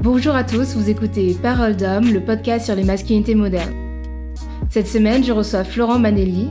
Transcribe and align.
Bonjour 0.00 0.36
à 0.36 0.44
tous, 0.44 0.76
vous 0.76 0.88
écoutez 0.88 1.34
Parole 1.42 1.74
d'homme, 1.74 2.12
le 2.12 2.24
podcast 2.24 2.66
sur 2.66 2.76
les 2.76 2.84
masculinités 2.84 3.34
modernes. 3.34 3.74
Cette 4.70 4.86
semaine, 4.86 5.24
je 5.24 5.32
reçois 5.32 5.64
Florent 5.64 5.98
Manelli, 5.98 6.50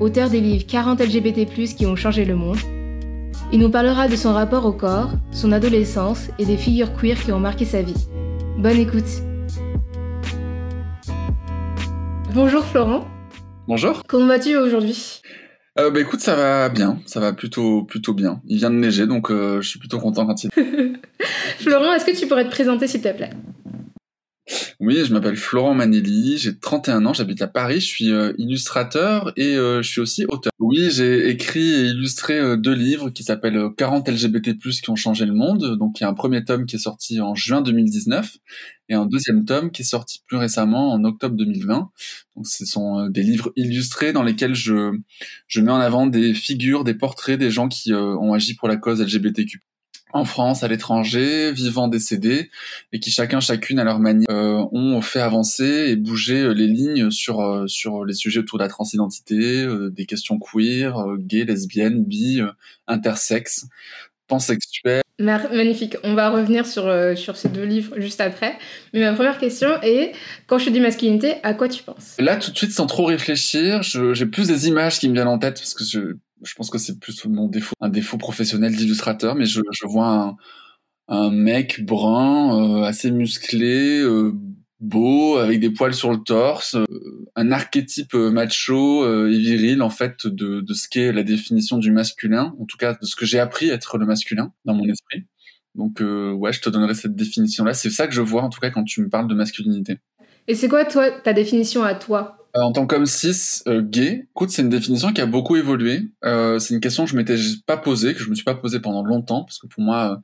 auteur 0.00 0.30
des 0.30 0.40
livres 0.40 0.64
40 0.66 0.98
LGBT+, 0.98 1.44
qui 1.76 1.84
ont 1.84 1.94
changé 1.94 2.24
le 2.24 2.36
monde. 2.36 2.56
Il 3.52 3.60
nous 3.60 3.68
parlera 3.68 4.08
de 4.08 4.16
son 4.16 4.32
rapport 4.32 4.64
au 4.64 4.72
corps, 4.72 5.10
son 5.30 5.52
adolescence 5.52 6.28
et 6.38 6.46
des 6.46 6.56
figures 6.56 6.94
queer 6.96 7.22
qui 7.22 7.32
ont 7.32 7.38
marqué 7.38 7.66
sa 7.66 7.82
vie. 7.82 8.08
Bonne 8.56 8.78
écoute. 8.78 9.04
Bonjour 12.32 12.64
Florent. 12.64 13.04
Bonjour. 13.68 14.02
Comment 14.08 14.26
vas-tu 14.26 14.56
aujourd'hui? 14.56 15.20
Euh, 15.78 15.90
bah 15.90 16.00
écoute, 16.00 16.20
ça 16.20 16.34
va 16.34 16.68
bien, 16.68 16.98
ça 17.06 17.20
va 17.20 17.32
plutôt 17.32 17.84
plutôt 17.84 18.12
bien. 18.12 18.40
Il 18.46 18.58
vient 18.58 18.70
de 18.70 18.76
neiger, 18.76 19.06
donc 19.06 19.30
euh, 19.30 19.60
je 19.60 19.68
suis 19.68 19.78
plutôt 19.78 19.98
content 19.98 20.26
quand 20.26 20.42
il. 20.42 20.50
Florent, 21.58 21.92
est-ce 21.94 22.04
que 22.04 22.18
tu 22.18 22.26
pourrais 22.26 22.44
te 22.44 22.50
présenter 22.50 22.86
s'il 22.88 23.02
te 23.02 23.12
plaît? 23.12 23.30
Oui, 24.80 25.04
je 25.04 25.12
m'appelle 25.12 25.36
Florent 25.36 25.74
Manelli, 25.74 26.38
j'ai 26.38 26.58
31 26.58 27.04
ans, 27.04 27.12
j'habite 27.12 27.42
à 27.42 27.46
Paris, 27.46 27.80
je 27.80 27.86
suis 27.86 28.10
euh, 28.10 28.32
illustrateur 28.38 29.30
et 29.36 29.54
euh, 29.56 29.82
je 29.82 29.90
suis 29.90 30.00
aussi 30.00 30.24
auteur. 30.26 30.52
Oui, 30.58 30.90
j'ai 30.90 31.28
écrit 31.28 31.70
et 31.70 31.86
illustré 31.88 32.38
euh, 32.38 32.56
deux 32.56 32.72
livres 32.72 33.10
qui 33.10 33.22
s'appellent 33.22 33.60
40 33.76 34.08
LGBT+, 34.08 34.56
qui 34.56 34.90
ont 34.90 34.96
changé 34.96 35.26
le 35.26 35.34
monde. 35.34 35.76
Donc 35.78 36.00
il 36.00 36.04
y 36.04 36.06
a 36.06 36.08
un 36.08 36.14
premier 36.14 36.44
tome 36.44 36.64
qui 36.64 36.76
est 36.76 36.80
sorti 36.80 37.20
en 37.20 37.34
juin 37.34 37.60
2019 37.60 38.38
et 38.88 38.94
un 38.94 39.04
deuxième 39.04 39.44
tome 39.44 39.70
qui 39.70 39.82
est 39.82 39.84
sorti 39.84 40.22
plus 40.26 40.38
récemment 40.38 40.92
en 40.92 41.04
octobre 41.04 41.36
2020. 41.36 41.90
Donc 42.36 42.46
ce 42.46 42.64
sont 42.64 43.06
des 43.08 43.22
livres 43.22 43.52
illustrés 43.56 44.14
dans 44.14 44.22
lesquels 44.22 44.54
je, 44.54 44.92
je 45.46 45.60
mets 45.60 45.72
en 45.72 45.80
avant 45.80 46.06
des 46.06 46.32
figures, 46.32 46.84
des 46.84 46.94
portraits 46.94 47.38
des 47.38 47.50
gens 47.50 47.68
qui 47.68 47.92
ont 47.92 48.32
agi 48.32 48.54
pour 48.54 48.66
la 48.66 48.76
cause 48.76 49.02
LGBTQ 49.02 49.62
en 50.12 50.24
France, 50.24 50.62
à 50.62 50.68
l'étranger, 50.68 51.52
vivants, 51.52 51.88
décédés, 51.88 52.50
et 52.92 53.00
qui 53.00 53.10
chacun, 53.10 53.40
chacune 53.40 53.78
à 53.78 53.84
leur 53.84 53.98
manière, 53.98 54.28
euh, 54.30 54.64
ont 54.72 55.00
fait 55.00 55.20
avancer 55.20 55.88
et 55.88 55.96
bouger 55.96 56.40
euh, 56.40 56.52
les 56.52 56.66
lignes 56.66 57.10
sur 57.10 57.40
euh, 57.40 57.66
sur 57.66 58.04
les 58.04 58.14
sujets 58.14 58.40
autour 58.40 58.58
de 58.58 58.64
la 58.64 58.68
transidentité, 58.68 59.66
des 59.90 60.06
questions 60.06 60.38
queer, 60.38 60.96
gays, 61.18 61.44
lesbiennes, 61.44 62.04
bi, 62.04 62.40
intersexes, 62.86 63.66
pansexuels. 64.26 65.02
Magnifique. 65.18 65.96
On 66.02 66.14
va 66.14 66.30
revenir 66.30 66.66
sur, 66.66 66.90
sur 67.14 67.36
ces 67.36 67.50
deux 67.50 67.64
livres 67.64 68.00
juste 68.00 68.22
après. 68.22 68.56
Mais 68.94 69.00
ma 69.00 69.12
première 69.12 69.38
question 69.38 69.68
est, 69.82 70.12
quand 70.46 70.58
je 70.58 70.70
dis 70.70 70.80
masculinité, 70.80 71.34
à 71.42 71.52
quoi 71.52 71.68
tu 71.68 71.82
penses? 71.82 72.16
Là, 72.18 72.36
tout 72.36 72.50
de 72.50 72.56
suite, 72.56 72.72
sans 72.72 72.86
trop 72.86 73.04
réfléchir, 73.04 73.82
j'ai 73.82 74.26
plus 74.26 74.48
des 74.48 74.68
images 74.68 74.98
qui 74.98 75.08
me 75.08 75.14
viennent 75.14 75.28
en 75.28 75.38
tête, 75.38 75.58
parce 75.58 75.74
que 75.74 75.84
je, 75.84 76.16
je 76.42 76.54
pense 76.54 76.70
que 76.70 76.78
c'est 76.78 76.98
plus 76.98 77.24
mon 77.26 77.48
défaut, 77.48 77.74
un 77.80 77.88
défaut 77.88 78.18
professionnel 78.18 78.74
d'illustrateur, 78.74 79.34
mais 79.34 79.44
je, 79.44 79.60
vois 79.84 80.36
un, 81.08 81.30
mec 81.30 81.84
brun, 81.84 82.80
euh, 82.80 82.82
assez 82.82 83.10
musclé, 83.10 84.00
euh, 84.00 84.32
beau, 84.80 85.36
avec 85.36 85.60
des 85.60 85.70
poils 85.70 85.94
sur 85.94 86.10
le 86.10 86.18
torse, 86.18 86.76
euh, 86.76 86.86
un 87.36 87.52
archétype 87.52 88.14
macho 88.14 89.06
et 89.28 89.38
viril 89.38 89.82
en 89.82 89.90
fait 89.90 90.26
de, 90.26 90.60
de 90.60 90.74
ce 90.74 90.88
qu'est 90.88 91.12
la 91.12 91.22
définition 91.22 91.78
du 91.78 91.90
masculin, 91.90 92.54
en 92.58 92.64
tout 92.64 92.76
cas 92.76 92.94
de 92.94 93.04
ce 93.04 93.16
que 93.16 93.26
j'ai 93.26 93.38
appris 93.38 93.70
à 93.70 93.74
être 93.74 93.98
le 93.98 94.06
masculin 94.06 94.52
dans 94.64 94.74
mon 94.74 94.86
esprit. 94.88 95.24
Donc 95.74 96.00
ouais, 96.00 96.52
je 96.52 96.60
te 96.60 96.68
donnerai 96.68 96.94
cette 96.94 97.14
définition-là. 97.14 97.74
C'est 97.74 97.90
ça 97.90 98.08
que 98.08 98.12
je 98.12 98.22
vois 98.22 98.42
en 98.42 98.48
tout 98.48 98.58
cas 98.58 98.70
quand 98.70 98.84
tu 98.84 99.02
me 99.02 99.08
parles 99.08 99.28
de 99.28 99.34
masculinité. 99.34 99.98
Et 100.48 100.54
c'est 100.54 100.68
quoi 100.68 100.84
toi 100.84 101.10
ta 101.10 101.32
définition 101.32 101.84
à 101.84 101.94
toi? 101.94 102.39
En 102.54 102.72
tant 102.72 102.86
qu'homme 102.86 103.06
cis 103.06 103.62
euh, 103.66 103.82
gay, 103.82 104.26
écoute, 104.30 104.50
c'est 104.50 104.62
une 104.62 104.68
définition 104.68 105.12
qui 105.12 105.20
a 105.20 105.26
beaucoup 105.26 105.56
évolué. 105.56 106.02
Euh, 106.24 106.58
c'est 106.58 106.74
une 106.74 106.80
question 106.80 107.04
que 107.04 107.10
je 107.10 107.16
m'étais 107.16 107.36
pas 107.66 107.76
posée, 107.76 108.14
que 108.14 108.20
je 108.20 108.30
me 108.30 108.34
suis 108.34 108.44
pas 108.44 108.54
posée 108.54 108.80
pendant 108.80 109.04
longtemps, 109.04 109.44
parce 109.44 109.58
que 109.58 109.66
pour 109.66 109.82
moi, 109.82 110.22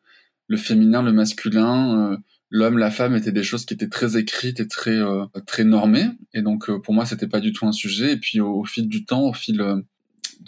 le 0.48 0.56
féminin, 0.56 1.02
le 1.02 1.12
masculin, 1.12 2.19
l'homme, 2.50 2.78
la 2.78 2.91
femme 2.91 3.16
étaient 3.16 3.32
des 3.32 3.42
choses 3.42 3.64
qui 3.64 3.74
étaient 3.74 3.88
très 3.88 4.16
écrites 4.16 4.60
et 4.60 4.69
très 4.69 4.98
très 5.47 5.64
normées. 5.64 6.06
Et 6.34 6.42
donc 6.42 6.70
pour 6.82 6.94
moi, 6.94 7.04
c'était 7.04 7.26
pas 7.26 7.41
du 7.41 7.53
tout 7.53 7.66
un 7.66 7.72
sujet. 7.72 8.12
Et 8.12 8.16
puis 8.16 8.41
au, 8.41 8.60
au 8.60 8.65
fil 8.65 8.88
du 8.88 9.04
temps, 9.04 9.25
au 9.25 9.32
fil 9.32 9.60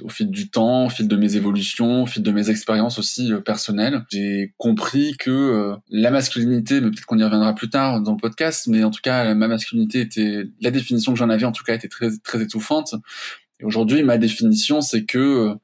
au 0.03 0.09
fil 0.09 0.31
du 0.31 0.50
temps, 0.50 0.87
au 0.87 0.91
fil 0.91 1.09
de 1.09 1.16
mes 1.16 1.37
évolutions, 1.37 2.03
au 2.03 2.06
fil 2.06 2.22
de 2.22 2.31
mes 2.31 2.50
expériences 2.50 2.99
aussi 2.99 3.32
euh, 3.32 3.41
personnelles, 3.41 4.04
j'ai 4.10 4.54
compris 4.56 5.16
que 5.19 5.31
euh, 5.31 5.76
la 5.91 6.10
masculinité, 6.10 6.81
mais 6.81 6.91
peut-être 6.91 7.06
qu'on 7.06 7.19
y 7.19 7.25
reviendra 7.25 7.54
plus 7.54 7.71
tard 7.71 8.00
dans 8.00 8.12
le 8.12 8.19
podcast, 8.19 8.66
mais 8.66 8.84
en 8.84 8.91
tout 8.91 9.00
cas, 9.03 9.34
ma 9.34 9.49
masculinité 9.49 10.00
était, 10.00 10.44
la 10.60 10.71
définition 10.71 11.12
que 11.12 11.19
j'en 11.19 11.31
avais 11.31 11.44
en 11.44 11.53
tout 11.53 11.65
cas 11.65 11.75
était 11.75 11.88
très, 11.88 12.10
très 12.19 12.43
étouffante. 12.43 12.94
Et 13.60 13.65
aujourd'hui, 13.65 14.03
ma 14.03 14.19
définition, 14.19 14.81
c'est 14.81 15.04
que 15.04 15.54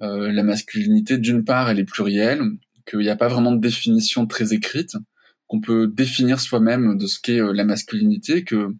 euh, 0.00 0.32
la 0.32 0.42
masculinité, 0.42 1.18
d'une 1.18 1.44
part, 1.44 1.70
elle 1.70 1.78
est 1.78 1.84
plurielle, 1.84 2.42
qu'il 2.88 3.00
n'y 3.00 3.08
a 3.08 3.16
pas 3.16 3.28
vraiment 3.28 3.52
de 3.52 3.60
définition 3.60 4.26
très 4.26 4.52
écrite, 4.52 4.96
qu'on 5.46 5.60
peut 5.60 5.86
définir 5.86 6.40
soi-même 6.40 6.98
de 6.98 7.06
ce 7.06 7.18
qu'est 7.20 7.40
la 7.40 7.64
masculinité, 7.64 8.44
que 8.44 8.74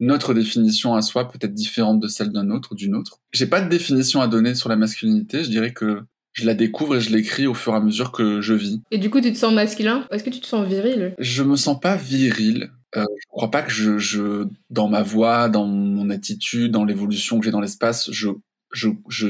notre 0.00 0.34
définition 0.34 0.94
à 0.94 1.02
soi 1.02 1.28
peut 1.28 1.38
être 1.40 1.54
différente 1.54 2.00
de 2.00 2.08
celle 2.08 2.30
d'un 2.30 2.50
autre 2.50 2.72
ou 2.72 2.74
d'une 2.74 2.94
autre. 2.94 3.20
J'ai 3.32 3.46
pas 3.46 3.60
de 3.60 3.68
définition 3.68 4.20
à 4.20 4.28
donner 4.28 4.54
sur 4.54 4.68
la 4.68 4.76
masculinité, 4.76 5.44
je 5.44 5.50
dirais 5.50 5.72
que 5.72 6.02
je 6.32 6.44
la 6.44 6.54
découvre 6.54 6.96
et 6.96 7.00
je 7.00 7.10
l'écris 7.10 7.46
au 7.46 7.54
fur 7.54 7.72
et 7.72 7.76
à 7.76 7.80
mesure 7.80 8.12
que 8.12 8.42
je 8.42 8.52
vis. 8.52 8.82
Et 8.90 8.98
du 8.98 9.08
coup, 9.08 9.22
tu 9.22 9.32
te 9.32 9.38
sens 9.38 9.54
masculin? 9.54 10.06
Est-ce 10.10 10.22
que 10.22 10.30
tu 10.30 10.40
te 10.40 10.46
sens 10.46 10.68
viril? 10.68 11.14
Je 11.18 11.42
me 11.42 11.56
sens 11.56 11.80
pas 11.80 11.96
viril. 11.96 12.70
Euh, 12.94 13.04
je 13.18 13.26
crois 13.28 13.50
pas 13.50 13.62
que 13.62 13.72
je, 13.72 13.98
je, 13.98 14.46
dans 14.68 14.88
ma 14.88 15.02
voix, 15.02 15.48
dans 15.48 15.66
mon 15.66 16.10
attitude, 16.10 16.72
dans 16.72 16.84
l'évolution 16.84 17.38
que 17.38 17.44
j'ai 17.46 17.50
dans 17.50 17.60
l'espace, 17.60 18.10
je, 18.12 18.28
je, 18.72 18.88
je 19.08 19.28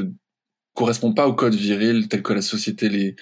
correspond 0.74 1.12
pas 1.12 1.28
au 1.28 1.32
code 1.32 1.54
viril 1.54 2.08
tel 2.08 2.22
que 2.22 2.32
la 2.32 2.42
société 2.42 2.88
les, 2.88 3.16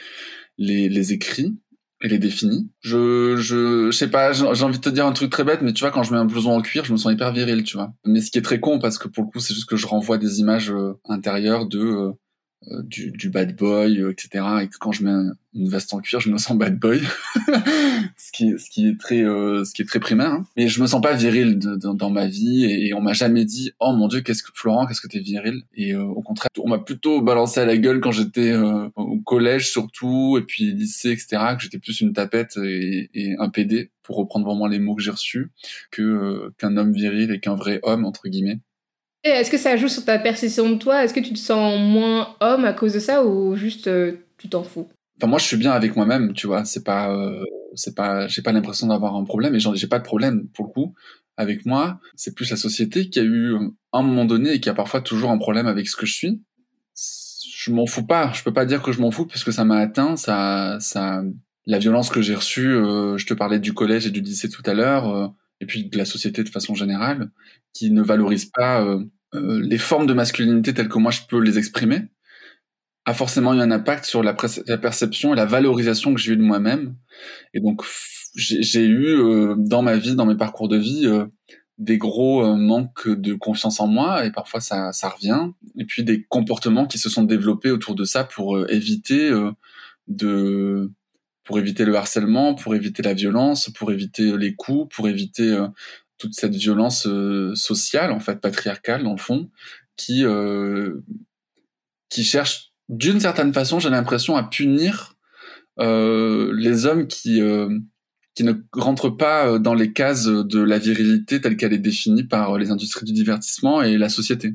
les, 0.59 0.89
les 0.89 1.13
écrit 1.13 1.55
elle 2.01 2.13
est 2.13 2.19
définie. 2.19 2.71
Je, 2.81 3.37
je, 3.37 3.91
je 3.91 3.97
sais 3.97 4.11
pas, 4.11 4.33
j'ai 4.33 4.45
envie 4.45 4.79
de 4.79 4.83
te 4.83 4.89
dire 4.89 5.07
un 5.07 5.13
truc 5.13 5.31
très 5.31 5.45
bête, 5.45 5.63
mais 5.63 5.73
tu 5.73 5.81
vois, 5.81 5.91
quand 5.91 6.03
je 6.03 6.13
mets 6.13 6.19
un 6.19 6.25
blouson 6.25 6.51
en 6.51 6.61
cuir, 6.61 6.85
je 6.85 6.93
me 6.93 6.99
sens 6.99 7.13
hyper 7.13 7.33
viril, 7.33 7.63
tu 7.65 7.77
vois. 7.77 7.93
Mais 8.05 8.21
ce 8.21 8.31
qui 8.31 8.39
est 8.39 8.43
très 8.43 8.61
con, 8.61 8.79
parce 8.79 8.99
que 8.99 9.09
pour 9.09 9.25
le 9.25 9.31
coup, 9.31 9.41
c'est 9.41 9.55
juste 9.55 9.69
que 9.69 9.77
je 9.77 9.87
renvoie 9.87 10.19
des 10.19 10.41
images 10.41 10.71
euh, 10.71 10.99
intérieures 11.09 11.67
de 11.67 11.81
euh, 11.81 12.13
du, 12.83 13.11
du, 13.11 13.31
bad 13.31 13.57
boy, 13.57 14.01
euh, 14.01 14.11
etc. 14.11 14.45
Et 14.63 14.69
quand 14.79 14.93
je 14.93 15.05
mets 15.05 15.31
une 15.55 15.69
veste 15.69 15.93
en 15.95 16.01
cuir, 16.01 16.21
je 16.21 16.31
me 16.31 16.39
sens 16.39 16.57
bad 16.57 16.79
boy, 16.79 17.01
ce 18.17 18.33
qui, 18.33 18.59
ce 18.59 18.71
qui 18.71 18.89
est 18.89 18.99
très, 18.99 19.23
euh, 19.23 19.65
ce 19.65 19.73
qui 19.73 19.83
est 19.83 19.85
très 19.85 20.01
primaire. 20.01 20.33
Hein. 20.33 20.45
Mais 20.57 20.69
je 20.69 20.81
me 20.81 20.87
sens 20.87 21.01
pas 21.01 21.15
viril 21.15 21.59
de, 21.59 21.77
de, 21.77 21.93
dans 21.93 22.11
ma 22.11 22.27
vie 22.27 22.65
et, 22.65 22.95
on 22.95 23.01
m'a 23.01 23.13
jamais 23.13 23.45
dit, 23.45 23.73
oh 23.81 23.93
mon 23.93 24.09
dieu, 24.09 24.21
qu'est-ce 24.21 24.43
que 24.43 24.51
Florent, 24.55 24.87
qu'est-ce 24.87 25.01
que 25.01 25.09
t'es 25.09 25.21
viril? 25.21 25.63
Et 25.75 25.95
au 25.95 26.23
contraire, 26.23 26.49
on 26.59 26.69
m'a 26.69 26.79
plutôt 26.79 27.21
balancé 27.21 27.61
à 27.61 27.67
la 27.67 27.77
gueule 27.77 28.01
quand 28.01 28.13
j'étais 28.13 28.55
au 28.55 29.19
collège 29.21 29.71
surtout 29.71 30.39
et 30.39 30.43
puis 30.43 30.73
lycée, 30.73 31.11
etc. 31.11 31.39
Que 31.57 31.63
j'étais 31.63 31.79
plus 31.79 32.01
une 32.01 32.13
tapette 32.13 32.57
et, 32.57 33.11
et, 33.15 33.35
un 33.39 33.49
PD 33.49 33.91
pour 34.03 34.17
reprendre 34.17 34.47
vraiment 34.47 34.67
les 34.67 34.79
mots 34.79 34.95
que 34.95 35.03
j'ai 35.03 35.11
reçus 35.11 35.51
que 35.91 36.53
qu'un 36.59 36.77
homme 36.77 36.93
viril 36.93 37.33
et 37.33 37.41
qu'un 37.41 37.57
vrai 37.57 37.81
homme 37.83 38.05
entre 38.05 38.29
guillemets. 38.29 38.61
Est-ce 39.25 39.51
que 39.51 39.57
ça 39.57 39.77
joue 39.79 39.89
sur 39.89 40.05
ta 40.05 40.19
perception 40.19 40.69
de 40.69 40.75
toi? 40.77 41.03
Est-ce 41.03 41.15
que 41.15 41.21
tu 41.21 41.33
te 41.33 41.39
sens 41.39 41.81
moins 41.81 42.37
homme 42.41 42.67
à 42.67 42.75
cause 42.75 42.93
de 42.93 42.99
ça 42.99 43.25
ou 43.25 43.57
juste 43.57 43.87
euh, 43.87 44.13
tu 44.37 44.51
t'en 44.51 44.63
fous? 44.63 44.87
Enfin, 45.17 45.29
moi, 45.29 45.39
je 45.39 45.45
suis 45.45 45.57
bien 45.57 45.73
avec 45.73 45.97
moi-même, 45.97 46.35
tu 46.35 46.47
vois. 46.47 46.67
C'est 46.67 46.85
pas, 46.85 47.11
euh, 47.11 47.43
c'est 47.75 47.95
pas, 47.95 48.27
j'ai 48.29 48.43
pas 48.43 48.53
l'impression 48.53 48.87
d'avoir 48.87 49.17
un 49.17 49.25
problème 49.25 49.55
et 49.55 49.59
j'ai 49.61 49.87
pas 49.87 49.99
de 49.99 50.05
problème 50.05 50.49
pour 50.49 50.67
le 50.67 50.71
coup 50.71 50.95
avec 51.39 51.65
moi. 51.65 51.99
C'est 52.17 52.35
plus 52.35 52.51
la 52.51 52.57
société 52.57 53.09
qui 53.09 53.19
a 53.19 53.23
eu 53.23 53.57
un 53.93 54.03
moment 54.03 54.27
donné 54.27 54.53
et 54.53 54.61
qui 54.61 54.69
a 54.69 54.75
parfois 54.75 55.01
toujours 55.01 55.31
un 55.31 55.39
problème 55.39 55.67
avec 55.67 55.89
ce 55.89 55.97
que 55.97 56.05
je 56.05 56.13
suis. 56.13 56.43
Je 56.95 57.73
m'en 57.73 57.87
fous 57.87 58.05
pas. 58.05 58.31
Je 58.35 58.43
peux 58.43 58.53
pas 58.53 58.67
dire 58.67 58.83
que 58.83 58.93
je 58.93 59.01
m'en 59.01 59.11
fous 59.11 59.25
puisque 59.25 59.55
ça 59.55 59.65
m'a 59.65 59.79
atteint. 59.79 60.17
Ça, 60.17 60.77
ça, 60.81 61.23
la 61.65 61.79
violence 61.79 62.11
que 62.11 62.21
j'ai 62.21 62.35
reçue. 62.35 62.75
Euh, 62.75 63.17
je 63.17 63.25
te 63.25 63.33
parlais 63.33 63.59
du 63.59 63.73
collège 63.73 64.07
et 64.07 64.11
du 64.11 64.21
lycée 64.21 64.51
tout 64.51 64.63
à 64.67 64.75
l'heure 64.75 65.33
et 65.61 65.67
puis 65.67 65.85
de 65.87 65.97
la 65.97 66.05
société 66.05 66.45
de 66.45 66.49
façon 66.51 66.75
générale, 66.75 67.31
qui 67.73 67.91
ne 67.91 68.03
valorise 68.03 68.45
pas 68.45 68.85
euh, 69.35 69.39
euh, 69.39 69.61
les 69.63 69.79
formes 69.79 70.07
de 70.07 70.15
masculinité 70.15 70.75
telles 70.75 70.89
que 70.89 70.99
moi 70.99 71.11
je 71.11 71.21
peux 71.29 71.41
les 71.41 71.59
exprimer, 71.59 72.03
a 73.05 73.15
forcément 73.15 73.53
eu 73.55 73.61
un 73.61 73.71
impact 73.71 74.05
sur 74.05 74.23
la, 74.23 74.35
perception 74.35 75.35
et 75.35 75.37
la 75.37 75.45
valorisation 75.45 76.15
que 76.15 76.21
j'ai 76.21 76.33
eue 76.33 76.37
de 76.37 76.43
moi-même. 76.43 76.97
Et 77.53 77.61
donc 77.61 77.83
j'ai 78.35 78.85
eu 78.85 79.07
euh, 79.07 79.55
dans 79.59 79.83
ma 79.83 79.97
vie, 79.97 80.15
dans 80.15 80.27
mes 80.27 80.37
parcours 80.37 80.69
de 80.69 80.79
vie, 80.79 81.07
des 81.77 81.99
gros 81.99 82.57
manques 82.57 83.09
de 83.09 83.35
confiance 83.35 83.81
en 83.81 83.89
moi 83.89 84.25
et 84.25 84.33
parfois 84.33 84.61
ça, 84.61 84.93
ça 84.93 85.11
revient. 85.11 85.51
Et 85.79 85.85
puis 85.85 86.03
des 86.03 86.25
comportements 86.25 86.87
qui 86.87 86.99
se 86.99 87.11
sont 87.11 87.25
développés 87.25 87.71
autour 87.71 87.95
de 87.95 88.05
ça 88.05 88.25
pour 88.25 88.69
éviter 88.71 89.31
de 90.09 90.91
pour 91.45 91.59
éviter 91.59 91.85
le 91.85 91.95
harcèlement, 91.95 92.55
pour 92.55 92.75
éviter 92.75 93.03
la 93.03 93.15
violence, 93.15 93.71
pour 93.71 93.93
éviter 93.93 94.37
les 94.37 94.55
coups, 94.55 94.95
pour 94.95 95.09
éviter 95.09 95.51
euh, 95.51 95.69
toute 96.25 96.35
cette 96.35 96.55
violence 96.55 97.07
euh, 97.07 97.55
sociale, 97.55 98.13
en 98.13 98.21
fait, 98.21 98.41
patriarcale, 98.41 99.05
dans 99.05 99.13
le 99.13 99.19
fond, 99.19 99.51
qui, 99.97 100.25
euh, 100.25 101.01
qui 102.09 102.25
cherche, 102.25 102.73
d'une 102.89 103.21
certaine 103.21 103.53
façon, 103.53 103.79
j'ai 103.79 103.91
l'impression, 103.91 104.37
à 104.37 104.43
punir 104.43 105.17
les 105.77 106.87
hommes 106.87 107.09
qui, 107.09 107.43
qui 108.37 108.45
ne 108.45 108.53
rentrent 108.73 109.11
pas 109.11 109.59
dans 109.59 109.75
les 109.75 109.93
cases 109.93 110.27
de 110.27 110.61
la 110.61 110.79
virilité 110.79 111.41
telle 111.41 111.57
qu'elle 111.57 111.73
est 111.73 111.79
définie 111.79 112.23
par 112.23 112.59
les 112.59 112.71
industries 112.71 113.05
du 113.05 113.13
divertissement 113.13 113.83
et 113.83 113.99
la 113.99 114.09
société. 114.09 114.55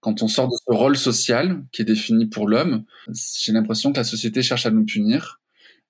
Quand 0.00 0.22
on 0.22 0.28
sort 0.28 0.48
de 0.48 0.54
ce 0.54 0.74
rôle 0.74 0.98
social 0.98 1.64
qui 1.72 1.80
est 1.82 1.86
défini 1.86 2.26
pour 2.26 2.48
l'homme, 2.48 2.84
j'ai 3.14 3.52
l'impression 3.52 3.92
que 3.92 3.96
la 3.96 4.04
société 4.04 4.42
cherche 4.42 4.66
à 4.66 4.70
nous 4.70 4.84
punir 4.84 5.40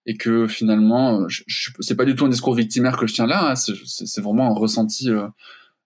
et 0.06 0.16
que 0.16 0.46
finalement, 0.46 1.28
je, 1.28 1.42
je 1.46 1.70
c'est 1.80 1.96
pas 1.96 2.04
du 2.04 2.14
tout 2.14 2.24
un 2.24 2.28
discours 2.28 2.54
victimaire 2.54 2.96
que 2.96 3.06
je 3.06 3.14
tiens 3.14 3.26
là, 3.26 3.50
hein, 3.50 3.54
c'est 3.56 4.20
vraiment 4.20 4.46
un 4.46 4.54
ressenti, 4.54 5.10
euh, 5.10 5.26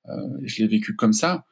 euh, 0.09 0.13
je 0.45 0.63
l'ai 0.63 0.69
vécu 0.69 0.95
comme 0.95 1.15
ça. 1.15 1.45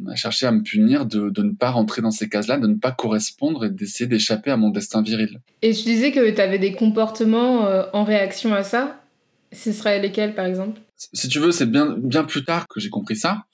On 0.00 0.06
a 0.06 0.14
cherché 0.14 0.46
à 0.46 0.52
me 0.52 0.62
punir 0.62 1.06
de, 1.06 1.28
de 1.28 1.42
ne 1.42 1.52
pas 1.52 1.70
rentrer 1.70 2.02
dans 2.02 2.12
ces 2.12 2.28
cases-là, 2.28 2.58
de 2.58 2.66
ne 2.66 2.76
pas 2.76 2.92
correspondre 2.92 3.64
et 3.64 3.70
d'essayer 3.70 4.08
d'échapper 4.08 4.50
à 4.50 4.56
mon 4.56 4.70
destin 4.70 5.02
viril. 5.02 5.40
Et 5.60 5.74
tu 5.74 5.82
disais 5.82 6.12
que 6.12 6.30
tu 6.30 6.40
avais 6.40 6.58
des 6.58 6.72
comportements 6.72 7.66
euh, 7.66 7.84
en 7.92 8.04
réaction 8.04 8.54
à 8.54 8.62
ça. 8.62 9.04
Ce 9.52 9.72
seraient 9.72 10.00
lesquels, 10.00 10.34
par 10.34 10.46
exemple? 10.46 10.80
Si 10.96 11.28
tu 11.28 11.40
veux, 11.40 11.52
c'est 11.52 11.66
bien, 11.66 11.96
bien 11.98 12.24
plus 12.24 12.44
tard 12.44 12.68
que 12.68 12.80
j'ai 12.80 12.90
compris 12.90 13.16
ça. 13.16 13.44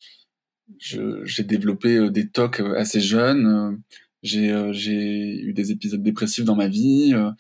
J'ai 0.79 1.45
développé 1.45 2.11
des 2.11 2.29
tocs 2.29 2.61
assez 2.77 3.01
jeunes 3.01 3.81
j'ai 4.23 4.51
euh, 4.51 4.73
eu 4.73 5.53
des 5.53 5.71
épisodes 5.71 6.03
dépressifs 6.03 6.45
dans 6.45 6.57
ma 6.57 6.69
vie, 6.69 7.13
euh, 7.15 7.31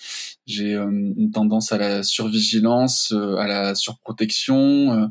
j'ai 0.47 0.75
euh, 0.75 0.89
une 0.89 1.31
tendance 1.31 1.73
à 1.73 1.79
la 1.79 2.03
survigilance, 2.03 3.13
à 3.13 3.47
la 3.47 3.75
surprotection, 3.75 5.11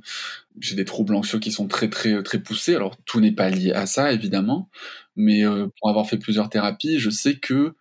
j'ai 0.59 0.75
des 0.75 0.85
troubles 0.85 1.15
anxieux 1.15 1.39
qui 1.39 1.51
sont 1.51 1.67
très 1.67 1.89
très 1.89 2.23
très 2.23 2.39
poussés. 2.39 2.75
Alors 2.75 2.97
tout 3.05 3.19
n'est 3.19 3.33
pas 3.33 3.49
lié 3.49 3.71
à 3.73 3.85
ça 3.85 4.11
évidemment, 4.11 4.69
mais 5.15 5.43
pour 5.79 5.89
avoir 5.89 6.07
fait 6.07 6.17
plusieurs 6.17 6.49
thérapies, 6.49 6.99
je 6.99 7.09
sais 7.09 7.37
que 7.37 7.73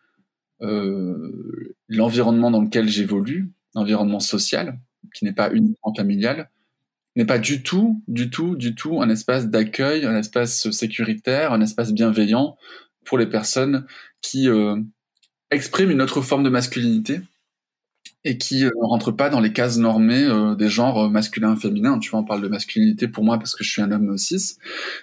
l'environnement 1.89 2.51
dans 2.51 2.63
lequel 2.63 2.89
j'évolue, 2.89 3.53
l'environnement 3.75 4.21
social, 4.21 4.79
qui 5.15 5.25
n'est 5.25 5.33
pas 5.33 5.53
uniquement 5.53 5.95
familial, 5.95 6.51
n'est 7.15 7.25
pas 7.25 7.39
du 7.39 7.63
tout, 7.63 8.03
du 8.09 8.29
tout, 8.29 8.57
du 8.57 8.75
tout 8.75 9.01
un 9.01 9.09
espace 9.09 9.49
d'accueil, 9.49 10.05
un 10.05 10.17
espace 10.17 10.71
sécuritaire, 10.71 11.53
un 11.53 11.63
espace 11.63 11.93
bienveillant 11.93 12.57
pour 13.07 13.19
les 13.19 13.27
personnes 13.27 13.87
qui 14.21 14.49
euh, 14.49 14.77
expriment 15.51 15.91
une 15.91 16.03
autre 16.03 16.21
forme 16.21 16.43
de 16.43 16.51
masculinité 16.51 17.21
et 18.25 18.37
qui 18.37 18.65
euh, 18.65 18.71
ne 18.81 18.87
rentrent 18.87 19.13
pas 19.13 19.31
dans 19.31 19.41
les 19.41 19.53
cases 19.53 19.79
normées 19.79 20.25
euh, 20.25 20.55
des 20.55 20.69
genres 20.69 21.11
masculin 21.11 21.55
et 21.55 21.61
féminin. 21.61 21.99
Tu 21.99 22.11
vois, 22.11 22.21
on 22.21 22.25
parle 22.25 22.43
de 22.43 22.49
masculinité 22.49 23.09
pour 23.09 23.25
moi 23.25 23.39
parce 23.39 23.55
que 23.55 23.65
je 23.65 23.71
suis 23.71 23.83
un 23.83 23.91
homme 23.93 24.19
cis, 24.19 24.57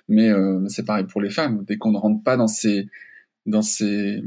mais 0.08 0.30
c'est 0.68 0.86
pareil 0.86 1.06
pour 1.06 1.22
les 1.22 1.30
femmes. 1.32 1.64
Dès 1.68 1.78
qu'on 1.78 1.92
ne 1.92 1.98
rentre 1.98 2.22
pas 2.24 2.38
dans 2.38 2.48
ces, 2.48 2.88
dans 3.46 3.62
ces, 3.62 4.22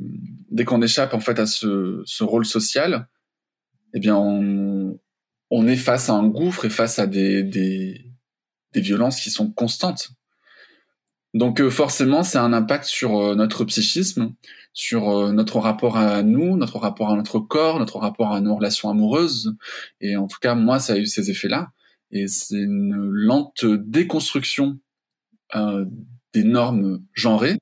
dès 0.51 0.65
qu'on 0.65 0.83
échappe 0.83 1.15
en 1.15 1.21
fait 1.21 1.39
à 1.39 1.47
ce, 1.47 2.03
ce 2.05 2.25
rôle 2.25 2.47
social, 2.47 3.09
eh 3.95 4.01
bien 4.01 4.17
on, 4.17 4.99
on 5.51 5.67
est 5.67 5.77
face 5.77 6.09
à 6.09 6.15
un 6.15 6.27
gouffre 6.27 6.65
et 6.65 6.71
face 6.71 6.99
à 6.99 7.07
des, 7.07 7.43
des, 7.43 8.05
des 8.73 8.81
violences 8.81 9.21
qui 9.21 9.31
sont 9.31 9.51
constantes. 9.51 10.11
Donc 11.37 11.61
euh, 11.61 11.69
forcément, 11.69 12.23
c'est 12.23 12.39
un 12.39 12.55
impact 12.55 12.87
sur 12.87 13.19
euh, 13.19 13.35
notre 13.35 13.67
psychisme, 13.67 14.33
sur 14.73 15.11
euh, 15.11 15.33
notre 15.33 15.59
rapport 15.59 15.99
à 15.99 16.23
nous, 16.23 16.57
notre 16.57 16.79
rapport 16.79 17.11
à 17.11 17.17
notre 17.17 17.41
corps, 17.41 17.79
notre 17.79 17.99
rapport 17.99 18.33
à 18.33 18.41
nos 18.41 18.57
relations 18.57 18.89
amoureuses. 18.89 19.55
Et 20.01 20.17
en 20.17 20.29
tout 20.29 20.39
cas, 20.41 20.55
moi, 20.55 20.79
ça 20.79 20.95
a 20.95 20.97
eu 20.97 21.05
ces 21.05 21.31
effets-là. 21.31 21.73
Et 22.11 22.27
c'est 22.27 22.57
une 22.57 23.11
lente 23.13 23.67
déconstruction 23.67 24.79
des 26.33 26.45
normes 26.45 27.03
genrées 27.13 27.59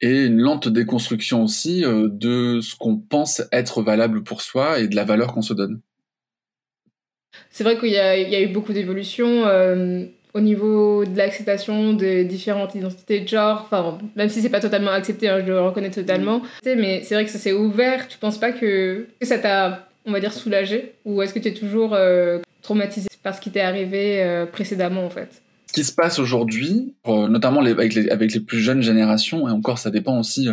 et 0.00 0.26
une 0.26 0.38
lente 0.38 0.68
déconstruction 0.68 1.42
aussi 1.42 1.82
de 1.82 2.60
ce 2.60 2.76
qu'on 2.76 2.98
pense 2.98 3.42
être 3.50 3.82
valable 3.82 4.22
pour 4.22 4.42
soi 4.42 4.78
et 4.78 4.88
de 4.88 4.96
la 4.96 5.04
valeur 5.04 5.32
qu'on 5.32 5.42
se 5.42 5.54
donne. 5.54 5.80
C'est 7.50 7.64
vrai 7.64 7.78
qu'il 7.78 7.90
y, 7.90 7.98
a 7.98 8.40
eu 8.42 8.48
beaucoup 8.48 8.72
d'évolutions 8.72 9.44
au 10.36 10.40
niveau 10.40 11.06
de 11.06 11.16
l'acceptation 11.16 11.94
de 11.94 12.22
différentes 12.22 12.74
identités 12.74 13.20
de 13.20 13.26
genre, 13.28 13.62
enfin, 13.64 13.96
même 14.16 14.28
si 14.28 14.42
c'est 14.42 14.50
pas 14.50 14.60
totalement 14.60 14.90
accepté, 14.90 15.30
hein, 15.30 15.38
je 15.40 15.46
le 15.46 15.60
reconnais 15.62 15.90
totalement, 15.90 16.42
mais 16.62 17.02
c'est 17.04 17.14
vrai 17.14 17.24
que 17.24 17.30
ça 17.30 17.38
s'est 17.38 17.54
ouvert, 17.54 18.06
tu 18.06 18.18
penses 18.18 18.36
pas 18.36 18.52
que, 18.52 19.06
ça 19.22 19.38
t'a, 19.38 19.88
on 20.04 20.12
va 20.12 20.20
dire, 20.20 20.34
soulagé? 20.34 20.92
Ou 21.06 21.22
est-ce 21.22 21.32
que 21.32 21.38
tu 21.38 21.48
es 21.48 21.54
toujours 21.54 21.94
euh, 21.94 22.40
traumatisé 22.60 23.08
par 23.22 23.34
ce 23.34 23.40
qui 23.40 23.50
t'est 23.50 23.62
arrivé 23.62 24.22
euh, 24.22 24.44
précédemment, 24.44 25.06
en 25.06 25.10
fait? 25.10 25.42
Ce 25.68 25.72
qui 25.72 25.84
se 25.84 25.92
passe 25.92 26.18
aujourd'hui, 26.18 26.94
euh, 27.08 27.28
notamment 27.28 27.62
avec, 27.62 27.94
les, 27.94 28.10
avec 28.10 28.34
les 28.34 28.40
plus 28.40 28.58
jeunes 28.58 28.82
générations, 28.82 29.48
et 29.48 29.50
encore 29.50 29.78
ça 29.78 29.90
dépend 29.90 30.18
aussi 30.20 30.48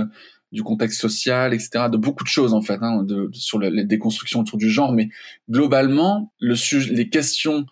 du 0.53 0.63
contexte 0.63 1.01
social, 1.01 1.53
etc., 1.53 1.87
de 1.91 1.97
beaucoup 1.97 2.23
de 2.23 2.29
choses 2.29 2.53
en 2.53 2.61
fait, 2.61 2.77
hein, 2.81 3.03
de, 3.03 3.29
sur 3.33 3.59
les 3.59 3.83
déconstructions 3.83 4.39
autour 4.39 4.57
du 4.57 4.69
genre, 4.69 4.93
mais 4.93 5.09
globalement, 5.49 6.31
le 6.39 6.55
les 6.93 7.09
questions 7.09 7.65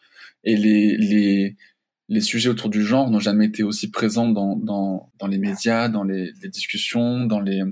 et 0.43 0.57
les, 0.57 0.97
les, 0.97 1.55
les 2.11 2.19
sujets 2.19 2.49
autour 2.49 2.69
du 2.69 2.83
genre 2.85 3.09
n'ont 3.09 3.21
jamais 3.21 3.45
été 3.45 3.63
aussi 3.63 3.89
présents 3.89 4.27
dans, 4.27 4.57
dans, 4.57 5.13
dans 5.17 5.27
les 5.27 5.37
médias, 5.37 5.87
dans 5.87 6.03
les, 6.03 6.33
les, 6.41 6.49
discussions, 6.49 7.25
dans 7.25 7.39
les... 7.39 7.63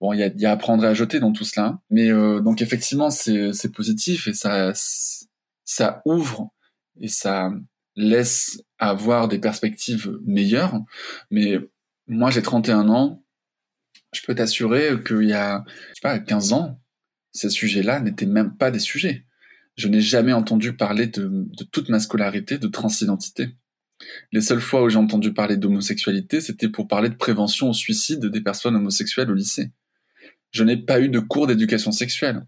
Bon, 0.00 0.12
il 0.12 0.20
y 0.20 0.22
a, 0.22 0.28
y 0.28 0.46
a 0.46 0.52
à 0.52 0.76
et 0.76 0.86
à 0.86 0.94
jeter 0.94 1.18
dans 1.18 1.32
tout 1.32 1.42
cela. 1.42 1.80
Mais 1.90 2.08
euh, 2.12 2.40
donc 2.40 2.62
effectivement, 2.62 3.10
c'est 3.10 3.72
positif 3.72 4.28
et 4.28 4.32
ça, 4.32 4.70
ça 5.64 6.02
ouvre 6.04 6.54
et 7.00 7.08
ça 7.08 7.50
laisse 7.96 8.62
avoir 8.78 9.26
des 9.26 9.40
perspectives 9.40 10.20
meilleures. 10.24 10.80
Mais 11.32 11.58
moi, 12.06 12.30
j'ai 12.30 12.42
31 12.42 12.88
ans. 12.88 13.24
Je 14.12 14.20
peux 14.24 14.36
t'assurer 14.36 15.02
qu'il 15.02 15.24
y 15.24 15.32
a, 15.32 15.64
je 15.66 15.94
sais 15.94 16.00
pas, 16.00 16.20
15 16.20 16.52
ans, 16.52 16.80
ces 17.32 17.50
sujets-là 17.50 17.98
n'étaient 17.98 18.26
même 18.26 18.56
pas 18.56 18.70
des 18.70 18.78
sujets. 18.78 19.26
Je 19.76 19.88
n'ai 19.88 20.00
jamais 20.00 20.32
entendu 20.32 20.76
parler 20.76 21.08
de, 21.08 21.26
de 21.26 21.64
toute 21.64 21.88
ma 21.88 21.98
scolarité 21.98 22.58
de 22.58 22.68
transidentité. 22.68 23.56
Les 24.32 24.40
seules 24.40 24.60
fois 24.60 24.82
où 24.82 24.88
j'ai 24.88 24.98
entendu 24.98 25.32
parler 25.32 25.56
d'homosexualité, 25.56 26.40
c'était 26.40 26.68
pour 26.68 26.88
parler 26.88 27.08
de 27.08 27.14
prévention 27.14 27.70
au 27.70 27.74
suicide 27.74 28.26
des 28.26 28.40
personnes 28.40 28.76
homosexuelles 28.76 29.30
au 29.30 29.34
lycée. 29.34 29.70
Je 30.50 30.64
n'ai 30.64 30.76
pas 30.76 31.00
eu 31.00 31.08
de 31.08 31.18
cours 31.18 31.46
d'éducation 31.46 31.92
sexuelle. 31.92 32.44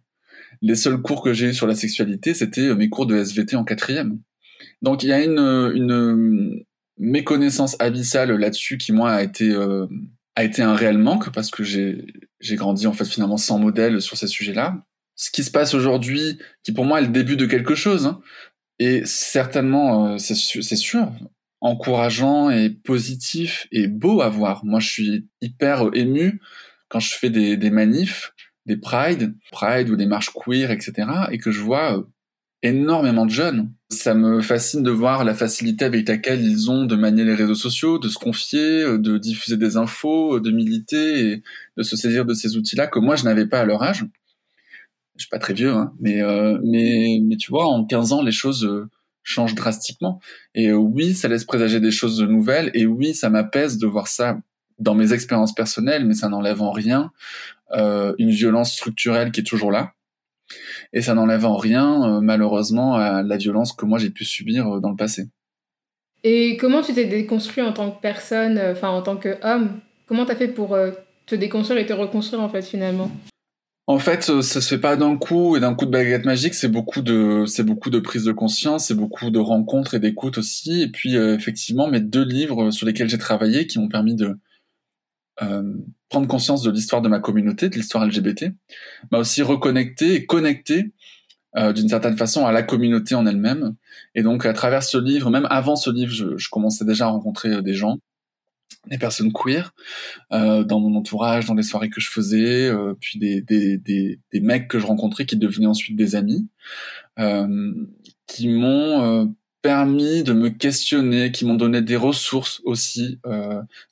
Les 0.63 0.77
seuls 0.77 1.01
cours 1.01 1.23
que 1.23 1.33
j'ai 1.33 1.51
eu 1.51 1.55
sur 1.55 1.67
la 1.67 1.75
sexualité, 1.75 2.35
c'était 2.35 2.75
mes 2.75 2.89
cours 2.89 3.07
de 3.07 3.17
SVT 3.17 3.57
en 3.57 3.65
quatrième. 3.65 4.21
Donc 4.83 5.03
il 5.03 5.09
y 5.09 5.13
a 5.13 5.23
une, 5.23 5.39
une 5.39 6.65
méconnaissance 6.99 7.77
abyssale 7.79 8.33
là-dessus 8.33 8.79
qui 8.79 8.93
moi 8.93 9.11
a 9.11 9.23
été 9.23 9.51
euh, 9.51 9.87
un 10.37 10.75
réel 10.75 10.99
manque 10.99 11.31
parce 11.31 11.51
que 11.51 11.65
j'ai 11.65 12.57
grandi 12.57 12.87
en 12.87 12.93
fait 12.93 13.05
finalement 13.05 13.37
sans 13.37 13.59
modèle 13.59 14.01
sur 14.01 14.17
ces 14.17 14.27
sujets-là. 14.27 14.85
Ce 15.15 15.31
qui 15.31 15.43
se 15.43 15.51
passe 15.51 15.73
aujourd'hui, 15.75 16.39
qui 16.63 16.73
pour 16.73 16.85
moi 16.85 16.99
est 16.99 17.07
le 17.07 17.09
début 17.09 17.37
de 17.37 17.47
quelque 17.47 17.75
chose, 17.75 18.07
hein, 18.07 18.21
et 18.79 19.03
certainement 19.07 20.15
euh, 20.15 20.19
c'est 20.19 20.35
sûr, 20.35 21.11
encourageant 21.67 22.51
et 22.51 22.71
positif 22.71 23.67
et 23.73 23.89
beau 23.89 24.21
à 24.21 24.29
voir. 24.29 24.65
Moi, 24.65 24.81
je 24.81 24.89
suis 24.89 25.29
hyper 25.41 25.91
ému 25.95 26.41
quand 26.89 27.01
je 27.01 27.15
fais 27.15 27.31
des, 27.31 27.57
des 27.57 27.71
manifs, 27.71 28.33
des 28.67 28.77
pride, 28.77 29.35
pride 29.51 29.91
ou 29.91 29.97
des 29.97 30.07
marches 30.07 30.31
queer, 30.33 30.71
etc., 30.71 31.09
et 31.31 31.39
que 31.39 31.51
je 31.51 31.61
vois 31.61 31.99
euh, 31.99 32.03
énormément 32.63 33.27
de 33.27 33.31
jeunes. 33.31 33.73
Ça 33.91 34.15
me 34.15 34.41
fascine 34.41 34.83
de 34.83 34.91
voir 34.91 35.25
la 35.25 35.35
facilité 35.35 35.85
avec 35.85 36.09
laquelle 36.09 36.43
ils 36.43 36.71
ont 36.71 36.85
de 36.85 36.97
manier 36.97 37.25
les 37.25 37.35
réseaux 37.35 37.55
sociaux, 37.55 37.99
de 37.99 38.09
se 38.09 38.19
confier, 38.19 38.83
euh, 38.83 38.99
de 38.99 39.19
diffuser 39.19 39.57
des 39.57 39.77
infos, 39.77 40.41
de 40.41 40.51
militer 40.51 41.31
et 41.31 41.43
de 41.77 41.83
se 41.83 41.97
saisir 41.97 42.25
de 42.25 42.35
ces 42.35 42.57
outils-là 42.57 42.87
que 42.87 42.99
moi 42.99 43.17
je 43.17 43.25
n'avais 43.25 43.47
pas 43.47 43.61
à 43.61 43.65
leur 43.65 43.83
âge. 43.83 44.05
Je 45.17 45.23
suis 45.23 45.31
pas 45.31 45.39
très 45.39 45.55
vieux, 45.55 45.73
hein, 45.73 45.95
mais, 46.01 46.21
euh, 46.23 46.59
mais 46.63 47.21
mais 47.25 47.37
tu 47.37 47.51
vois, 47.51 47.67
en 47.67 47.85
15 47.87 48.13
ans, 48.13 48.23
les 48.23 48.33
choses 48.33 48.69
change 49.27 49.57
drastiquement. 49.57 50.21
Et 50.55 50.69
euh, 50.69 50.77
oui, 50.77 51.15
ça 51.15 51.29
laisse 51.29 51.45
présager 51.45 51.81
des 51.81 51.91
choses 51.91 52.23
nouvelles. 52.23 52.71
Et 52.75 52.87
oui, 52.87 53.13
ça 53.13 53.29
m'apaise 53.29 53.77
de 53.77 53.87
voir 53.87 54.07
ça 54.07 54.39
dans 54.79 54.95
mes 54.95 55.13
expériences 55.13 55.55
personnelles, 55.55 56.07
mais 56.07 56.15
ça 56.15 56.29
n'enlève 56.29 56.63
en 56.63 56.71
rien 56.71 57.11
euh, 57.73 58.15
une 58.19 58.31
violence 58.31 58.73
structurelle 58.73 59.33
qui 59.33 59.41
est 59.41 59.45
toujours 59.45 59.73
là. 59.73 59.93
Et 60.93 61.03
ça 61.03 61.15
n'enlève 61.15 61.45
en 61.45 61.57
rien, 61.57 62.05
euh, 62.05 62.21
malheureusement, 62.21 62.95
à 62.95 63.23
la 63.23 63.37
violence 63.37 63.73
que 63.73 63.85
moi 63.85 63.99
j'ai 63.99 64.11
pu 64.11 64.25
subir 64.25 64.81
dans 64.81 64.91
le 64.91 64.97
passé. 64.97 65.29
Et 66.23 66.57
comment 66.57 66.83
tu 66.83 66.95
t'es 66.95 67.07
déconstruit 67.07 67.65
en 67.65 67.73
tant 67.73 67.91
que 67.91 68.01
personne, 68.01 68.61
enfin 68.71 68.89
en 68.91 69.03
tant 69.03 69.17
qu'homme? 69.17 69.81
Comment 70.07 70.25
t'as 70.25 70.37
fait 70.37 70.49
pour 70.49 70.77
te 71.27 71.35
déconstruire 71.35 71.81
et 71.81 71.87
te 71.87 71.93
reconstruire 71.93 72.43
en 72.43 72.49
fait 72.49 72.63
finalement? 72.63 73.11
En 73.89 74.01
fait, 74.01 74.31
euh, 74.31 74.43
ça 74.43 74.61
se 74.61 74.69
fait 74.69 74.81
pas 74.81 74.97
d'un 74.97 75.17
coup 75.17 75.57
et 75.57 75.61
d'un 75.61 75.75
coup 75.75 75.87
de 75.87 75.91
baguette 75.91 76.25
magique. 76.25 76.55
C'est 76.55 76.69
beaucoup 76.69 77.03
de, 77.03 77.45
c'est 77.47 77.63
beaucoup 77.63 77.91
de 77.91 78.01
prise 78.01 78.25
de 78.25 78.33
conscience, 78.33 78.87
c'est 78.89 78.95
beaucoup 78.95 79.31
de 79.31 79.39
rencontres 79.39 79.95
et 79.95 80.01
d'écoute 80.01 80.39
aussi. 80.39 80.83
Et 80.83 80.89
puis, 80.89 81.17
euh, 81.17 81.37
effectivement, 81.37 81.87
mes 81.89 82.01
deux 82.01 82.25
livres 82.25 82.71
sur 82.73 82.87
lesquels 82.87 83.09
j'ai 83.09 83.19
travaillé, 83.19 83.67
qui 83.69 83.79
m'ont 83.79 83.89
permis 83.89 84.17
de 84.17 84.37
euh, 85.43 85.75
prendre 86.09 86.27
conscience 86.27 86.63
de 86.63 86.71
l'histoire 86.71 87.03
de 87.03 87.09
ma 87.09 87.21
communauté, 87.21 87.69
de 87.69 87.77
l'histoire 87.77 88.05
LGBT, 88.07 88.47
m'a 89.13 89.19
aussi 89.19 89.43
reconnecté 89.43 90.15
et 90.15 90.27
connecté 90.27 90.93
d'une 91.75 91.89
certaine 91.89 92.19
façon 92.19 92.45
à 92.45 92.53
la 92.53 92.63
communauté 92.63 93.15
en 93.15 93.25
elle-même. 93.25 93.77
Et 94.15 94.23
donc, 94.23 94.45
à 94.45 94.53
travers 94.53 94.83
ce 94.83 94.99
livre, 94.99 95.31
même 95.31 95.47
avant 95.49 95.75
ce 95.75 95.89
livre, 95.89 96.13
je, 96.13 96.37
je 96.37 96.51
commençais 96.51 96.85
déjà 96.85 97.07
à 97.07 97.09
rencontrer 97.09 97.63
des 97.63 97.73
gens 97.73 97.99
des 98.89 98.99
personnes 98.99 99.33
queer 99.33 99.75
euh, 100.33 100.65
dans 100.65 100.81
mon 100.81 100.97
entourage, 100.97 101.47
dans 101.47 101.55
les 101.55 101.63
soirées 101.63 101.91
que 101.91 102.01
je 102.01 102.11
faisais, 102.11 102.69
euh, 102.69 102.95
puis 103.01 103.19
des, 103.19 103.41
des, 103.41 103.79
des, 103.79 104.41
mecs 104.41 104.69
que 104.69 104.79
je 104.79 104.87
rencontrais 104.87 105.27
qui 105.27 105.37
devenaient 105.37 105.67
ensuite 105.67 105.97
des 105.97 106.15
amis, 106.15 106.49
euh, 107.19 107.75
qui 108.27 108.49
m'ont 108.49 109.35
permis 109.63 110.23
de 110.23 110.33
me 110.33 110.51
questionner, 110.51 111.33
qui 111.33 111.45
m'ont 111.45 111.55
donné 111.55 111.83
des 111.83 111.97
ressources 111.97 112.61
aussi, 112.65 113.19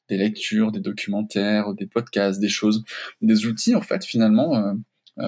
des 0.09 0.17
lectures, 0.17 0.71
des 0.71 0.81
documentaires, 0.81 1.75
des 1.75 1.87
podcasts, 1.87 2.41
des 2.41 2.49
choses, 2.49 2.85
des 3.23 3.47
outils 3.47 3.75
en 3.75 3.81
fait 3.81 4.05
finalement 4.05 4.77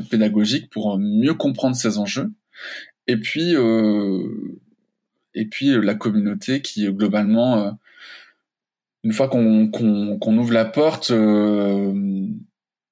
pédagogique 0.08 0.70
pour 0.70 0.98
mieux 0.98 1.34
comprendre 1.34 1.74
ces 1.74 1.98
enjeux. 1.98 2.30
Et 3.08 3.16
puis, 3.16 3.54
et 5.34 5.46
puis 5.46 5.80
la 5.82 5.94
communauté 5.96 6.62
qui 6.62 6.86
globalement, 6.92 7.76
une 9.04 9.12
fois 9.12 9.28
qu'on 9.28 10.38
ouvre 10.38 10.52
la 10.52 10.64
porte, 10.64 11.12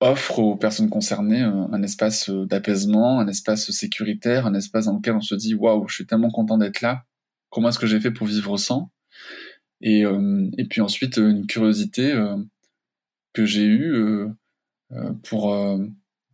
offre 0.01 0.39
aux 0.39 0.57
personnes 0.57 0.91
concernées 0.91 1.41
un 1.41 1.83
espace 1.83 2.31
d'apaisement, 2.31 3.21
un 3.21 3.27
espace 3.29 3.71
sécuritaire, 3.71 4.47
un 4.47 4.55
espace 4.55 4.87
dans 4.87 4.97
lequel 4.97 5.15
on 5.15 5.21
se 5.21 5.35
dit 5.35 5.55
waouh, 5.55 5.89
je 5.89 5.95
suis 5.95 6.07
tellement 6.07 6.31
content 6.31 6.59
d'être 6.59 6.81
là. 6.81 7.05
Comment 7.51 7.69
est-ce 7.71 7.79
que 7.79 7.87
j'ai 7.87 8.01
fait 8.01 8.11
pour 8.11 8.27
vivre 8.27 8.57
sans? 8.57 8.91
Et, 9.81 10.05
et 10.59 10.65
puis 10.69 10.81
ensuite 10.81 11.17
une 11.17 11.47
curiosité 11.47 12.15
que 13.33 13.45
j'ai 13.45 13.67
eue 13.67 14.27
pour 15.25 15.53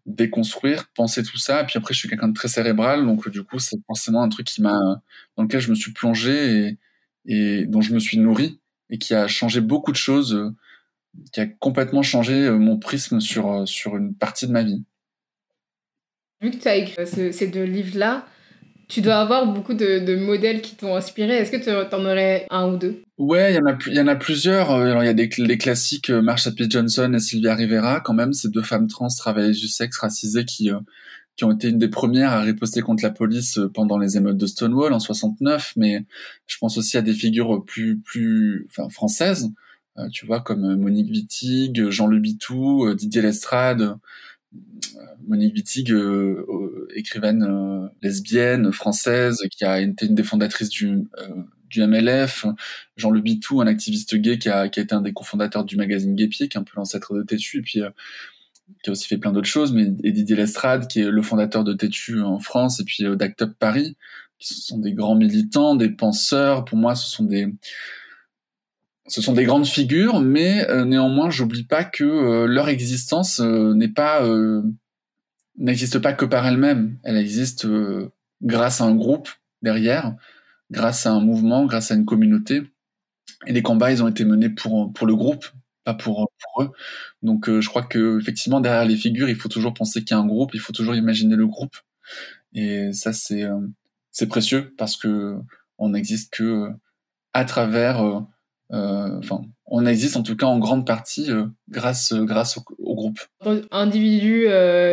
déconstruire, 0.06 0.88
penser 0.94 1.22
tout 1.22 1.38
ça. 1.38 1.62
Et 1.62 1.66
puis 1.66 1.78
après, 1.78 1.94
je 1.94 2.00
suis 2.00 2.08
quelqu'un 2.08 2.28
de 2.28 2.34
très 2.34 2.48
cérébral, 2.48 3.04
donc 3.04 3.28
du 3.28 3.42
coup, 3.44 3.58
c'est 3.58 3.78
forcément 3.86 4.22
un 4.22 4.28
truc 4.28 4.46
qui 4.46 4.62
m'a, 4.62 5.02
dans 5.36 5.42
lequel 5.44 5.60
je 5.60 5.70
me 5.70 5.74
suis 5.74 5.92
plongé 5.92 6.68
et, 6.68 6.78
et, 7.26 7.66
dont 7.66 7.80
je 7.80 7.94
me 7.94 7.98
suis 7.98 8.18
nourri 8.18 8.59
et 8.90 8.98
qui 8.98 9.14
a 9.14 9.26
changé 9.28 9.60
beaucoup 9.60 9.92
de 9.92 9.96
choses, 9.96 10.34
euh, 10.34 10.50
qui 11.32 11.40
a 11.40 11.46
complètement 11.46 12.02
changé 12.02 12.46
euh, 12.46 12.56
mon 12.56 12.78
prisme 12.78 13.20
sur, 13.20 13.50
euh, 13.50 13.66
sur 13.66 13.96
une 13.96 14.14
partie 14.14 14.46
de 14.46 14.52
ma 14.52 14.62
vie. 14.62 14.84
Vu 16.40 16.50
que 16.50 16.56
tu 16.56 16.68
as 16.68 16.76
écrit 16.76 17.06
ces 17.06 17.46
deux 17.48 17.64
livres-là, 17.64 18.26
tu 18.88 19.02
dois 19.02 19.16
avoir 19.16 19.46
beaucoup 19.46 19.74
de, 19.74 20.16
modèles 20.16 20.62
qui 20.62 20.74
t'ont 20.74 20.96
inspiré. 20.96 21.36
Est-ce 21.36 21.52
que 21.52 21.62
tu 21.62 21.70
en 21.70 22.04
aurais 22.04 22.46
un 22.50 22.72
ou 22.72 22.76
deux? 22.76 23.02
Ouais, 23.18 23.52
il 23.52 23.56
y 23.56 23.58
en 23.58 23.66
a, 23.66 23.78
y 23.86 24.00
en 24.00 24.06
a 24.08 24.16
plusieurs. 24.16 24.70
Alors 24.70 25.02
il 25.02 25.06
y 25.06 25.10
a 25.10 25.14
des, 25.14 25.28
les 25.36 25.58
classiques 25.58 26.08
Marsha 26.08 26.50
P. 26.50 26.64
Johnson 26.68 27.12
et 27.12 27.20
Sylvia 27.20 27.54
Rivera, 27.54 28.00
quand 28.00 28.14
même, 28.14 28.32
ces 28.32 28.48
deux 28.48 28.62
femmes 28.62 28.88
trans 28.88 29.08
travailleuses 29.08 29.60
du 29.60 29.68
sexe 29.68 29.98
racisées 29.98 30.46
qui 30.46 30.70
qui 31.40 31.44
ont 31.44 31.52
été 31.52 31.70
une 31.70 31.78
des 31.78 31.88
premières 31.88 32.32
à 32.32 32.42
riposter 32.42 32.82
contre 32.82 33.02
la 33.02 33.08
police 33.08 33.58
pendant 33.72 33.96
les 33.96 34.18
émeutes 34.18 34.36
de 34.36 34.46
Stonewall 34.46 34.92
en 34.92 35.00
69, 35.00 35.72
mais 35.74 36.04
je 36.46 36.58
pense 36.58 36.76
aussi 36.76 36.98
à 36.98 37.02
des 37.02 37.14
figures 37.14 37.64
plus 37.64 37.98
plus 37.98 38.66
enfin 38.68 38.90
françaises, 38.90 39.50
tu 40.12 40.26
vois 40.26 40.42
comme 40.42 40.76
Monique 40.76 41.10
Wittig, 41.10 41.88
Jean 41.88 42.08
Le 42.08 42.18
Bitou, 42.18 42.94
Didier 42.94 43.22
Lestrade, 43.22 43.96
Monique 45.26 45.54
Wittig, 45.54 45.92
euh, 45.92 46.44
euh, 46.46 46.88
écrivaine 46.94 47.42
euh, 47.42 47.88
lesbienne 48.02 48.70
française, 48.70 49.38
qui 49.50 49.64
a 49.64 49.80
été 49.80 50.04
une 50.04 50.14
des 50.14 50.22
fondatrices 50.22 50.68
du, 50.68 51.08
du 51.70 51.86
MLF, 51.86 52.44
Jean 52.98 53.10
Le 53.10 53.22
Bitou, 53.22 53.62
un 53.62 53.66
activiste 53.66 54.14
gay 54.14 54.36
qui 54.38 54.50
a, 54.50 54.68
qui 54.68 54.78
a 54.78 54.82
été 54.82 54.94
un 54.94 55.00
des 55.00 55.14
cofondateurs 55.14 55.64
du 55.64 55.76
magazine 55.76 56.14
Gay 56.14 56.28
Pied, 56.28 56.48
qui 56.48 56.58
est 56.58 56.60
un 56.60 56.64
peu 56.64 56.72
l'ancêtre 56.76 57.14
de 57.14 57.22
Tétu, 57.22 57.60
et 57.60 57.62
puis 57.62 57.80
qui 58.82 58.90
a 58.90 58.92
aussi 58.92 59.06
fait 59.06 59.18
plein 59.18 59.32
d'autres 59.32 59.48
choses, 59.48 59.72
mais 59.72 59.88
et 60.02 60.12
Didier 60.12 60.36
Lestrade, 60.36 60.86
qui 60.88 61.00
est 61.00 61.10
le 61.10 61.22
fondateur 61.22 61.64
de 61.64 61.72
Tétu 61.72 62.22
en 62.22 62.38
France, 62.38 62.80
et 62.80 62.84
puis 62.84 63.04
d'Act 63.16 63.42
Up 63.42 63.52
Paris, 63.58 63.96
qui 64.38 64.54
sont 64.54 64.78
des 64.78 64.94
grands 64.94 65.14
militants, 65.14 65.74
des 65.74 65.90
penseurs. 65.90 66.64
Pour 66.64 66.78
moi, 66.78 66.94
ce 66.94 67.08
sont 67.08 67.24
des 67.24 67.54
ce 69.10 69.20
sont 69.20 69.32
des 69.32 69.44
grandes 69.44 69.66
figures, 69.66 70.20
mais 70.20 70.68
euh, 70.70 70.84
néanmoins, 70.84 71.30
j'oublie 71.30 71.64
pas 71.64 71.82
que 71.82 72.04
euh, 72.04 72.46
leur 72.46 72.68
existence 72.68 73.40
euh, 73.40 73.74
n'est 73.74 73.88
pas 73.88 74.22
n'existe 75.58 75.98
pas 75.98 76.12
que 76.12 76.24
par 76.24 76.46
elle-même. 76.46 76.96
Elle 77.02 77.16
existe 77.16 77.66
grâce 78.42 78.80
à 78.80 78.84
un 78.84 78.94
groupe 78.94 79.28
derrière, 79.62 80.14
grâce 80.70 81.06
à 81.06 81.10
un 81.10 81.20
mouvement, 81.20 81.66
grâce 81.66 81.90
à 81.90 81.96
une 81.96 82.06
communauté. 82.06 82.62
Et 83.46 83.52
les 83.52 83.62
combats, 83.62 83.90
ils 83.90 84.02
ont 84.02 84.08
été 84.08 84.24
menés 84.24 84.48
pour 84.48 84.92
pour 84.92 85.06
le 85.06 85.16
groupe, 85.16 85.44
pas 85.94 86.28
pour 86.52 86.62
eux. 86.62 86.70
Donc, 87.22 87.48
je 87.48 87.68
crois 87.68 87.82
que 87.82 88.18
effectivement, 88.20 88.60
derrière 88.60 88.84
les 88.84 88.96
figures, 88.96 89.28
il 89.28 89.36
faut 89.36 89.48
toujours 89.48 89.74
penser 89.74 90.04
qu'il 90.04 90.16
y 90.16 90.18
a 90.18 90.22
un 90.22 90.26
groupe, 90.26 90.54
il 90.54 90.60
faut 90.60 90.72
toujours 90.72 90.94
imaginer 90.94 91.36
le 91.36 91.46
groupe. 91.46 91.76
Et 92.54 92.92
ça, 92.92 93.12
c'est 93.12 93.44
c'est 94.10 94.26
précieux 94.26 94.74
parce 94.76 94.96
que 94.96 95.36
on 95.78 95.90
n'existe 95.90 96.32
que 96.32 96.70
à 97.32 97.44
travers 97.44 98.24
euh, 98.72 99.18
enfin, 99.18 99.42
on 99.66 99.84
existe 99.86 100.16
en 100.16 100.22
tout 100.22 100.36
cas 100.36 100.46
en 100.46 100.58
grande 100.58 100.86
partie 100.86 101.30
euh, 101.30 101.46
grâce, 101.68 102.12
euh, 102.12 102.24
grâce 102.24 102.56
au, 102.56 102.94
groupe. 102.94 103.18
Individu 103.70 104.46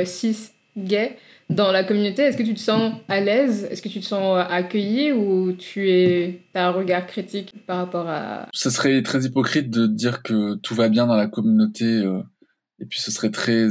cis 0.06 0.52
gay 0.78 1.18
dans 1.50 1.72
la 1.72 1.84
communauté, 1.84 2.24
est-ce 2.24 2.38
que 2.38 2.44
tu 2.44 2.54
te 2.54 2.60
sens 2.60 2.94
à 3.08 3.20
l'aise? 3.20 3.68
Est-ce 3.72 3.82
que 3.82 3.90
tu 3.90 4.00
te 4.00 4.06
sens 4.06 4.46
accueilli 4.50 5.12
ou 5.12 5.54
tu 5.54 5.90
es 5.90 6.42
as 6.54 6.68
un 6.68 6.72
regard 6.72 7.08
critique 7.08 7.54
par 7.66 7.78
rapport 7.78 8.08
à 8.08 8.48
Ce 8.54 8.70
serait 8.70 9.02
très 9.02 9.24
hypocrite 9.26 9.70
de 9.70 9.88
dire 9.88 10.24
que 10.24 10.56
tout 10.56 10.76
va 10.76 10.90
bien 10.90 11.08
dans 11.08 11.16
la 11.16 11.28
communauté 11.28 12.04
et 12.80 12.86
puis 12.86 13.00
ce 13.00 13.12
serait 13.12 13.32
très 13.32 13.68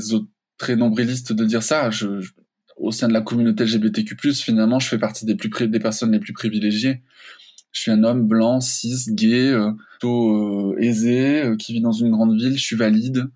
très 0.58 0.76
nombriliste 0.76 1.32
de 1.32 1.44
dire 1.44 1.62
ça. 1.62 1.90
Je, 1.90 2.22
au 2.76 2.92
sein 2.92 3.08
de 3.08 3.12
la 3.12 3.20
communauté 3.20 3.64
LGBTQ+, 3.64 4.16
finalement, 4.34 4.78
je 4.78 4.88
fais 4.88 4.98
partie 4.98 5.24
des 5.24 5.34
plus 5.34 5.50
des 5.68 5.80
personnes 5.80 6.12
les 6.12 6.20
plus 6.20 6.32
privilégiées. 6.32 7.02
Je 7.72 7.82
suis 7.82 7.90
un 7.90 8.04
homme 8.04 8.26
blanc, 8.26 8.60
cis, 8.60 9.12
gay, 9.12 9.50
euh, 9.50 9.70
plutôt 9.90 10.72
euh, 10.72 10.76
aisé, 10.78 11.42
euh, 11.42 11.56
qui 11.56 11.74
vit 11.74 11.80
dans 11.80 11.92
une 11.92 12.10
grande 12.10 12.38
ville. 12.38 12.58
Je 12.58 12.64
suis 12.64 12.76
valide. 12.76 13.28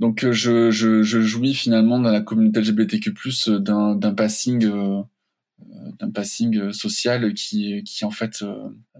Donc 0.00 0.28
je, 0.30 0.70
je, 0.70 1.02
jouis 1.02 1.54
finalement 1.54 1.98
dans 1.98 2.10
la 2.10 2.20
communauté 2.20 2.60
LGBTQ+ 2.60 3.12
d'un 3.60 4.14
passing 4.14 5.04
d'un 5.98 6.10
passing 6.10 6.72
social 6.72 7.32
qui, 7.34 7.84
en 8.02 8.10
fait 8.10 8.44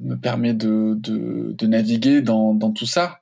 me 0.00 0.14
permet 0.16 0.54
de, 0.54 1.66
naviguer 1.66 2.22
dans, 2.22 2.72
tout 2.72 2.86
ça. 2.86 3.20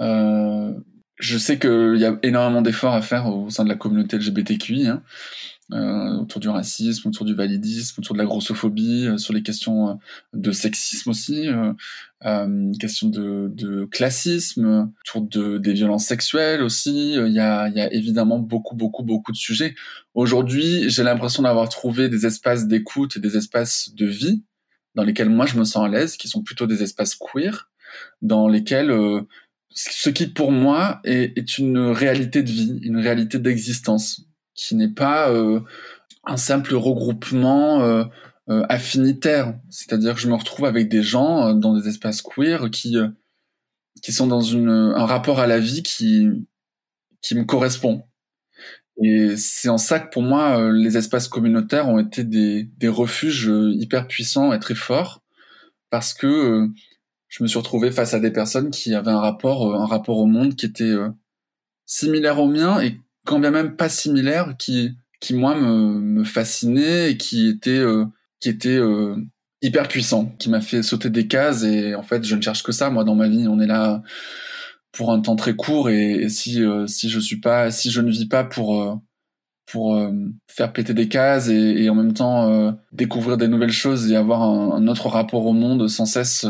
Euh, 0.00 0.74
je 1.22 1.38
sais 1.38 1.58
qu'il 1.58 1.96
y 1.98 2.04
a 2.04 2.18
énormément 2.22 2.62
d'efforts 2.62 2.94
à 2.94 3.00
faire 3.00 3.26
au 3.28 3.48
sein 3.48 3.62
de 3.62 3.68
la 3.68 3.76
communauté 3.76 4.18
LGBTQI. 4.18 4.88
Hein. 4.88 5.02
Euh, 5.72 6.18
autour 6.18 6.40
du 6.40 6.48
racisme, 6.48 7.08
autour 7.08 7.24
du 7.24 7.34
validisme, 7.34 8.00
autour 8.00 8.14
de 8.14 8.18
la 8.18 8.26
grossophobie, 8.26 9.06
euh, 9.06 9.16
sur 9.16 9.32
les 9.32 9.42
questions 9.42 9.88
euh, 9.88 9.94
de 10.34 10.52
sexisme 10.52 11.08
aussi, 11.08 11.48
euh, 11.48 12.72
questions 12.78 13.08
de, 13.08 13.50
de, 13.54 13.86
classisme, 13.86 14.92
autour 15.00 15.22
de, 15.22 15.58
des 15.58 15.72
violences 15.72 16.04
sexuelles 16.04 16.60
aussi. 16.60 17.14
Il 17.14 17.32
y 17.32 17.40
a, 17.40 17.68
y 17.68 17.80
a 17.80 17.90
évidemment 17.92 18.38
beaucoup, 18.38 18.74
beaucoup, 18.74 19.04
beaucoup 19.04 19.32
de 19.32 19.36
sujets. 19.36 19.74
Aujourd'hui, 20.14 20.90
j'ai 20.90 21.04
l'impression 21.04 21.44
d'avoir 21.44 21.68
trouvé 21.68 22.08
des 22.08 22.26
espaces 22.26 22.66
d'écoute 22.66 23.16
et 23.16 23.20
des 23.20 23.36
espaces 23.36 23.94
de 23.94 24.06
vie 24.06 24.42
dans 24.94 25.04
lesquels 25.04 25.30
moi 25.30 25.46
je 25.46 25.56
me 25.56 25.64
sens 25.64 25.86
à 25.86 25.88
l'aise, 25.88 26.16
qui 26.18 26.28
sont 26.28 26.42
plutôt 26.42 26.66
des 26.66 26.82
espaces 26.82 27.14
queer, 27.14 27.70
dans 28.20 28.46
lesquels 28.46 28.92
ce 29.74 30.10
qui 30.10 30.26
pour 30.26 30.52
moi 30.52 31.00
est, 31.04 31.58
une 31.58 31.78
réalité 31.78 32.42
de 32.42 32.50
vie, 32.50 32.78
une 32.82 32.98
réalité 32.98 33.38
d'existence 33.38 34.26
qui 34.54 34.74
n'est 34.74 34.92
pas 34.92 35.30
euh, 35.30 35.60
un 36.24 36.36
simple 36.36 36.74
regroupement 36.74 37.82
euh, 37.82 38.04
euh, 38.50 38.64
affinitaire. 38.68 39.58
C'est-à-dire 39.70 40.14
que 40.14 40.20
je 40.20 40.28
me 40.28 40.34
retrouve 40.34 40.66
avec 40.66 40.88
des 40.88 41.02
gens 41.02 41.54
dans 41.54 41.76
des 41.76 41.88
espaces 41.88 42.22
queer 42.22 42.70
qui 42.70 42.96
qui 44.02 44.12
sont 44.12 44.26
dans 44.26 44.56
un 44.56 45.04
rapport 45.06 45.40
à 45.40 45.46
la 45.46 45.58
vie 45.58 45.82
qui 45.82 46.28
qui 47.20 47.34
me 47.34 47.44
correspond. 47.44 48.02
Et 49.02 49.36
c'est 49.36 49.68
en 49.68 49.78
ça 49.78 50.00
que 50.00 50.10
pour 50.10 50.22
moi, 50.22 50.70
les 50.70 50.98
espaces 50.98 51.28
communautaires 51.28 51.88
ont 51.88 51.98
été 51.98 52.24
des, 52.24 52.64
des 52.76 52.88
refuges 52.88 53.50
hyper 53.72 54.06
puissants 54.06 54.52
et 54.52 54.58
très 54.58 54.74
forts 54.74 55.22
parce 55.88 56.12
que 56.12 56.68
je 57.32 57.42
me 57.42 57.48
suis 57.48 57.58
retrouvé 57.58 57.90
face 57.90 58.12
à 58.12 58.20
des 58.20 58.30
personnes 58.30 58.70
qui 58.70 58.94
avaient 58.94 59.10
un 59.10 59.20
rapport, 59.20 59.74
un 59.74 59.86
rapport 59.86 60.18
au 60.18 60.26
monde 60.26 60.54
qui 60.54 60.66
était 60.66 60.94
similaire 61.86 62.38
au 62.38 62.46
mien 62.46 62.80
et 62.80 62.98
quand 63.24 63.38
bien 63.38 63.50
même 63.50 63.76
pas 63.76 63.88
similaire, 63.88 64.54
qui, 64.58 64.96
qui 65.20 65.34
moi 65.34 65.54
me, 65.54 66.00
me 66.00 66.24
fascinait 66.24 67.12
et 67.12 67.16
qui 67.16 67.48
était, 67.48 67.70
euh, 67.70 68.04
qui 68.40 68.48
était 68.48 68.76
euh, 68.76 69.16
hyper 69.62 69.88
puissant, 69.88 70.34
qui 70.38 70.50
m'a 70.50 70.60
fait 70.60 70.82
sauter 70.82 71.10
des 71.10 71.28
cases. 71.28 71.62
Et 71.62 71.94
en 71.94 72.02
fait, 72.02 72.24
je 72.24 72.34
ne 72.34 72.42
cherche 72.42 72.62
que 72.62 72.72
ça, 72.72 72.90
moi, 72.90 73.04
dans 73.04 73.14
ma 73.14 73.28
vie. 73.28 73.46
On 73.48 73.60
est 73.60 73.66
là 73.66 74.02
pour 74.92 75.12
un 75.12 75.20
temps 75.20 75.36
très 75.36 75.54
court 75.54 75.88
et, 75.88 76.28
si, 76.28 76.62
euh, 76.62 76.86
si 76.86 77.08
je 77.08 77.20
suis 77.20 77.40
pas, 77.40 77.70
si 77.70 77.90
je 77.90 78.00
ne 78.00 78.10
vis 78.10 78.26
pas 78.26 78.44
pour, 78.44 79.00
pour 79.66 79.98
faire 80.48 80.72
péter 80.72 80.92
des 80.92 81.08
cases 81.08 81.48
et, 81.48 81.84
et 81.84 81.88
en 81.88 81.94
même 81.94 82.12
temps 82.12 82.76
découvrir 82.92 83.38
des 83.38 83.48
nouvelles 83.48 83.72
choses 83.72 84.10
et 84.10 84.16
avoir 84.16 84.42
un, 84.42 84.72
un, 84.72 84.88
autre 84.88 85.08
rapport 85.08 85.46
au 85.46 85.54
monde 85.54 85.88
sans 85.88 86.04
cesse, 86.04 86.44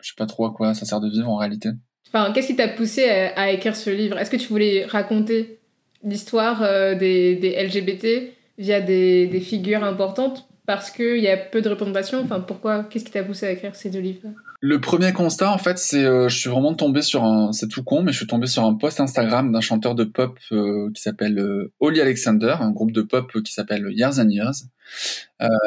je 0.00 0.08
sais 0.08 0.14
pas 0.16 0.26
trop 0.26 0.46
à 0.46 0.52
quoi 0.52 0.74
ça 0.74 0.84
sert 0.86 1.00
de 1.00 1.08
vivre 1.08 1.28
en 1.28 1.36
réalité. 1.36 1.70
Enfin, 2.08 2.32
qu'est-ce 2.32 2.46
qui 2.48 2.56
t'a 2.56 2.68
poussé 2.68 3.08
à, 3.08 3.38
à 3.40 3.50
écrire 3.50 3.76
ce 3.76 3.90
livre? 3.90 4.18
Est-ce 4.18 4.30
que 4.30 4.36
tu 4.36 4.48
voulais 4.48 4.84
raconter 4.84 5.58
l'histoire 6.04 6.62
euh, 6.62 6.94
des, 6.94 7.34
des, 7.36 7.62
LGBT 7.64 8.32
via 8.58 8.80
des, 8.80 9.26
des 9.26 9.40
figures 9.40 9.84
importantes? 9.84 10.48
Parce 10.66 10.90
qu'il 10.90 11.18
y 11.18 11.28
a 11.28 11.36
peu 11.36 11.62
de 11.62 11.68
représentation 11.68 12.20
Enfin, 12.20 12.40
pourquoi 12.40 12.84
Qu'est-ce 12.84 13.04
qui 13.04 13.12
t'a 13.12 13.22
poussé 13.22 13.46
à 13.46 13.52
écrire 13.52 13.74
ces 13.76 13.90
deux 13.90 14.00
livres? 14.00 14.28
Le 14.60 14.80
premier 14.80 15.12
constat, 15.12 15.52
en 15.52 15.58
fait, 15.58 15.78
c'est 15.78 16.04
euh, 16.04 16.28
je 16.28 16.38
suis 16.38 16.48
vraiment 16.48 16.74
tombé 16.74 17.02
sur 17.02 17.24
un, 17.24 17.52
c'est 17.52 17.68
tout 17.68 17.84
con, 17.84 18.02
mais 18.02 18.12
je 18.12 18.16
suis 18.16 18.26
tombé 18.26 18.46
sur 18.46 18.64
un 18.64 18.74
post 18.74 19.00
Instagram 19.00 19.52
d'un 19.52 19.60
chanteur 19.60 19.94
de 19.94 20.04
pop 20.04 20.38
euh, 20.50 20.90
qui 20.94 21.02
s'appelle 21.02 21.38
euh, 21.38 21.72
Holly 21.78 22.00
Alexander, 22.00 22.56
un 22.60 22.70
groupe 22.70 22.92
de 22.92 23.02
pop 23.02 23.30
qui 23.42 23.52
s'appelle 23.52 23.86
Years 23.90 24.18
and 24.18 24.30
Years. 24.30 24.54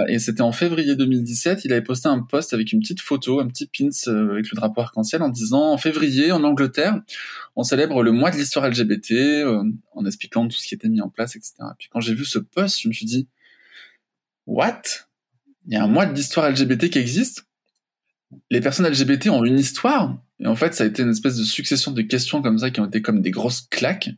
et 0.07 0.17
c'était 0.17 0.41
en 0.41 0.51
février 0.51 0.95
2017. 0.95 1.65
Il 1.65 1.71
avait 1.71 1.83
posté 1.83 2.07
un 2.07 2.19
post 2.19 2.53
avec 2.53 2.71
une 2.71 2.79
petite 2.79 3.01
photo, 3.01 3.39
un 3.39 3.47
petit 3.47 3.67
pins 3.67 3.89
avec 4.07 4.49
le 4.49 4.55
drapeau 4.55 4.81
arc-en-ciel, 4.81 5.21
en 5.21 5.29
disant 5.29 5.71
en 5.71 5.77
février 5.77 6.31
en 6.31 6.43
Angleterre, 6.43 6.99
on 7.55 7.63
célèbre 7.63 8.01
le 8.01 8.11
mois 8.11 8.31
de 8.31 8.37
l'histoire 8.37 8.67
LGBT, 8.67 9.45
en 9.93 10.05
expliquant 10.05 10.47
tout 10.47 10.57
ce 10.57 10.67
qui 10.67 10.73
était 10.73 10.89
mis 10.89 11.01
en 11.01 11.09
place, 11.09 11.35
etc. 11.35 11.53
puis 11.77 11.89
quand 11.91 11.99
j'ai 11.99 12.15
vu 12.15 12.25
ce 12.25 12.39
post, 12.39 12.81
je 12.81 12.87
me 12.87 12.93
suis 12.93 13.05
dit, 13.05 13.27
what? 14.47 14.81
Il 15.67 15.73
y 15.73 15.77
a 15.77 15.83
un 15.83 15.87
mois 15.87 16.07
de 16.07 16.15
l'histoire 16.15 16.49
LGBT 16.49 16.89
qui 16.89 16.97
existe? 16.97 17.45
Les 18.51 18.61
personnes 18.61 18.87
LGBT 18.87 19.29
ont 19.29 19.43
une 19.43 19.59
histoire, 19.59 20.17
et 20.39 20.47
en 20.47 20.55
fait, 20.55 20.73
ça 20.73 20.83
a 20.83 20.87
été 20.87 21.03
une 21.03 21.09
espèce 21.09 21.35
de 21.37 21.43
succession 21.43 21.91
de 21.91 22.01
questions 22.01 22.41
comme 22.41 22.57
ça 22.57 22.71
qui 22.71 22.79
ont 22.79 22.85
été 22.85 23.01
comme 23.01 23.21
des 23.21 23.31
grosses 23.31 23.61
claques. 23.61 24.09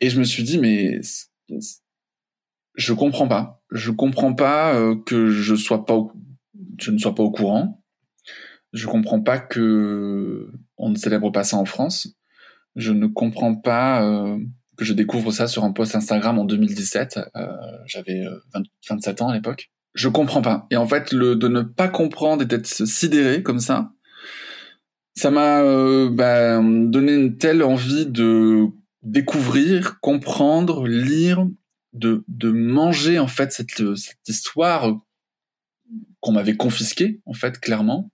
Et 0.00 0.10
je 0.10 0.18
me 0.18 0.24
suis 0.24 0.42
dit, 0.42 0.58
mais 0.58 1.00
je 2.74 2.92
comprends 2.92 3.28
pas. 3.28 3.62
Je 3.70 3.90
comprends 3.90 4.34
pas 4.34 4.74
euh, 4.74 4.96
que 5.06 5.30
je 5.30 5.52
ne 5.52 5.58
sois 5.58 5.84
pas 5.86 5.94
au 5.94 7.30
courant. 7.30 7.82
Je 8.72 8.86
comprends 8.86 9.20
pas 9.20 9.38
que 9.38 10.52
on 10.76 10.90
ne 10.90 10.96
célèbre 10.96 11.30
pas 11.30 11.44
ça 11.44 11.56
en 11.56 11.64
France. 11.64 12.14
Je 12.76 12.92
ne 12.92 13.06
comprends 13.06 13.56
pas 13.56 14.04
euh, 14.04 14.38
que 14.76 14.84
je 14.84 14.92
découvre 14.92 15.32
ça 15.32 15.48
sur 15.48 15.64
un 15.64 15.72
post 15.72 15.94
Instagram 15.94 16.38
en 16.38 16.44
2017. 16.44 17.20
Euh, 17.36 17.46
j'avais 17.86 18.22
27 18.88 19.22
ans 19.22 19.28
à 19.28 19.34
l'époque 19.34 19.70
je 19.94 20.08
comprends 20.08 20.42
pas. 20.42 20.66
Et 20.70 20.76
en 20.76 20.86
fait, 20.86 21.12
le 21.12 21.36
de 21.36 21.48
ne 21.48 21.62
pas 21.62 21.88
comprendre 21.88 22.42
et 22.42 22.46
d'être 22.46 22.66
sidéré 22.66 23.42
comme 23.42 23.60
ça, 23.60 23.92
ça 25.14 25.30
m'a 25.30 25.60
euh, 25.62 26.08
bah, 26.10 26.60
donné 26.62 27.14
une 27.14 27.36
telle 27.36 27.62
envie 27.62 28.06
de 28.06 28.66
découvrir, 29.02 30.00
comprendre, 30.00 30.86
lire, 30.86 31.46
de, 31.92 32.24
de 32.28 32.50
manger 32.50 33.18
en 33.18 33.26
fait 33.26 33.52
cette, 33.52 33.96
cette 33.96 34.28
histoire 34.28 35.00
qu'on 36.20 36.32
m'avait 36.32 36.56
confisquée 36.56 37.20
en 37.26 37.32
fait 37.32 37.58
clairement 37.58 38.10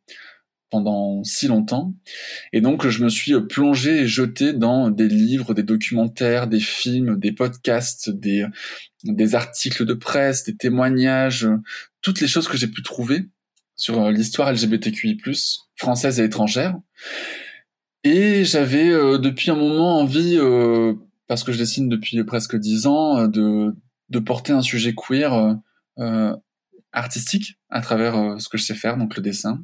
pendant 0.71 1.23
si 1.25 1.47
longtemps. 1.47 1.95
Et 2.53 2.61
donc, 2.61 2.87
je 2.89 3.05
me 3.05 3.09
suis 3.09 3.35
plongé 3.49 4.03
et 4.03 4.07
jeté 4.07 4.53
dans 4.53 4.91
des 4.91 5.09
livres, 5.09 5.55
des 5.55 5.63
documentaires, 5.63 6.47
des 6.47 6.61
films, 6.61 7.19
des 7.19 7.33
podcasts, 7.33 8.11
des, 8.11 8.47
des 9.05 9.35
articles 9.35 9.85
de 9.85 9.95
presse, 9.95 10.45
des 10.45 10.57
témoignages, 10.57 11.49
toutes 12.03 12.21
les 12.21 12.29
choses 12.29 12.49
que 12.49 12.57
j'ai 12.57 12.69
pu 12.69 12.83
trouver 12.83 13.29
sur 13.77 14.11
l'histoire 14.11 14.53
LGBTQI+, 14.53 15.21
française 15.77 16.19
et 16.19 16.25
étrangère. 16.25 16.77
Et 18.05 18.45
j'avais 18.45 18.91
euh, 18.91 19.19
depuis 19.19 19.51
un 19.51 19.57
moment 19.57 20.01
envie, 20.01 20.37
euh, 20.39 20.95
parce 21.27 21.45
que 21.45 21.53
je 21.53 21.59
dessine 21.59 21.89
depuis 21.89 22.23
presque 22.25 22.57
dix 22.57 22.87
ans, 22.87 23.27
de, 23.27 23.75
de 24.11 24.19
porter 24.19 24.53
un 24.53 24.63
sujet 24.63 24.95
queer 24.95 25.59
euh, 25.99 26.37
artistique 26.97 27.59
à 27.69 27.81
travers 27.81 28.17
euh, 28.17 28.39
ce 28.39 28.49
que 28.49 28.59
je 28.59 28.65
sais 28.65 28.75
faire, 28.75 28.97
donc 28.97 29.17
le 29.17 29.23
dessin. 29.23 29.63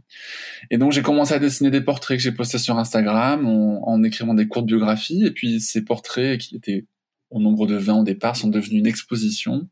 Et 0.71 0.79
donc 0.79 0.93
j'ai 0.93 1.03
commencé 1.03 1.33
à 1.35 1.39
dessiner 1.39 1.71
des 1.71 1.81
portraits 1.81 2.19
que 2.19 2.23
j'ai 2.23 2.33
postés 2.33 2.59
sur 2.59 2.79
Instagram 2.79 3.47
en, 3.47 4.03
écrivant 4.05 4.35
des 4.35 4.47
courtes 4.47 4.67
biographies. 4.67 5.25
Et 5.25 5.31
puis 5.31 5.61
ces 5.61 5.83
portraits, 5.83 6.39
qui 6.39 6.57
étaient 6.57 6.87
au 7.31 7.41
nombre 7.41 7.67
de 7.67 7.75
20 7.75 8.01
au 8.01 8.05
départ, 8.05 8.37
sont 8.37 8.49
devenus 8.49 8.81
une 8.81 8.87
exposition 8.87 9.69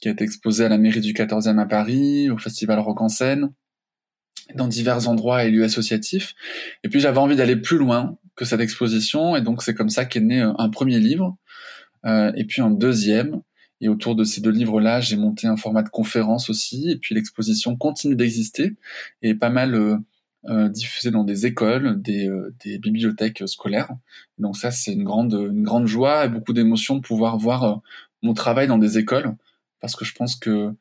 qui 0.00 0.08
a 0.08 0.12
été 0.12 0.24
exposée 0.24 0.64
à 0.64 0.68
la 0.68 0.78
mairie 0.78 1.00
du 1.00 1.14
14e 1.14 1.58
à 1.58 1.66
Paris, 1.66 2.30
au 2.30 2.36
festival 2.36 2.78
Rock 2.78 3.00
en 3.00 3.08
scène, 3.08 3.50
dans 4.54 4.68
divers 4.68 5.08
endroits 5.08 5.44
et 5.44 5.50
lieux 5.50 5.64
associatifs. 5.64 6.34
Et 6.84 6.88
puis 6.88 7.00
j'avais 7.00 7.18
envie 7.18 7.36
d'aller 7.36 7.56
plus 7.56 7.78
loin 7.78 8.18
que 8.36 8.44
cette 8.44 8.60
exposition, 8.60 9.36
et 9.36 9.40
donc 9.40 9.62
c'est 9.62 9.74
comme 9.74 9.90
ça 9.90 10.04
qu'est 10.04 10.20
né 10.20 10.42
euh, 10.42 10.52
un 10.58 10.68
premier 10.68 10.98
livre, 10.98 11.36
euh, 12.04 12.32
et 12.36 12.44
puis 12.44 12.60
un 12.60 12.70
deuxième, 12.70 13.40
et 13.82 13.88
autour 13.88 14.14
de 14.14 14.22
ces 14.22 14.40
deux 14.40 14.50
livres-là, 14.50 15.00
j'ai 15.00 15.16
monté 15.16 15.48
un 15.48 15.56
format 15.56 15.82
de 15.82 15.88
conférence 15.88 16.48
aussi. 16.48 16.88
Et 16.88 16.96
puis 16.96 17.16
l'exposition 17.16 17.76
continue 17.76 18.14
d'exister 18.14 18.76
et 19.22 19.30
est 19.30 19.34
pas 19.34 19.50
mal 19.50 19.74
euh, 19.74 19.96
euh 20.48 20.68
diffusée 20.68 21.10
dans 21.10 21.24
des 21.24 21.46
écoles, 21.46 22.00
des, 22.00 22.28
euh, 22.28 22.54
des 22.64 22.78
bibliothèques 22.78 23.42
scolaires. 23.46 23.90
Donc 24.38 24.56
ça, 24.56 24.70
c'est 24.70 24.92
une 24.92 25.02
grande, 25.02 25.32
une 25.32 25.64
grande 25.64 25.86
joie 25.86 26.24
et 26.24 26.28
beaucoup 26.28 26.52
d'émotion 26.52 26.94
de 26.94 27.00
pouvoir 27.00 27.38
voir 27.38 27.82
mon 28.22 28.34
travail 28.34 28.68
dans 28.68 28.78
des 28.78 28.98
écoles. 28.98 29.34
Parce 29.80 29.96
que 29.96 30.04
je 30.04 30.14
pense 30.14 30.36
que 30.36 30.72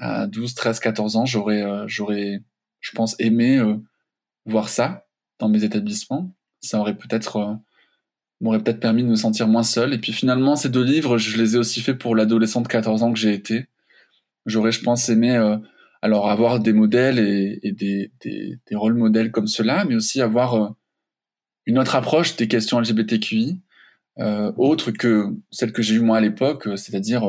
à 0.00 0.26
12, 0.26 0.54
13, 0.54 0.80
14 0.80 1.16
ans, 1.16 1.26
j'aurais, 1.26 1.62
j'aurais, 1.86 2.42
je 2.80 2.92
pense, 2.92 3.14
aimé 3.18 3.60
voir 4.46 4.70
ça 4.70 5.06
dans 5.38 5.50
mes 5.50 5.64
établissements. 5.64 6.32
Ça 6.60 6.80
aurait 6.80 6.96
peut-être 6.96 7.58
m'aurait 8.40 8.62
peut-être 8.62 8.80
permis 8.80 9.02
de 9.02 9.08
me 9.08 9.16
sentir 9.16 9.48
moins 9.48 9.62
seul. 9.62 9.94
Et 9.94 9.98
puis 9.98 10.12
finalement, 10.12 10.56
ces 10.56 10.68
deux 10.68 10.84
livres, 10.84 11.18
je 11.18 11.36
les 11.36 11.56
ai 11.56 11.58
aussi 11.58 11.80
faits 11.80 11.98
pour 11.98 12.14
l'adolescent 12.14 12.60
de 12.60 12.68
14 12.68 13.02
ans 13.02 13.12
que 13.12 13.18
j'ai 13.18 13.32
été. 13.32 13.66
J'aurais, 14.46 14.72
je 14.72 14.82
pense, 14.82 15.08
aimé 15.08 15.36
euh, 15.36 15.56
alors 16.02 16.30
avoir 16.30 16.60
des 16.60 16.72
modèles 16.72 17.18
et, 17.18 17.72
des, 17.72 18.12
des, 18.20 18.58
des, 18.66 18.76
rôles 18.76 18.94
modèles 18.94 19.30
comme 19.30 19.46
cela, 19.46 19.84
mais 19.84 19.96
aussi 19.96 20.20
avoir 20.20 20.54
euh, 20.54 20.68
une 21.66 21.78
autre 21.78 21.96
approche 21.96 22.36
des 22.36 22.48
questions 22.48 22.80
LGBTQI, 22.80 23.60
euh, 24.18 24.52
autre 24.56 24.90
que 24.90 25.34
celle 25.50 25.72
que 25.72 25.82
j'ai 25.82 25.96
eue 25.96 26.00
moi 26.00 26.18
à 26.18 26.20
l'époque, 26.20 26.68
euh, 26.68 26.76
c'est-à-dire 26.76 27.24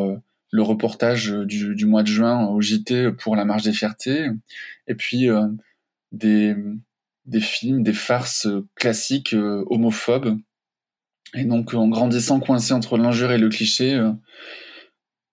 le 0.51 0.61
reportage 0.61 1.31
du, 1.31 1.75
du, 1.75 1.85
mois 1.85 2.03
de 2.03 2.07
juin 2.07 2.47
au 2.47 2.61
JT 2.61 3.11
pour 3.13 3.35
la 3.35 3.45
Marche 3.45 3.63
des 3.63 3.73
Fiertés, 3.73 4.27
et 4.87 4.95
puis 4.95 5.27
des, 6.11 6.55
des 7.25 7.39
films, 7.39 7.83
des 7.83 7.93
farces 7.93 8.47
classiques 8.75 9.35
homophobes 9.67 10.39
et 11.35 11.43
donc, 11.43 11.73
en 11.73 11.87
grandissant 11.87 12.39
coincé 12.39 12.73
entre 12.73 12.97
l'injure 12.97 13.31
et 13.31 13.37
le 13.37 13.49
cliché, 13.49 13.93
euh, 13.93 14.11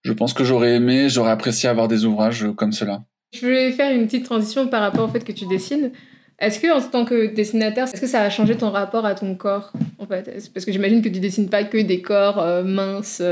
je 0.03 0.13
pense 0.13 0.35
que 0.35 0.45
j'aurais 0.45 0.75
aimé, 0.75 1.09
j'aurais 1.09 1.31
apprécié 1.31 1.69
avoir 1.69 1.89
des 1.89 2.05
ouvrages 2.05 2.45
euh, 2.45 2.53
comme 2.53 2.73
cela. 2.73 3.05
Je 3.33 3.41
voulais 3.41 3.73
faire 3.73 3.95
une 3.95 4.07
petite 4.07 4.25
transition 4.25 4.69
par 4.69 4.83
rapport 4.83 5.09
au 5.09 5.13
fait 5.13 5.25
que 5.25 5.33
tu 5.33 5.47
dessines. 5.47 5.93
Est-ce 6.39 6.61
que, 6.61 6.71
en 6.71 6.83
tant 6.83 7.07
que 7.07 7.35
dessinateur, 7.35 7.89
est-ce 7.89 8.01
que 8.01 8.07
ça 8.07 8.21
a 8.21 8.29
changé 8.29 8.57
ton 8.57 8.71
rapport 8.71 9.07
à 9.07 9.15
ton 9.15 9.35
corps 9.35 9.73
en 9.99 10.07
fait? 10.07 10.51
Parce 10.53 10.67
que 10.67 10.73
j'imagine 10.73 11.01
que 11.01 11.09
tu 11.09 11.19
dessines 11.19 11.49
pas 11.49 11.65
que 11.65 11.79
des 11.79 12.03
corps 12.03 12.39
euh, 12.41 12.63
minces. 12.63 13.23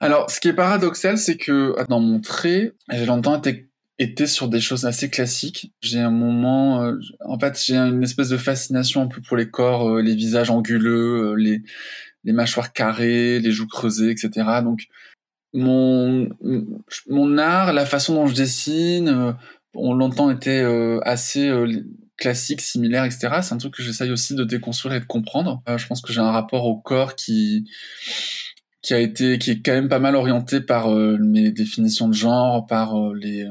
Alors, 0.00 0.30
ce 0.30 0.38
qui 0.38 0.48
est 0.48 0.52
paradoxal, 0.52 1.18
c'est 1.18 1.36
que 1.36 1.74
dans 1.88 1.98
mon 1.98 2.20
trait, 2.20 2.72
j'ai 2.92 3.06
longtemps 3.06 3.36
été 3.36 3.68
été 3.98 4.26
sur 4.26 4.48
des 4.48 4.60
choses 4.60 4.86
assez 4.86 5.08
classiques. 5.08 5.72
J'ai 5.80 6.00
un 6.00 6.10
moment, 6.10 6.92
en 7.20 7.38
fait, 7.38 7.60
j'ai 7.64 7.76
une 7.76 8.02
espèce 8.02 8.28
de 8.28 8.36
fascination 8.36 9.02
un 9.02 9.06
peu 9.06 9.20
pour 9.20 9.36
les 9.36 9.50
corps, 9.50 9.98
les 10.00 10.14
visages 10.14 10.50
anguleux, 10.50 11.34
les 11.36 11.62
les 12.24 12.32
mâchoires 12.32 12.72
carrées, 12.72 13.38
les 13.38 13.52
joues 13.52 13.68
creusées, 13.68 14.10
etc. 14.10 14.30
Donc 14.62 14.86
mon 15.52 16.28
mon 17.08 17.38
art, 17.38 17.72
la 17.72 17.86
façon 17.86 18.14
dont 18.14 18.26
je 18.26 18.34
dessine, 18.34 19.08
euh, 19.08 19.32
on 19.74 19.94
longtemps 19.94 20.30
été 20.30 20.60
euh, 20.60 21.00
assez 21.04 21.48
euh, 21.48 21.70
classique, 22.16 22.60
similaire, 22.60 23.04
etc. 23.04 23.40
C'est 23.42 23.54
un 23.54 23.58
truc 23.58 23.74
que 23.74 23.82
j'essaye 23.82 24.10
aussi 24.10 24.34
de 24.34 24.44
déconstruire 24.44 24.94
et 24.94 25.00
de 25.00 25.04
comprendre. 25.04 25.62
je 25.76 25.86
pense 25.86 26.00
que 26.00 26.12
j'ai 26.12 26.20
un 26.20 26.30
rapport 26.30 26.64
au 26.66 26.76
corps 26.76 27.14
qui 27.14 27.68
qui 28.82 28.94
a 28.94 28.98
été 28.98 29.38
qui 29.38 29.50
est 29.52 29.62
quand 29.62 29.72
même 29.72 29.88
pas 29.88 29.98
mal 29.98 30.16
orienté 30.16 30.60
par 30.60 30.90
mes 30.90 31.50
définitions 31.50 32.08
de 32.08 32.14
genre, 32.14 32.66
par 32.66 32.94
les 33.14 33.46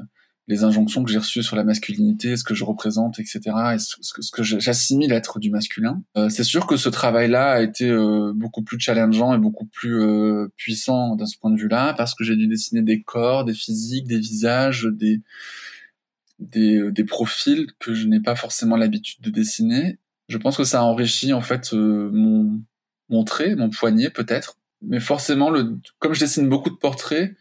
les 0.47 0.63
injonctions 0.63 1.03
que 1.03 1.11
j'ai 1.11 1.17
reçues 1.17 1.41
sur 1.41 1.55
la 1.55 1.63
masculinité, 1.63 2.35
ce 2.35 2.43
que 2.43 2.53
je 2.53 2.65
représente, 2.65 3.19
etc., 3.19 3.39
et 3.75 3.79
ce, 3.79 4.31
que 4.31 4.43
j'assimile 4.43 5.13
être 5.13 5.39
du 5.39 5.49
masculin. 5.49 6.03
Euh, 6.17 6.29
c'est 6.29 6.43
sûr 6.43 6.67
que 6.67 6.75
ce 6.75 6.89
travail-là 6.89 7.53
a 7.53 7.61
été 7.61 7.89
euh, 7.89 8.33
beaucoup 8.35 8.61
plus 8.61 8.77
challengeant 8.79 9.33
et 9.33 9.37
beaucoup 9.37 9.65
plus 9.65 10.01
euh, 10.01 10.51
puissant 10.57 11.15
dans 11.15 11.25
ce 11.25 11.37
point 11.37 11.51
de 11.51 11.59
vue-là, 11.59 11.93
parce 11.93 12.13
que 12.13 12.25
j'ai 12.25 12.35
dû 12.35 12.47
dessiner 12.47 12.81
des 12.81 13.01
corps, 13.01 13.45
des 13.45 13.53
physiques, 13.53 14.07
des 14.07 14.19
visages, 14.19 14.87
des 14.91 15.21
des, 16.39 16.91
des 16.91 17.05
profils 17.05 17.67
que 17.79 17.93
je 17.93 18.05
n'ai 18.07 18.19
pas 18.19 18.35
forcément 18.35 18.75
l'habitude 18.75 19.21
de 19.21 19.29
dessiner. 19.29 19.97
Je 20.27 20.37
pense 20.37 20.57
que 20.57 20.65
ça 20.65 20.81
a 20.81 20.83
enrichi 20.83 21.31
en 21.31 21.41
fait 21.41 21.71
mon 21.73 22.59
mon 23.07 23.23
trait, 23.23 23.55
mon 23.55 23.69
poignet 23.69 24.09
peut-être, 24.09 24.57
mais 24.81 24.99
forcément 24.99 25.49
le 25.49 25.77
comme 25.99 26.13
je 26.13 26.19
dessine 26.19 26.49
beaucoup 26.49 26.69
de 26.69 26.75
portraits, 26.75 27.33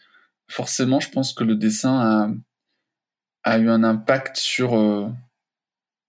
forcément 0.46 1.00
je 1.00 1.08
pense 1.08 1.32
que 1.32 1.42
le 1.42 1.56
dessin 1.56 1.98
a 2.00 2.30
a 3.44 3.58
eu 3.58 3.68
un 3.68 3.84
impact 3.84 4.36
sur 4.36 4.76
euh, 4.76 5.08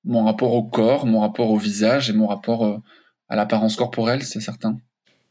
mon 0.04 0.26
rapport 0.26 0.54
au 0.54 0.64
corps, 0.64 1.06
mon 1.06 1.22
rapport 1.22 1.50
au 1.50 1.58
visage 1.58 2.10
et 2.10 2.14
mon 2.14 2.28
rapport 2.28 2.66
euh, 2.66 2.78
à 3.30 3.36
l'apparence 3.36 3.76
corporelle, 3.76 4.24
c'est 4.24 4.40
certain. 4.40 4.78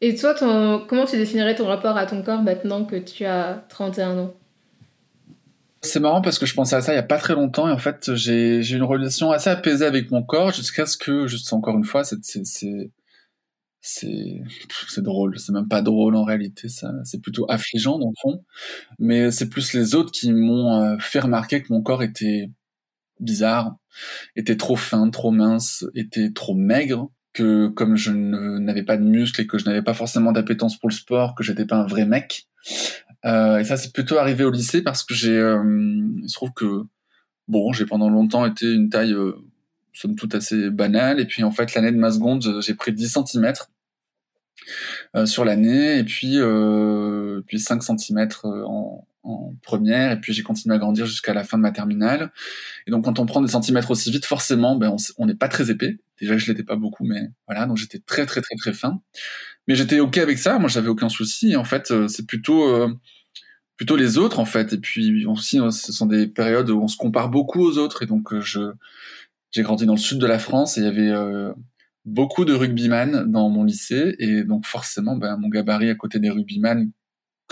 Et 0.00 0.16
toi, 0.16 0.34
ton, 0.34 0.84
comment 0.86 1.04
tu 1.04 1.16
définirais 1.16 1.54
ton 1.54 1.66
rapport 1.66 1.96
à 1.96 2.06
ton 2.06 2.22
corps 2.22 2.42
maintenant 2.42 2.84
que 2.84 2.96
tu 2.96 3.24
as 3.24 3.64
31 3.68 4.18
ans? 4.18 4.34
C'est 5.80 6.00
marrant 6.00 6.22
parce 6.22 6.38
que 6.38 6.46
je 6.46 6.54
pensais 6.54 6.76
à 6.76 6.80
ça 6.80 6.92
il 6.92 6.96
y 6.96 6.98
a 6.98 7.02
pas 7.02 7.18
très 7.18 7.34
longtemps 7.34 7.68
et 7.68 7.72
en 7.72 7.78
fait 7.78 8.14
j'ai 8.14 8.62
une 8.70 8.84
relation 8.84 9.32
assez 9.32 9.50
apaisée 9.50 9.84
avec 9.84 10.12
mon 10.12 10.22
corps 10.22 10.52
jusqu'à 10.52 10.86
ce 10.86 10.96
que, 10.96 11.26
juste 11.26 11.52
encore 11.52 11.76
une 11.76 11.84
fois, 11.84 12.04
c'est 12.04 12.20
c'est 13.82 14.40
c'est 14.88 15.02
drôle. 15.02 15.38
C'est 15.38 15.52
même 15.52 15.68
pas 15.68 15.82
drôle 15.82 16.16
en 16.16 16.24
réalité. 16.24 16.68
Ça 16.68 16.92
c'est 17.04 17.20
plutôt 17.20 17.44
affligeant 17.50 17.98
dans 17.98 18.08
le 18.08 18.14
fond. 18.22 18.44
Mais 18.98 19.30
c'est 19.30 19.48
plus 19.50 19.74
les 19.74 19.94
autres 19.94 20.12
qui 20.12 20.32
m'ont 20.32 20.82
euh, 20.82 20.96
fait 20.98 21.20
remarquer 21.20 21.62
que 21.62 21.72
mon 21.72 21.82
corps 21.82 22.02
était 22.02 22.50
bizarre, 23.20 23.76
était 24.36 24.56
trop 24.56 24.76
fin, 24.76 25.10
trop 25.10 25.30
mince, 25.30 25.84
était 25.94 26.32
trop 26.32 26.54
maigre, 26.54 27.10
que 27.32 27.68
comme 27.68 27.96
je 27.96 28.12
n'avais 28.12 28.82
pas 28.82 28.96
de 28.96 29.04
muscles 29.04 29.42
et 29.42 29.46
que 29.46 29.58
je 29.58 29.64
n'avais 29.64 29.82
pas 29.82 29.94
forcément 29.94 30.32
d'appétence 30.32 30.78
pour 30.78 30.88
le 30.88 30.94
sport, 30.94 31.34
que 31.34 31.42
j'étais 31.44 31.66
pas 31.66 31.76
un 31.76 31.86
vrai 31.86 32.06
mec. 32.06 32.48
Euh, 33.24 33.58
et 33.58 33.64
ça, 33.64 33.76
c'est 33.76 33.92
plutôt 33.92 34.18
arrivé 34.18 34.44
au 34.44 34.50
lycée 34.50 34.82
parce 34.82 35.04
que 35.04 35.14
j'ai, 35.14 35.36
euh, 35.36 35.62
il 36.22 36.28
se 36.28 36.34
trouve 36.34 36.52
que 36.52 36.84
bon, 37.48 37.72
j'ai 37.72 37.86
pendant 37.86 38.08
longtemps 38.08 38.44
été 38.46 38.72
une 38.72 38.88
taille 38.90 39.14
euh, 39.14 39.36
somme 39.92 40.16
toute 40.16 40.34
assez 40.34 40.70
banale. 40.70 41.20
Et 41.20 41.26
puis 41.26 41.44
en 41.44 41.50
fait, 41.50 41.74
l'année 41.74 41.92
de 41.92 41.96
ma 41.96 42.10
seconde, 42.10 42.60
j'ai 42.60 42.74
pris 42.74 42.92
10 42.92 43.18
cm 43.26 43.52
euh, 45.16 45.26
sur 45.26 45.44
l'année, 45.44 45.98
et 45.98 46.04
puis 46.04 46.38
euh, 46.38 47.42
puis 47.46 47.58
5 47.58 47.82
cm 47.82 48.28
en, 48.44 49.06
en 49.24 49.54
première, 49.62 50.12
et 50.12 50.20
puis 50.20 50.32
j'ai 50.32 50.42
continué 50.42 50.74
à 50.74 50.78
grandir 50.78 51.06
jusqu'à 51.06 51.34
la 51.34 51.44
fin 51.44 51.56
de 51.56 51.62
ma 51.62 51.70
terminale. 51.70 52.32
Et 52.86 52.90
donc 52.90 53.04
quand 53.04 53.18
on 53.18 53.26
prend 53.26 53.40
des 53.40 53.50
centimètres 53.50 53.90
aussi 53.90 54.10
vite, 54.10 54.26
forcément, 54.26 54.76
ben, 54.76 54.96
on 55.18 55.26
n'est 55.26 55.34
pas 55.34 55.48
très 55.48 55.70
épais. 55.70 55.98
Déjà, 56.20 56.38
je 56.38 56.50
l'étais 56.50 56.64
pas 56.64 56.76
beaucoup, 56.76 57.04
mais 57.04 57.30
voilà, 57.46 57.66
donc 57.66 57.76
j'étais 57.76 57.98
très 57.98 58.26
très 58.26 58.40
très 58.40 58.56
très 58.56 58.72
fin. 58.72 59.00
Mais 59.68 59.74
j'étais 59.76 60.00
ok 60.00 60.18
avec 60.18 60.38
ça, 60.38 60.58
moi 60.58 60.68
j'avais 60.68 60.88
aucun 60.88 61.08
souci. 61.08 61.56
En 61.56 61.64
fait, 61.64 61.90
euh, 61.90 62.08
c'est 62.08 62.26
plutôt 62.26 62.68
euh, 62.68 62.88
plutôt 63.76 63.96
les 63.96 64.18
autres 64.18 64.40
en 64.40 64.44
fait. 64.44 64.72
Et 64.72 64.78
puis 64.78 65.24
aussi, 65.26 65.60
euh, 65.60 65.70
ce 65.70 65.92
sont 65.92 66.06
des 66.06 66.26
périodes 66.26 66.70
où 66.70 66.82
on 66.82 66.88
se 66.88 66.96
compare 66.96 67.28
beaucoup 67.28 67.60
aux 67.60 67.78
autres. 67.78 68.02
Et 68.02 68.06
donc 68.06 68.38
je 68.40 68.72
j'ai 69.52 69.62
grandi 69.62 69.86
dans 69.86 69.94
le 69.94 69.98
sud 69.98 70.18
de 70.18 70.26
la 70.26 70.38
France 70.38 70.76
et 70.76 70.80
il 70.80 70.84
y 70.84 70.88
avait 70.88 71.12
beaucoup 72.04 72.44
de 72.44 72.52
rugbyman 72.52 73.30
dans 73.30 73.48
mon 73.48 73.64
lycée 73.64 74.16
et 74.18 74.42
donc 74.42 74.66
forcément, 74.66 75.16
ben, 75.16 75.36
mon 75.36 75.48
gabarit 75.48 75.90
à 75.90 75.94
côté 75.94 76.18
des 76.18 76.30
rugbyman 76.30 76.90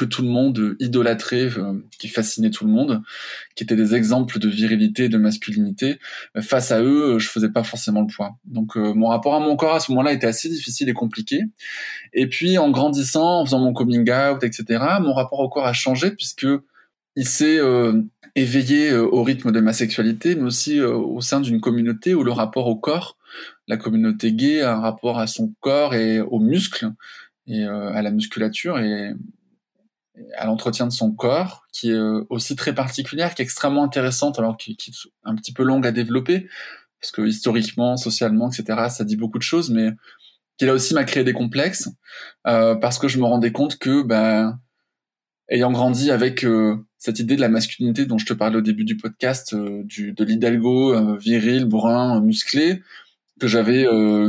que 0.00 0.06
tout 0.06 0.22
le 0.22 0.28
monde 0.28 0.76
idolâtrait, 0.80 1.58
euh, 1.58 1.74
qui 1.98 2.08
fascinait 2.08 2.48
tout 2.48 2.64
le 2.64 2.72
monde, 2.72 3.02
qui 3.54 3.64
étaient 3.64 3.76
des 3.76 3.94
exemples 3.94 4.38
de 4.38 4.48
virilité, 4.48 5.10
de 5.10 5.18
masculinité. 5.18 5.98
Euh, 6.36 6.40
face 6.40 6.72
à 6.72 6.82
eux, 6.82 7.18
je 7.18 7.28
faisais 7.28 7.50
pas 7.50 7.64
forcément 7.64 8.00
le 8.00 8.06
poids. 8.06 8.36
Donc 8.46 8.78
euh, 8.78 8.94
mon 8.94 9.08
rapport 9.08 9.34
à 9.34 9.40
mon 9.40 9.56
corps 9.56 9.74
à 9.74 9.80
ce 9.80 9.92
moment-là 9.92 10.12
était 10.12 10.26
assez 10.26 10.48
difficile 10.48 10.88
et 10.88 10.94
compliqué. 10.94 11.42
Et 12.14 12.28
puis 12.28 12.56
en 12.56 12.70
grandissant, 12.70 13.40
en 13.40 13.44
faisant 13.44 13.58
mon 13.58 13.74
coming 13.74 14.10
out, 14.10 14.42
etc., 14.42 14.82
mon 15.02 15.12
rapport 15.12 15.40
au 15.40 15.50
corps 15.50 15.66
a 15.66 15.74
changé 15.74 16.12
puisque 16.12 16.46
il 17.16 17.26
s'est 17.26 17.58
éveillé 18.34 18.94
au 18.94 19.22
rythme 19.22 19.52
de 19.52 19.60
ma 19.60 19.72
sexualité, 19.72 20.34
mais 20.34 20.44
aussi 20.44 20.80
au 20.80 21.20
sein 21.20 21.40
d'une 21.40 21.60
communauté 21.60 22.14
où 22.14 22.22
le 22.22 22.32
rapport 22.32 22.66
au 22.66 22.76
corps, 22.76 23.16
la 23.66 23.76
communauté 23.76 24.32
gay 24.32 24.62
a 24.62 24.74
un 24.74 24.80
rapport 24.80 25.18
à 25.18 25.26
son 25.26 25.52
corps 25.60 25.94
et 25.94 26.20
aux 26.20 26.38
muscles 26.38 26.90
et 27.46 27.64
à 27.64 28.00
la 28.02 28.10
musculature 28.10 28.78
et 28.78 29.12
à 30.36 30.46
l'entretien 30.46 30.86
de 30.86 30.92
son 30.92 31.12
corps, 31.12 31.66
qui 31.72 31.90
est 31.90 31.94
euh, 31.94 32.24
aussi 32.28 32.56
très 32.56 32.74
particulière, 32.74 33.34
qui 33.34 33.42
est 33.42 33.44
extrêmement 33.44 33.84
intéressante, 33.84 34.38
alors 34.38 34.56
qui, 34.56 34.72
est 34.72 35.08
un 35.24 35.34
petit 35.34 35.52
peu 35.52 35.62
longue 35.62 35.86
à 35.86 35.92
développer, 35.92 36.48
parce 37.00 37.12
que 37.12 37.22
historiquement, 37.22 37.96
socialement, 37.96 38.50
etc., 38.50 38.88
ça 38.90 39.04
dit 39.04 39.16
beaucoup 39.16 39.38
de 39.38 39.42
choses, 39.42 39.70
mais 39.70 39.90
qui 40.58 40.66
là 40.66 40.74
aussi 40.74 40.94
m'a 40.94 41.04
créé 41.04 41.24
des 41.24 41.32
complexes, 41.32 41.88
euh, 42.46 42.74
parce 42.74 42.98
que 42.98 43.08
je 43.08 43.18
me 43.18 43.24
rendais 43.24 43.52
compte 43.52 43.78
que, 43.78 44.02
ben, 44.02 44.58
ayant 45.48 45.72
grandi 45.72 46.10
avec 46.10 46.44
euh, 46.44 46.76
cette 47.00 47.18
idée 47.18 47.34
de 47.34 47.40
la 47.40 47.48
masculinité 47.48 48.06
dont 48.06 48.18
je 48.18 48.26
te 48.26 48.32
parlais 48.32 48.58
au 48.58 48.60
début 48.60 48.84
du 48.84 48.96
podcast, 48.96 49.56
du, 49.56 50.12
de 50.12 50.24
l'hidalgo 50.24 51.16
viril, 51.16 51.64
brun, 51.64 52.20
musclé, 52.20 52.82
que 53.40 53.48
j'avais, 53.48 53.86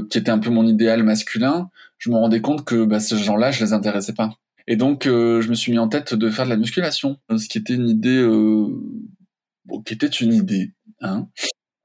qui 0.10 0.18
était 0.18 0.32
un 0.32 0.40
peu 0.40 0.50
mon 0.50 0.66
idéal 0.66 1.04
masculin, 1.04 1.70
je 2.02 2.10
me 2.10 2.16
rendais 2.16 2.42
compte 2.42 2.66
que 2.66 2.84
ben, 2.84 3.00
ces 3.00 3.18
gens-là, 3.18 3.52
je 3.52 3.64
les 3.64 3.74
intéressais 3.74 4.14
pas. 4.14 4.32
Et 4.68 4.76
donc, 4.76 5.06
euh, 5.06 5.42
je 5.42 5.50
me 5.50 5.54
suis 5.54 5.72
mis 5.72 5.78
en 5.78 5.88
tête 5.88 6.14
de 6.14 6.30
faire 6.30 6.46
de 6.46 6.50
la 6.50 6.58
musculation, 6.58 7.18
ce 7.30 7.48
qui 7.48 7.58
était 7.58 7.76
une 7.76 7.88
idée, 7.88 8.18
euh, 8.18 8.68
bon, 9.66 9.82
qui 9.82 9.94
était 9.94 10.08
une 10.08 10.34
idée, 10.34 10.72
hein. 11.02 11.28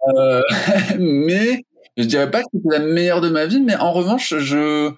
Euh, 0.08 0.40
mais 0.98 1.64
je 1.96 2.04
dirais 2.04 2.30
pas 2.30 2.42
que 2.42 2.48
c'était 2.54 2.78
la 2.78 2.84
meilleure 2.84 3.20
de 3.20 3.28
ma 3.28 3.46
vie, 3.46 3.60
mais 3.60 3.76
en 3.76 3.92
revanche, 3.92 4.34
je 4.38 4.92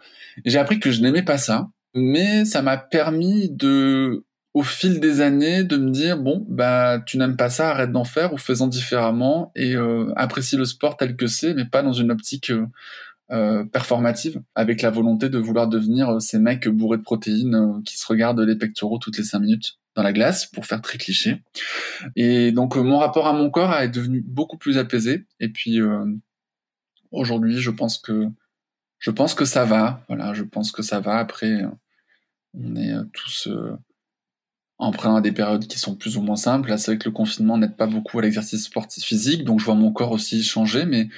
j'ai 0.45 0.59
appris 0.59 0.79
que 0.79 0.91
je 0.91 1.03
n'aimais 1.03 1.23
pas 1.23 1.39
ça, 1.39 1.69
mais 1.95 2.45
ça 2.45 2.63
m'a 2.63 2.77
permis 2.77 3.51
de, 3.51 4.25
au 4.55 4.63
fil 4.63 5.01
des 5.01 5.21
années, 5.21 5.63
de 5.63 5.77
me 5.77 5.91
dire 5.91 6.19
bon, 6.19 6.45
bah 6.49 7.01
tu 7.07 7.19
n'aimes 7.19 7.37
pas 7.37 7.51
ça, 7.51 7.71
arrête 7.71 7.93
d'en 7.93 8.05
faire 8.05 8.33
ou 8.33 8.39
fais-en 8.39 8.67
différemment 8.67 9.53
et 9.55 9.77
apprécie 10.17 10.57
le 10.57 10.65
sport 10.65 10.97
tel 10.97 11.17
que 11.17 11.27
c'est, 11.27 11.55
mais 11.55 11.65
pas 11.65 11.83
dans 11.83 11.93
une 11.93 12.11
optique 12.11 12.51
euh, 13.31 13.63
performative, 13.63 14.41
avec 14.55 14.81
la 14.81 14.89
volonté 14.89 15.29
de 15.29 15.37
vouloir 15.37 15.69
devenir 15.69 16.09
euh, 16.09 16.19
ces 16.19 16.39
mecs 16.39 16.67
bourrés 16.67 16.97
de 16.97 17.03
protéines 17.03 17.55
euh, 17.57 17.83
qui 17.85 17.99
se 17.99 18.07
regardent 18.07 18.41
les 18.41 18.57
pectoraux 18.57 18.97
toutes 18.97 19.19
les 19.19 19.23
cinq 19.25 19.41
minutes 19.41 19.79
dans 19.95 20.03
la 20.03 20.15
glace, 20.15 20.47
pour 20.47 20.65
faire 20.65 20.81
très 20.81 20.97
cliché. 20.97 21.43
Et 22.17 22.53
donc 22.53 22.77
mon 22.77 22.97
rapport 22.97 23.27
à 23.27 23.35
mon 23.35 23.51
corps 23.51 23.75
est 23.75 23.91
devenu 23.91 24.23
beaucoup 24.27 24.57
plus 24.57 24.79
apaisé. 24.79 25.27
Et 25.41 25.51
puis 25.51 25.79
aujourd'hui, 27.11 27.59
je 27.59 27.71
pense 27.71 27.99
que 27.99 28.29
je 28.99 29.11
pense 29.11 29.35
que 29.35 29.45
ça 29.45 29.67
va. 29.67 30.05
Voilà, 30.09 30.33
je 30.33 30.45
pense 30.45 30.73
que 30.73 30.83
ça 30.83 31.01
va. 31.01 31.19
Après, 31.19 31.65
on 32.55 32.77
est 32.77 32.95
tous 33.13 33.49
emprunts 34.79 35.17
à 35.17 35.21
des 35.21 35.33
périodes 35.33 35.67
qui 35.67 35.79
sont 35.79 35.95
plus 35.95 36.17
ou 36.17 36.23
moins 36.23 36.37
simples. 36.37 36.71
Là, 36.71 36.79
c'est 36.79 36.93
vrai 36.93 36.99
que 36.99 37.09
le 37.09 37.13
confinement 37.13 37.59
n'aide 37.59 37.77
pas 37.77 37.87
beaucoup 37.87 38.19
à 38.19 38.23
l'exercice 38.23 38.65
sportif 38.65 39.05
physique, 39.05 39.45
donc 39.45 39.61
je 39.61 39.65
vois 39.65 39.75
mon 39.75 39.93
corps 39.93 40.13
aussi 40.13 40.43
changer, 40.43 40.85
mais 40.85 41.09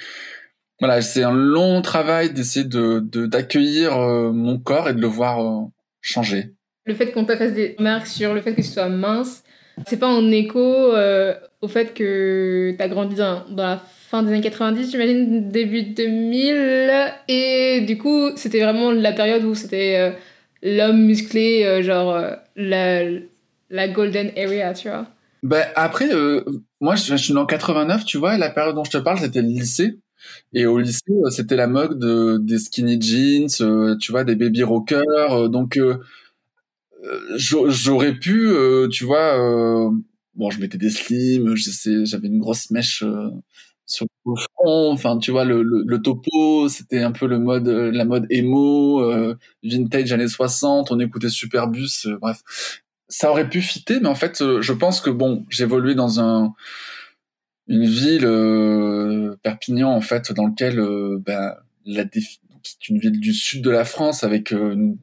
voilà, 0.79 1.01
c'est 1.01 1.23
un 1.23 1.31
long 1.31 1.81
travail 1.83 2.33
d'essayer 2.33 2.65
de 2.65 2.99
d'accueillir 3.27 3.95
euh, 3.97 4.31
mon 4.31 4.57
corps 4.57 4.89
et 4.89 4.93
de 4.93 4.99
le 4.99 5.07
voir 5.07 5.39
euh, 5.39 5.67
changer. 6.01 6.53
Le 6.85 6.95
fait 6.95 7.11
qu'on 7.11 7.23
te 7.23 7.35
fasse 7.35 7.53
des 7.53 7.75
remarques 7.77 8.07
sur 8.07 8.33
le 8.33 8.41
fait 8.41 8.55
que 8.55 8.61
tu 8.61 8.67
sois 8.67 8.89
mince, 8.89 9.43
c'est 9.85 9.99
pas 9.99 10.07
en 10.07 10.31
écho 10.31 10.59
euh, 10.59 11.35
au 11.61 11.67
fait 11.67 11.93
que 11.93 12.73
tu 12.75 12.83
as 12.83 12.87
grandi 12.87 13.15
dans, 13.15 13.45
la 13.55 13.77
fin 13.77 14.23
des 14.23 14.29
années 14.29 14.41
90, 14.41 14.89
j'imagine, 14.89 15.49
début 15.49 15.83
2000, 15.83 17.13
et 17.27 17.81
du 17.81 17.99
coup, 17.99 18.31
c'était 18.35 18.61
vraiment 18.61 18.91
la 18.91 19.11
période 19.11 19.43
où 19.43 19.53
c'était 19.53 20.15
l'homme 20.63 21.05
musclé, 21.05 21.83
genre 21.83 22.19
la, 22.55 23.03
la 23.71 23.87
golden 23.87 24.31
area, 24.37 24.73
tu 24.73 24.89
vois. 24.89 25.07
Ben, 25.43 25.65
après, 25.75 26.09
moi, 26.79 26.95
je, 26.95 27.15
suis 27.15 27.35
en 27.35 27.45
89, 27.45 28.05
tu 28.05 28.17
vois, 28.17 28.37
la 28.37 28.51
période 28.51 28.75
dont 28.75 28.83
je 28.83 28.91
te 28.91 28.97
parle, 28.97 29.19
c'était 29.19 29.41
le 29.41 29.47
lycée. 29.47 29.97
Et 30.53 30.65
au 30.65 30.77
lycée, 30.79 31.01
euh, 31.09 31.29
c'était 31.29 31.55
la 31.55 31.67
mode 31.67 31.99
de, 31.99 32.37
des 32.37 32.59
skinny 32.59 33.01
jeans, 33.01 33.47
euh, 33.61 33.95
tu 33.97 34.11
vois, 34.11 34.23
des 34.23 34.35
baby 34.35 34.63
rockers. 34.63 35.33
Euh, 35.33 35.47
donc, 35.47 35.79
j'aurais 37.35 38.13
pu, 38.13 38.51
tu 38.91 39.05
vois, 39.05 39.91
bon, 40.35 40.49
je 40.51 40.59
mettais 40.59 40.77
des 40.77 40.89
slims, 40.91 41.55
j'avais 42.05 42.27
une 42.27 42.39
grosse 42.39 42.69
mèche 42.71 43.03
sur 43.85 44.05
le 44.25 44.35
front. 44.35 44.91
Enfin, 44.91 45.17
tu 45.17 45.31
vois, 45.31 45.43
le, 45.43 45.63
le, 45.63 45.83
le 45.85 46.01
topo, 46.01 46.69
c'était 46.69 47.01
un 47.01 47.11
peu 47.11 47.25
le 47.25 47.39
mode, 47.39 47.67
la 47.67 48.05
mode 48.05 48.27
emo, 48.29 49.35
vintage 49.63 50.11
années 50.11 50.27
60. 50.27 50.91
On 50.91 50.99
écoutait 50.99 51.29
Superbus, 51.29 52.07
bref. 52.21 52.41
Ça 53.13 53.29
aurait 53.29 53.49
pu 53.49 53.61
fitter, 53.61 53.99
mais 53.99 54.07
en 54.07 54.15
fait, 54.15 54.41
je 54.61 54.73
pense 54.73 55.01
que 55.01 55.09
bon, 55.09 55.45
j'évoluais 55.49 55.95
dans 55.95 56.19
un 56.19 56.55
une 57.71 57.85
ville, 57.85 58.25
euh, 58.25 59.37
Perpignan, 59.43 59.91
en 59.91 60.01
fait, 60.01 60.31
dans 60.33 60.45
lequel 60.45 60.79
euh, 60.79 61.17
ben, 61.25 61.55
la 61.85 62.03
c'est 62.63 62.89
une 62.89 62.99
ville 62.99 63.19
du 63.19 63.33
sud 63.33 63.63
de 63.63 63.71
la 63.71 63.85
France 63.85 64.23
avec 64.23 64.51
euh, 64.51 64.73
une 64.73 64.97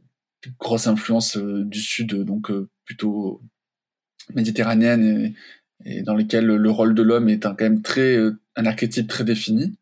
grosse 0.60 0.86
influence 0.86 1.36
du 1.36 1.80
sud, 1.80 2.14
donc 2.24 2.52
plutôt 2.84 3.40
méditerranéenne 4.34 5.34
et, 5.84 6.02
dans 6.02 6.14
lequel 6.14 6.46
le 6.46 6.70
rôle 6.70 6.94
de 6.94 7.02
l'homme 7.02 7.28
est 7.28 7.46
un, 7.46 7.54
quand 7.54 7.64
même 7.64 7.82
très 7.82 8.16
un 8.54 8.66
archétype 8.66 9.08
très 9.08 9.24
défini. 9.24 9.76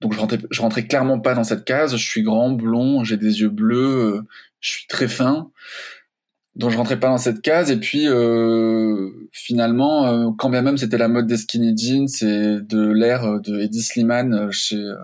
Donc 0.00 0.14
je 0.14 0.18
rentrais, 0.18 0.38
je 0.50 0.60
rentrais 0.60 0.86
clairement 0.86 1.20
pas 1.20 1.34
dans 1.34 1.44
cette 1.44 1.64
case. 1.64 1.96
Je 1.96 2.08
suis 2.08 2.22
grand, 2.22 2.50
blond, 2.52 3.04
j'ai 3.04 3.16
des 3.16 3.40
yeux 3.40 3.50
bleus, 3.50 4.24
je 4.60 4.68
suis 4.70 4.86
très 4.88 5.08
fin 5.08 5.50
donc 6.58 6.72
je 6.72 6.76
rentrais 6.76 6.98
pas 6.98 7.08
dans 7.08 7.18
cette 7.18 7.40
case. 7.40 7.70
Et 7.70 7.78
puis 7.78 8.08
euh, 8.08 9.10
finalement 9.32 10.06
euh, 10.06 10.30
quand 10.36 10.50
bien 10.50 10.62
même 10.62 10.76
c'était 10.76 10.98
la 10.98 11.08
mode 11.08 11.26
des 11.26 11.36
skinny 11.36 11.76
jeans 11.76 12.08
et 12.20 12.60
de 12.60 12.90
l'ère 12.90 13.40
de 13.40 13.60
Eddie 13.60 13.82
Sliman 13.82 14.34
euh, 14.34 14.50
chez 14.50 14.76
euh, 14.76 14.96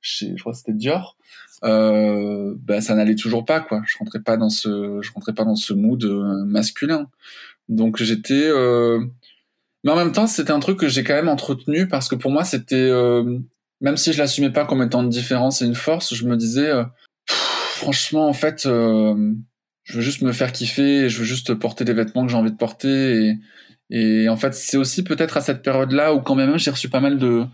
chez 0.00 0.34
je 0.36 0.40
crois 0.40 0.52
c'était 0.52 0.72
Dior 0.72 1.16
euh, 1.64 2.54
bah, 2.58 2.80
ça 2.80 2.96
n'allait 2.96 3.14
toujours 3.14 3.44
pas 3.44 3.60
quoi. 3.60 3.82
Je 3.86 3.96
rentrais 3.98 4.20
pas 4.20 4.36
dans 4.36 4.50
ce 4.50 4.98
je 5.00 5.12
rentrais 5.12 5.32
pas 5.32 5.44
dans 5.44 5.54
ce 5.54 5.72
mood 5.72 6.04
masculin. 6.44 7.08
Donc 7.68 8.02
j'étais 8.02 8.50
mais 9.84 9.90
en 9.92 9.96
même 9.96 10.12
temps 10.12 10.26
c'était 10.26 10.50
un 10.50 10.58
truc 10.58 10.78
que 10.78 10.88
j'ai 10.88 11.04
quand 11.04 11.14
même 11.14 11.28
entretenu 11.28 11.86
parce 11.86 12.08
que 12.08 12.16
pour 12.16 12.32
moi 12.32 12.42
c'était 12.42 12.90
même 13.80 13.96
si 13.96 14.12
je 14.12 14.18
l'assumais 14.18 14.50
pas 14.50 14.64
comme 14.64 14.82
étant 14.82 15.02
une 15.04 15.08
différence 15.08 15.62
et 15.62 15.66
une 15.66 15.76
force 15.76 16.14
je 16.14 16.26
me 16.26 16.36
disais 16.36 16.72
franchement 17.28 18.26
en 18.26 18.32
fait 18.32 18.66
je 19.84 19.94
veux 19.94 20.02
juste 20.02 20.22
me 20.22 20.32
faire 20.32 20.52
kiffer, 20.52 21.08
je 21.08 21.18
veux 21.18 21.24
juste 21.24 21.54
porter 21.54 21.84
des 21.84 21.92
vêtements 21.92 22.24
que 22.24 22.30
j'ai 22.30 22.36
envie 22.36 22.52
de 22.52 22.56
porter. 22.56 23.38
Et, 23.90 24.24
et 24.24 24.28
en 24.28 24.36
fait, 24.36 24.54
c'est 24.54 24.76
aussi 24.76 25.02
peut-être 25.02 25.36
à 25.36 25.40
cette 25.40 25.62
période-là 25.62 26.14
où 26.14 26.20
quand 26.20 26.34
même 26.34 26.58
j'ai 26.58 26.70
reçu 26.70 26.88
pas 26.88 27.00
mal 27.00 27.18
de, 27.18 27.46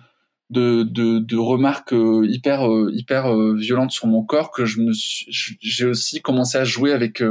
de, 0.51 0.83
de, 0.83 1.19
de 1.19 1.37
remarques 1.37 1.93
euh, 1.93 2.27
hyper, 2.27 2.71
euh, 2.71 2.91
hyper 2.93 3.33
euh, 3.33 3.55
violentes 3.57 3.91
sur 3.91 4.07
mon 4.07 4.23
corps 4.23 4.51
que 4.51 4.65
je 4.65 4.81
me 4.81 4.93
j'ai 4.93 5.85
aussi 5.85 6.23
commencé 6.23 6.59
à 6.59 6.65
jouer 6.65 6.93
avec, 6.93 7.23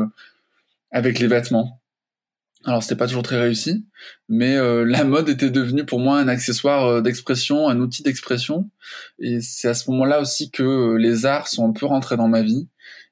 avec 0.92 1.20
les 1.20 1.28
vêtements. 1.28 1.82
Alors 2.66 2.84
c'était 2.84 2.96
pas 2.96 3.08
toujours 3.08 3.24
très 3.24 3.40
réussi, 3.40 3.86
mais 4.28 4.56
la 4.86 5.04
mode 5.04 5.30
était 5.30 5.50
devenue 5.50 5.86
pour 5.86 6.00
moi 6.00 6.20
un 6.20 6.28
accessoire 6.28 7.02
d'expression, 7.02 7.70
un 7.70 7.80
outil 7.80 8.04
d'expression. 8.04 8.70
Et 9.20 9.42
c'est 9.42 9.70
à 9.70 9.74
ce 9.74 9.90
moment-là 9.92 10.20
aussi 10.20 10.52
que 10.52 10.96
les 10.98 11.26
arts 11.26 11.48
sont 11.48 11.70
un 11.70 11.72
peu 11.72 11.86
rentrés 11.86 12.18
dans 12.18 12.28
ma 12.28 12.42
vie 12.42 12.68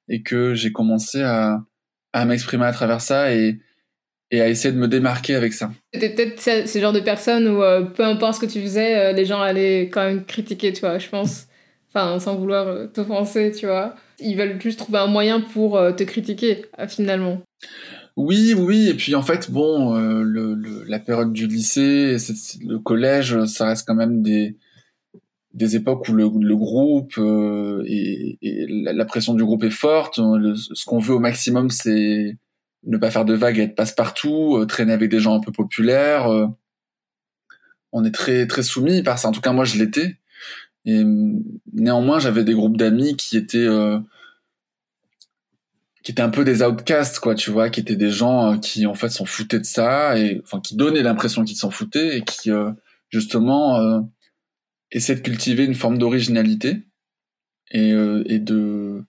et 0.10 0.24
que 0.24 0.54
j'ai 0.56 0.71
commencé 0.71 1.21
à, 1.21 1.63
à 2.15 2.25
m'exprimer 2.25 2.65
à 2.65 2.71
travers 2.71 3.01
ça 3.01 3.34
et, 3.34 3.60
et 4.32 4.41
à 4.41 4.47
essayer 4.47 4.73
de 4.73 4.80
me 4.80 4.88
démarquer 4.88 5.36
avec 5.36 5.54
ça. 5.54 5.71
C'était 5.93 6.10
peut-être 6.10 6.67
ce 6.67 6.80
genre 6.80 6.93
de 6.93 7.01
personne 7.01 7.47
où 7.47 7.62
peu 7.93 8.04
importe 8.04 8.36
ce 8.36 8.39
que 8.39 8.51
tu 8.51 8.62
faisais, 8.62 9.13
les 9.13 9.25
gens 9.25 9.41
allaient 9.41 9.89
quand 9.89 10.04
même 10.04 10.25
critiquer, 10.25 10.71
tu 10.73 10.80
vois, 10.80 10.97
je 10.97 11.10
pense. 11.10 11.47
Enfin, 11.89 12.19
sans 12.19 12.36
vouloir 12.36 12.91
t'offenser, 12.91 13.51
tu 13.51 13.65
vois. 13.65 13.95
Ils 14.19 14.38
veulent 14.38 14.62
juste 14.62 14.80
trouver 14.80 14.99
un 14.99 15.08
moyen 15.08 15.41
pour 15.41 15.80
te 15.95 16.04
critiquer, 16.04 16.65
finalement. 16.88 17.41
Oui, 18.17 18.54
oui, 18.58 18.88
et 18.88 18.93
puis 18.93 19.13
en 19.13 19.21
fait, 19.21 19.51
bon, 19.51 19.95
euh, 19.97 20.21
le, 20.23 20.56
la 20.88 20.99
période 20.99 21.34
du 21.34 21.47
lycée, 21.47 22.15
le 22.65 22.80
collège, 22.80 23.43
ça 23.45 23.65
reste 23.67 23.86
quand 23.86 23.95
même 23.95 24.21
des 24.21 24.56
des 25.55 25.75
époques 25.75 26.07
où 26.07 26.13
le, 26.13 26.29
le 26.39 26.55
groupe 26.55 27.17
euh, 27.17 27.83
et, 27.87 28.37
la, 28.69 29.05
pression 29.05 29.33
du 29.33 29.43
groupe 29.43 29.63
est 29.63 29.69
forte. 29.71 30.15
ce 30.15 30.85
qu'on 30.85 30.99
veut 30.99 31.15
au 31.15 31.19
maximum, 31.19 31.71
c'est 31.71 32.37
ne 32.83 32.97
pas 32.97 33.09
faire 33.09 33.25
de 33.25 33.33
vagues, 33.33 33.57
être 33.57 33.75
passe-partout, 33.75 34.57
euh, 34.57 34.65
traîner 34.65 34.93
avec 34.93 35.09
des 35.09 35.19
gens 35.19 35.35
un 35.35 35.39
peu 35.39 35.51
populaires. 35.51 36.29
on 37.91 38.03
est 38.03 38.13
très 38.13 38.45
très 38.47 38.63
soumis 38.63 39.01
par 39.01 39.17
ça. 39.17 39.29
En 39.29 39.31
tout 39.31 39.41
cas, 39.41 39.53
moi, 39.53 39.65
je 39.65 39.79
l'étais. 39.79 40.17
Et 40.85 41.03
néanmoins, 41.73 42.19
j'avais 42.19 42.43
des 42.43 42.53
groupes 42.53 42.77
d'amis 42.77 43.15
qui 43.15 43.37
étaient 43.37 43.67
qui 46.05 46.11
étaient 46.11 46.21
un 46.21 46.29
peu 46.29 46.43
des 46.43 46.61
outcasts, 46.61 47.17
quoi, 47.17 47.33
tu 47.33 47.49
vois, 47.49 47.71
qui 47.71 47.79
étaient 47.79 47.95
des 47.95 48.11
gens 48.11 48.53
euh, 48.53 48.57
qui 48.57 48.85
en 48.85 48.93
fait 48.93 49.09
s'en 49.09 49.25
foutaient 49.25 49.59
de 49.59 49.65
ça 49.65 50.17
et 50.19 50.39
enfin 50.43 50.61
qui 50.61 50.75
donnaient 50.75 51.01
l'impression 51.01 51.43
qu'ils 51.43 51.57
s'en 51.57 51.71
foutaient 51.71 52.19
et 52.19 52.21
qui 52.21 52.51
euh, 52.51 52.69
justement 53.09 54.05
euh, 54.93 54.98
essaient 54.98 55.15
de 55.15 55.21
cultiver 55.21 55.65
une 55.65 55.76
forme 55.76 55.98
d'originalité 55.98 56.84
et, 57.71 57.91
euh, 57.91 58.24
et 58.28 58.39
de, 58.39 59.04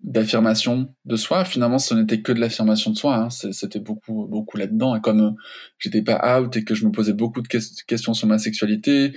d'affirmation 0.00 0.94
de 1.04 1.16
soi. 1.16 1.44
Finalement, 1.44 1.78
ce 1.78 1.94
n'était 1.94 2.22
que 2.22 2.32
de 2.32 2.40
l'affirmation 2.40 2.90
de 2.90 2.96
soi. 2.96 3.16
Hein. 3.16 3.30
C'était 3.30 3.80
beaucoup 3.80 4.26
beaucoup 4.26 4.56
là-dedans. 4.56 4.96
Et 4.96 5.00
comme 5.00 5.36
j'étais 5.78 6.02
pas 6.02 6.40
out 6.40 6.56
et 6.56 6.64
que 6.64 6.74
je 6.74 6.86
me 6.86 6.92
posais 6.92 7.12
beaucoup 7.12 7.42
de 7.42 7.48
questions 7.48 8.14
sur 8.14 8.26
ma 8.28 8.38
sexualité, 8.38 9.14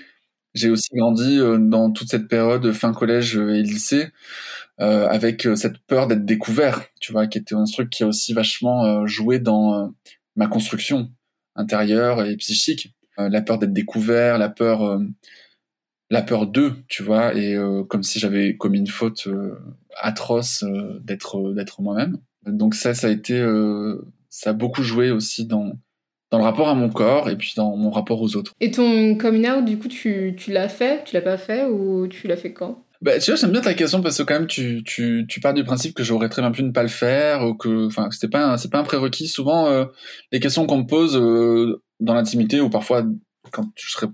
j'ai 0.54 0.70
aussi 0.70 0.90
grandi 0.94 1.40
dans 1.60 1.92
toute 1.92 2.10
cette 2.10 2.28
période 2.28 2.72
fin 2.72 2.94
collège 2.94 3.38
et 3.38 3.62
lycée 3.62 4.10
euh, 4.82 5.08
avec 5.08 5.46
euh, 5.46 5.56
cette 5.56 5.78
peur 5.80 6.08
d'être 6.08 6.26
découvert, 6.26 6.86
tu 7.00 7.14
vois, 7.14 7.28
qui 7.28 7.38
était 7.38 7.56
un 7.56 7.64
truc 7.64 7.90
qui 7.90 8.04
a 8.04 8.08
aussi 8.08 8.34
vachement 8.34 8.86
euh, 8.86 9.06
joué 9.08 9.40
dans 9.40 9.94
ma 10.36 10.48
construction 10.48 11.12
intérieure 11.56 12.26
et 12.26 12.36
psychique. 12.38 12.95
La 13.18 13.42
peur 13.42 13.58
d'être 13.58 13.74
découvert, 13.74 14.38
la 14.38 14.50
peur, 14.50 15.00
la 16.10 16.22
peur 16.22 16.48
d'eux, 16.48 16.74
tu 16.88 17.04
vois, 17.04 17.34
et 17.36 17.58
comme 17.90 18.04
si 18.04 18.20
j'avais 18.20 18.56
commis 18.58 18.80
une 18.80 18.88
faute 18.88 19.28
atroce 20.02 20.64
d'être 21.02 21.54
d'être 21.54 21.82
moi-même. 21.82 22.18
Donc 22.46 22.76
ça, 22.76 22.94
ça 22.94 23.08
a 23.08 23.10
été, 23.10 23.40
ça 24.30 24.52
a 24.52 24.54
beaucoup 24.54 24.84
joué 24.84 25.12
aussi 25.12 25.46
dans 25.46 25.74
dans 26.32 26.38
le 26.40 26.44
rapport 26.44 26.70
à 26.70 26.76
mon 26.76 26.90
corps 26.90 27.30
et 27.30 27.38
puis 27.38 27.54
dans 27.56 27.76
mon 27.76 27.90
rapport 27.90 28.22
aux 28.22 28.36
autres. 28.36 28.54
Et 28.60 28.72
ton 28.72 29.16
coming 29.16 29.48
out, 29.50 29.66
du 29.66 29.78
coup, 29.78 29.88
tu, 29.88 30.36
tu 30.38 30.52
l'as 30.52 30.70
fait, 30.70 31.04
tu 31.06 31.16
l'as 31.16 31.22
pas 31.22 31.38
fait 31.38 31.66
ou 31.66 32.08
tu 32.08 32.28
l'as 32.28 32.38
fait 32.38 32.54
quand? 32.54 32.84
Bah, 33.02 33.20
tu 33.20 33.30
vois, 33.30 33.40
j'aime 33.40 33.52
bien 33.52 33.62
ta 33.62 33.74
question 33.74 34.02
parce 34.02 34.18
que 34.18 34.24
quand 34.24 34.34
même, 34.34 34.48
tu, 34.48 34.84
tu, 34.84 35.26
tu 35.30 35.40
pars 35.40 35.54
du 35.54 35.64
principe 35.64 35.94
que 35.94 36.04
j'aurais 36.04 36.30
très 36.30 36.42
bien 36.42 36.52
pu 36.52 36.64
ne 36.64 36.72
pas 36.72 36.82
le 36.82 36.90
faire 36.90 37.44
ou 37.44 37.54
que, 37.54 37.86
enfin, 37.86 38.10
c'était 38.10 38.30
pas, 38.30 38.58
c'est 38.58 38.72
pas 38.72 38.80
un 38.80 38.84
prérequis. 38.84 39.28
Souvent, 39.28 39.68
euh, 39.68 39.86
les 40.32 40.40
questions 40.40 40.66
qu'on 40.66 40.80
me 40.80 40.88
pose 40.88 41.16
euh, 41.16 41.82
dans 42.00 42.14
l'intimité 42.14 42.62
ou 42.62 42.70
parfois 42.70 43.06
quand 43.52 43.70
je 43.76 43.92
serais, 43.92 44.08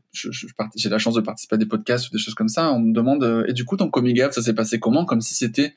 j'ai 0.76 0.89
la 0.89 0.98
chance 0.98 1.13
de 1.13 1.22
participer 1.22 1.56
à 1.56 1.58
des 1.58 1.65
podcasts 1.65 2.10
ou 2.10 2.12
des 2.12 2.17
choses 2.17 2.34
comme 2.34 2.50
ça, 2.50 2.74
on 2.74 2.80
me 2.80 2.94
demande, 2.94 3.24
euh, 3.24 3.46
et 3.48 3.54
du 3.54 3.63
coup, 3.63 3.78
ton 3.78 3.89
coming 3.89 4.22
out, 4.22 4.34
ça 4.34 4.41
s'est 4.41 4.54
passé 4.54 4.78
comment? 4.78 5.06
Comme 5.06 5.22
si 5.22 5.36
c'était 5.36 5.74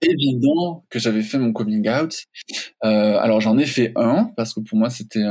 évident 0.00 0.84
que 0.90 0.98
j'avais 0.98 1.22
fait 1.22 1.38
mon 1.38 1.52
coming 1.52 1.88
out. 1.88 2.24
alors, 2.80 3.40
j'en 3.40 3.58
ai 3.58 3.66
fait 3.66 3.92
un 3.96 4.32
parce 4.36 4.54
que 4.54 4.60
pour 4.60 4.76
moi, 4.76 4.90
c'était, 4.90 5.24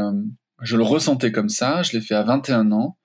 je 0.61 0.77
le 0.77 0.83
ressentais 0.83 1.31
comme 1.31 1.49
ça. 1.49 1.81
Je 1.81 1.93
l'ai 1.93 2.01
fait 2.01 2.15
à 2.15 2.23
21 2.23 2.71
ans. 2.71 2.97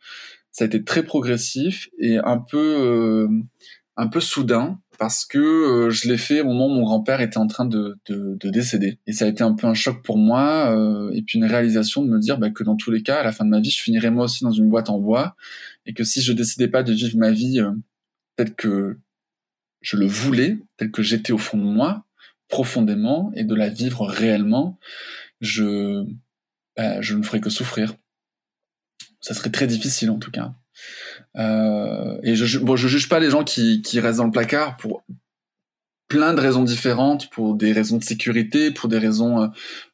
Ça 0.52 0.64
a 0.64 0.66
été 0.66 0.84
très 0.84 1.02
progressif 1.02 1.88
et 1.98 2.18
un 2.18 2.38
peu 2.38 3.26
un 3.96 4.08
peu 4.08 4.20
soudain 4.20 4.78
parce 4.98 5.24
que 5.24 5.38
euh, 5.38 5.90
je 5.90 6.08
l'ai 6.08 6.16
fait 6.16 6.40
au 6.40 6.46
moment 6.46 6.66
où 6.66 6.70
mon 6.70 6.82
grand-père 6.82 7.20
était 7.20 7.38
en 7.38 7.46
train 7.46 7.64
de, 7.64 7.98
de, 8.06 8.36
de, 8.38 8.50
décéder. 8.50 8.98
Et 9.06 9.12
ça 9.12 9.24
a 9.24 9.28
été 9.28 9.42
un 9.42 9.54
peu 9.54 9.66
un 9.66 9.74
choc 9.74 10.02
pour 10.02 10.18
moi, 10.18 10.74
euh, 10.76 11.10
et 11.12 11.22
puis 11.22 11.38
une 11.38 11.44
réalisation 11.44 12.02
de 12.02 12.08
me 12.08 12.18
dire 12.18 12.38
bah, 12.38 12.50
que 12.50 12.64
dans 12.64 12.76
tous 12.76 12.90
les 12.90 13.02
cas, 13.02 13.20
à 13.20 13.22
la 13.22 13.32
fin 13.32 13.44
de 13.44 13.50
ma 13.50 13.60
vie, 13.60 13.70
je 13.70 13.82
finirais 13.82 14.10
moi 14.10 14.24
aussi 14.24 14.44
dans 14.44 14.52
une 14.52 14.68
boîte 14.68 14.90
en 14.90 14.98
bois, 14.98 15.36
et 15.86 15.94
que 15.94 16.04
si 16.04 16.22
je 16.22 16.32
décidais 16.32 16.68
pas 16.68 16.82
de 16.82 16.92
vivre 16.92 17.18
ma 17.18 17.30
vie 17.30 17.60
euh, 17.60 17.72
telle 18.36 18.54
que 18.54 18.98
je 19.80 19.96
le 19.96 20.06
voulais, 20.06 20.58
telle 20.76 20.90
que 20.90 21.02
j'étais 21.02 21.32
au 21.32 21.38
fond 21.38 21.58
de 21.58 21.64
moi, 21.64 22.04
profondément, 22.48 23.32
et 23.34 23.44
de 23.44 23.54
la 23.54 23.68
vivre 23.68 24.06
réellement, 24.06 24.78
je, 25.40 26.04
bah, 26.76 27.00
je 27.00 27.14
ne 27.14 27.22
ferais 27.22 27.40
que 27.40 27.50
souffrir. 27.50 27.94
Ça 29.20 29.34
serait 29.34 29.50
très 29.50 29.66
difficile 29.66 30.10
en 30.10 30.18
tout 30.18 30.30
cas. 30.30 30.54
Euh, 31.36 32.18
et 32.22 32.36
je, 32.36 32.58
bon, 32.58 32.76
juge 32.76 33.08
pas 33.08 33.20
les 33.20 33.30
gens 33.30 33.44
qui, 33.44 33.82
restent 33.98 34.18
dans 34.18 34.24
le 34.24 34.30
placard 34.30 34.76
pour 34.76 35.04
plein 36.08 36.34
de 36.34 36.40
raisons 36.40 36.62
différentes, 36.62 37.30
pour 37.30 37.54
des 37.54 37.72
raisons 37.72 37.96
de 37.96 38.04
sécurité, 38.04 38.70
pour 38.70 38.88
des 38.88 38.98
raisons, 38.98 39.42
euh, 39.42 39.48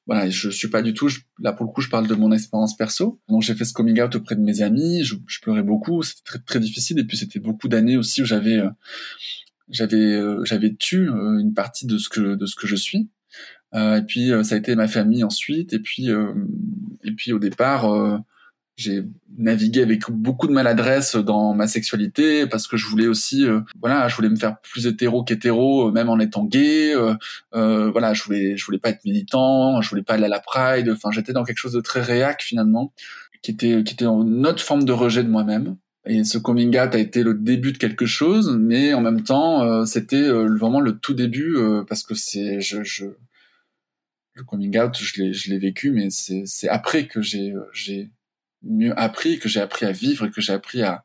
voilà, 0.07 0.29
je 0.29 0.51
suis 0.51 0.69
pas 0.69 0.83
du 0.83 0.93
tout, 0.93 1.09
là 1.39 1.53
pour 1.53 1.65
le 1.65 1.73
coup, 1.73 1.81
je 1.81 1.89
parle 1.89 2.07
de 2.07 2.15
mon 2.15 2.33
expérience 2.33 2.77
perso. 2.77 3.21
Donc 3.29 3.43
j'ai 3.43 3.55
fait 3.55 3.65
ce 3.65 3.73
coming 3.73 4.01
out 4.03 4.15
auprès 4.17 4.35
de 4.35 4.41
mes 4.41 4.61
amis, 4.63 5.05
je, 5.05 5.17
pleurais 5.41 5.63
beaucoup, 5.63 6.03
c'était 6.03 6.39
très, 6.45 6.61
difficile, 6.61 6.99
et 6.99 7.05
puis 7.05 7.17
c'était 7.17 7.39
beaucoup 7.39 7.69
d'années 7.69 7.97
aussi 7.97 8.23
où 8.23 8.25
j'avais, 8.25 8.59
euh, 8.59 8.71
j'avais, 9.69 9.97
euh, 9.97 10.45
j'avais 10.45 10.75
tué 10.75 11.07
une 11.07 11.55
partie 11.55 11.87
de 11.87 11.97
ce 11.97 12.09
que, 12.09 12.35
de 12.35 12.47
ce 12.47 12.57
que 12.57 12.67
je 12.67 12.77
suis. 12.77 13.09
et 13.73 14.03
puis 14.07 14.33
ça 14.43 14.57
a 14.57 14.59
été 14.59 14.75
ma 14.75 14.89
famille 14.89 15.23
ensuite, 15.23 15.73
et 15.73 15.79
puis, 15.79 16.09
et 16.09 17.13
puis 17.13 17.33
au 17.33 17.39
départ 17.39 17.87
j'ai 18.81 19.05
navigué 19.37 19.83
avec 19.83 20.11
beaucoup 20.11 20.47
de 20.47 20.53
maladresse 20.53 21.15
dans 21.15 21.55
ma 21.55 21.67
sexualité 21.67 22.47
parce 22.47 22.67
que 22.67 22.77
je 22.77 22.87
voulais 22.87 23.07
aussi 23.07 23.47
euh, 23.47 23.61
voilà 23.81 24.09
je 24.09 24.17
voulais 24.17 24.31
me 24.31 24.37
faire 24.37 24.59
plus 24.61 24.87
hétéro 24.87 25.23
qu'hétéro 25.23 25.89
euh, 25.89 25.93
même 25.93 26.09
en 26.09 26.19
étant 26.19 26.45
gay 26.45 26.95
euh, 26.95 27.15
euh, 27.55 27.91
voilà 27.91 28.15
je 28.15 28.23
voulais 28.25 28.57
je 28.57 28.65
voulais 28.65 28.79
pas 28.79 28.89
être 28.89 29.05
militant 29.05 29.83
je 29.83 29.91
voulais 29.91 30.03
pas 30.03 30.15
aller 30.15 30.25
à 30.25 30.29
la 30.29 30.41
pride 30.41 30.91
enfin 30.91 31.11
j'étais 31.11 31.33
dans 31.33 31.45
quelque 31.45 31.59
chose 31.59 31.75
de 31.75 31.81
très 31.81 32.01
réac 32.01 32.43
finalement 32.43 32.93
qui 33.43 33.51
était 33.51 33.85
qui 33.85 33.95
était 33.95 34.07
une 34.07 34.47
autre 34.47 34.63
forme 34.63 34.85
de 34.85 34.93
rejet 34.93 35.23
de 35.23 35.29
moi-même. 35.29 35.77
Et 36.07 36.25
ce 36.25 36.39
coming 36.39 36.79
out 36.79 36.95
a 36.95 36.99
été 36.99 37.23
le 37.23 37.35
début 37.35 37.73
de 37.73 37.79
quelque 37.79 38.07
chose 38.07 38.57
mais 38.59 38.95
en 38.95 39.03
même 39.03 39.23
temps 39.23 39.85
c'était 39.85 40.29
vraiment 40.29 40.81
le 40.81 40.99
tout 40.99 41.13
début 41.13 41.57
parce 41.87 42.03
que 42.03 42.15
c'est 42.15 42.61
je, 42.61 42.83
je 42.83 43.05
le 44.35 44.45
coming 44.45 44.79
out 44.79 44.97
je 44.99 45.23
l'ai 45.23 45.33
je 45.35 45.51
l'ai 45.51 45.59
vécu 45.59 45.91
mais 45.91 46.09
c'est 46.09 46.45
c'est 46.47 46.69
après 46.69 47.07
que 47.07 47.21
j'ai 47.21 47.53
j'ai 47.75 48.11
mieux 48.63 48.99
appris, 48.99 49.39
que 49.39 49.49
j'ai 49.49 49.61
appris 49.61 49.87
à 49.87 49.93
vivre 49.93 50.27
que 50.29 50.41
j'ai 50.41 50.53
appris 50.53 50.83
à, 50.83 51.05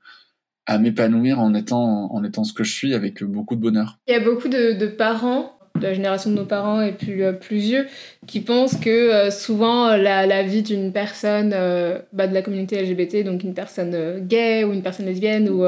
à 0.66 0.78
m'épanouir 0.78 1.40
en 1.40 1.54
étant, 1.54 2.14
en 2.14 2.24
étant 2.24 2.44
ce 2.44 2.54
que 2.54 2.64
je 2.64 2.74
suis 2.74 2.94
avec 2.94 3.24
beaucoup 3.24 3.56
de 3.56 3.62
bonheur. 3.62 3.98
Il 4.08 4.14
y 4.14 4.18
a 4.18 4.20
beaucoup 4.20 4.48
de, 4.48 4.74
de 4.74 4.88
parents 4.88 5.56
de 5.76 5.84
la 5.84 5.94
génération 5.94 6.30
de 6.30 6.36
nos 6.36 6.46
parents 6.46 6.82
et 6.82 6.94
plus, 6.94 7.24
euh, 7.24 7.34
plus 7.34 7.58
vieux, 7.58 7.88
qui 8.28 8.40
pensent 8.40 8.78
que 8.78 8.90
euh, 8.90 9.32
souvent 9.32 9.96
la, 9.98 10.26
la 10.26 10.44
vie 10.44 10.62
d'une 10.62 10.92
personne 10.92 11.52
euh, 11.54 12.00
bah, 12.14 12.28
de 12.28 12.34
la 12.34 12.42
communauté 12.42 12.82
LGBT, 12.82 13.26
donc 13.26 13.44
une 13.44 13.54
personne 13.54 14.26
gay 14.26 14.64
ou 14.64 14.74
une 14.74 14.82
personne 14.82 15.06
lesbienne 15.06 15.50
ou, 15.50 15.66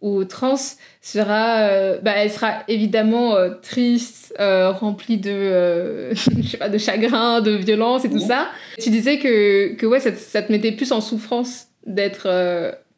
ou 0.00 0.24
trans 0.24 0.56
sera, 1.00 1.60
euh, 1.60 1.98
bah, 2.02 2.12
elle 2.16 2.30
sera 2.30 2.62
évidemment 2.68 3.36
euh, 3.36 3.50
triste, 3.62 4.34
euh, 4.40 4.70
remplie 4.70 5.18
de, 5.18 6.10
je 6.14 6.48
sais 6.48 6.56
pas, 6.56 6.68
de 6.68 6.78
chagrin, 6.78 7.40
de 7.40 7.52
violence 7.52 8.04
et 8.04 8.10
tout 8.10 8.20
ça. 8.20 8.48
Tu 8.78 8.90
disais 8.90 9.18
que, 9.18 9.74
que 9.74 9.86
ouais, 9.86 10.00
ça, 10.00 10.14
ça 10.14 10.42
te 10.42 10.50
mettait 10.50 10.72
plus 10.72 10.92
en 10.92 11.00
souffrance 11.00 11.66
d'être 11.86 12.28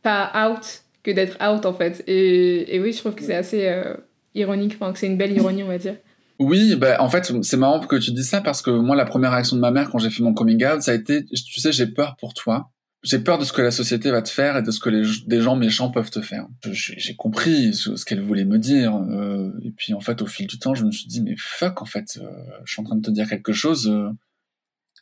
pas 0.03 0.33
out 0.35 0.83
que 1.03 1.11
d'être 1.11 1.37
out 1.43 1.67
en 1.67 1.73
fait. 1.73 2.05
Et, 2.07 2.75
et, 2.75 2.81
oui, 2.81 2.93
je 2.93 2.99
trouve 2.99 3.15
que 3.15 3.25
c'est 3.25 3.35
assez 3.35 3.69
ironique, 4.35 4.77
enfin 4.81 4.93
que 4.93 4.99
c'est 4.99 5.07
une 5.07 5.17
belle 5.17 5.33
ironie, 5.33 5.63
on 5.63 5.69
va 5.69 5.79
dire. 5.79 5.97
Oui, 6.39 6.75
bah, 6.77 6.97
en 7.01 7.09
fait, 7.09 7.33
c'est 7.43 7.57
marrant 7.57 7.81
que 7.81 7.97
tu 7.97 8.11
dis 8.11 8.25
ça 8.25 8.41
parce 8.41 8.63
que 8.63 8.71
moi, 8.71 8.97
la 8.97 9.05
première 9.05 9.33
réaction 9.33 9.57
de 9.57 9.61
ma 9.61 9.71
mère 9.71 9.91
quand 9.91 9.99
j'ai 9.99 10.11
fait 10.11 10.23
mon 10.23 10.35
coming 10.35 10.65
out, 10.65 10.83
ça 10.83 10.93
a 10.93 10.95
été, 10.95 11.25
tu 11.25 11.61
sais, 11.61 11.73
j'ai 11.73 11.87
peur 11.87 12.17
pour 12.19 12.35
toi 12.35 12.72
j'ai 13.03 13.19
peur 13.19 13.39
de 13.39 13.45
ce 13.45 13.53
que 13.53 13.63
la 13.63 13.73
société 13.73 14.11
va 14.11 14.23
te 14.23 14.29
faire 14.29 14.57
et 14.57 14.63
de 14.63 14.71
ce 14.71 14.79
que 14.79 14.89
les, 14.89 15.03
des 15.27 15.41
gens 15.41 15.57
méchants 15.57 15.91
peuvent 15.91 16.11
te 16.11 16.21
faire. 16.21 16.47
J'ai 16.71 17.17
compris 17.17 17.75
ce, 17.75 18.05
qu'elle 18.05 18.23
voulait 18.23 18.45
me 18.45 18.59
dire. 18.59 18.97
Euh, 18.97 19.51
et 19.63 19.73
puis 19.73 19.93
en 19.93 20.01
fait, 20.01 20.23
au 20.23 20.27
fil 20.27 20.47
du 20.47 20.59
temps, 20.59 20.75
je 20.75 20.85
me 20.85 20.93
suis 20.93 21.09
dit, 21.09 21.21
mais 21.21 21.35
fuck, 21.37 21.83
en 21.83 21.85
fait, 21.85 22.19
euh, 22.23 22.31
je 22.65 22.73
suis 22.73 22.81
en 22.81 22.85
train 22.85 22.97
de 22.97 23.03
te 23.03 23.11
dire 23.11 23.29
quelque 23.29 23.53
chose. 23.53 23.89
Euh, 23.89 24.11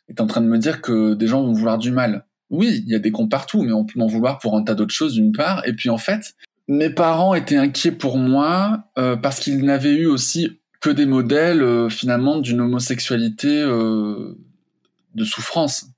et 0.07 0.15
t'es 0.15 0.21
en 0.21 0.27
train 0.27 0.41
de 0.41 0.47
me 0.47 0.57
dire 0.57 0.81
que 0.81 1.13
des 1.13 1.27
gens 1.27 1.43
vont 1.43 1.53
vouloir 1.53 1.77
du 1.77 1.91
mal. 1.91 2.25
Oui, 2.49 2.83
il 2.85 2.91
y 2.91 2.95
a 2.95 2.99
des 2.99 3.11
cons 3.11 3.27
partout, 3.27 3.61
mais 3.61 3.71
on 3.71 3.85
peut 3.85 3.99
m'en 3.99 4.07
vouloir 4.07 4.39
pour 4.39 4.57
un 4.57 4.63
tas 4.63 4.73
d'autres 4.73 4.93
choses 4.93 5.13
d'une 5.13 5.31
part. 5.31 5.65
Et 5.67 5.73
puis 5.73 5.89
en 5.89 5.99
fait, 5.99 6.33
mes 6.67 6.89
parents 6.89 7.35
étaient 7.35 7.57
inquiets 7.57 7.91
pour 7.91 8.17
moi 8.17 8.85
euh, 8.97 9.15
parce 9.15 9.39
qu'ils 9.39 9.63
n'avaient 9.63 9.93
eu 9.93 10.07
aussi 10.07 10.59
que 10.81 10.89
des 10.89 11.05
modèles 11.05 11.91
finalement 11.91 12.39
d'une 12.39 12.61
homosexualité 12.61 13.61
de 13.61 15.23
souffrance. 15.23 15.90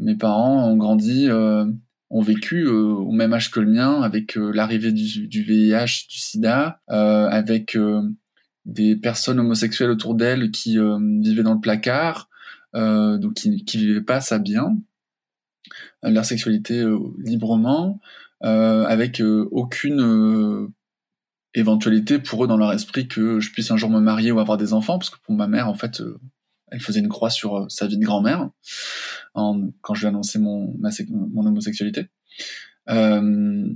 Mes 0.00 0.16
parents 0.16 0.68
ont 0.68 0.76
grandi, 0.76 1.28
ont 1.30 2.20
vécu 2.20 2.66
au 2.66 3.12
même 3.12 3.32
âge 3.32 3.50
que 3.50 3.60
le 3.60 3.70
mien, 3.70 4.02
avec 4.02 4.34
l'arrivée 4.36 4.92
du, 4.92 5.28
du, 5.28 5.42
VIH, 5.42 6.06
du 6.08 6.18
SIDA, 6.18 6.80
avec 6.88 7.78
des 8.64 8.96
personnes 8.96 9.40
homosexuelles 9.40 9.90
autour 9.90 10.14
d'elles 10.14 10.50
qui 10.50 10.78
vivaient 11.20 11.42
dans 11.42 11.54
le 11.54 11.60
placard, 11.60 12.28
donc 12.74 13.34
qui, 13.34 13.64
qui 13.64 13.78
vivaient 13.78 14.00
pas 14.00 14.20
ça 14.20 14.38
bien, 14.38 14.76
leur 16.02 16.24
sexualité 16.24 16.84
librement, 17.18 18.00
avec 18.40 19.22
aucune 19.52 20.72
éventualité 21.54 22.18
pour 22.18 22.44
eux 22.44 22.46
dans 22.46 22.56
leur 22.56 22.72
esprit 22.72 23.08
que 23.08 23.40
je 23.40 23.52
puisse 23.52 23.70
un 23.70 23.76
jour 23.76 23.90
me 23.90 24.00
marier 24.00 24.32
ou 24.32 24.40
avoir 24.40 24.58
des 24.58 24.72
enfants, 24.72 24.98
parce 24.98 25.10
que 25.10 25.18
pour 25.22 25.34
ma 25.34 25.46
mère, 25.46 25.68
en 25.68 25.74
fait, 25.74 26.00
euh, 26.00 26.18
elle 26.70 26.80
faisait 26.80 27.00
une 27.00 27.08
croix 27.08 27.30
sur 27.30 27.56
euh, 27.56 27.66
sa 27.68 27.86
vie 27.86 27.96
de 27.96 28.04
grand-mère 28.04 28.50
quand 29.34 29.94
je 29.94 30.00
lui 30.00 30.06
ai 30.06 30.08
annoncé 30.08 30.38
mon, 30.38 30.74
mon 30.78 31.46
homosexualité. 31.46 32.08
Euh, 32.88 33.68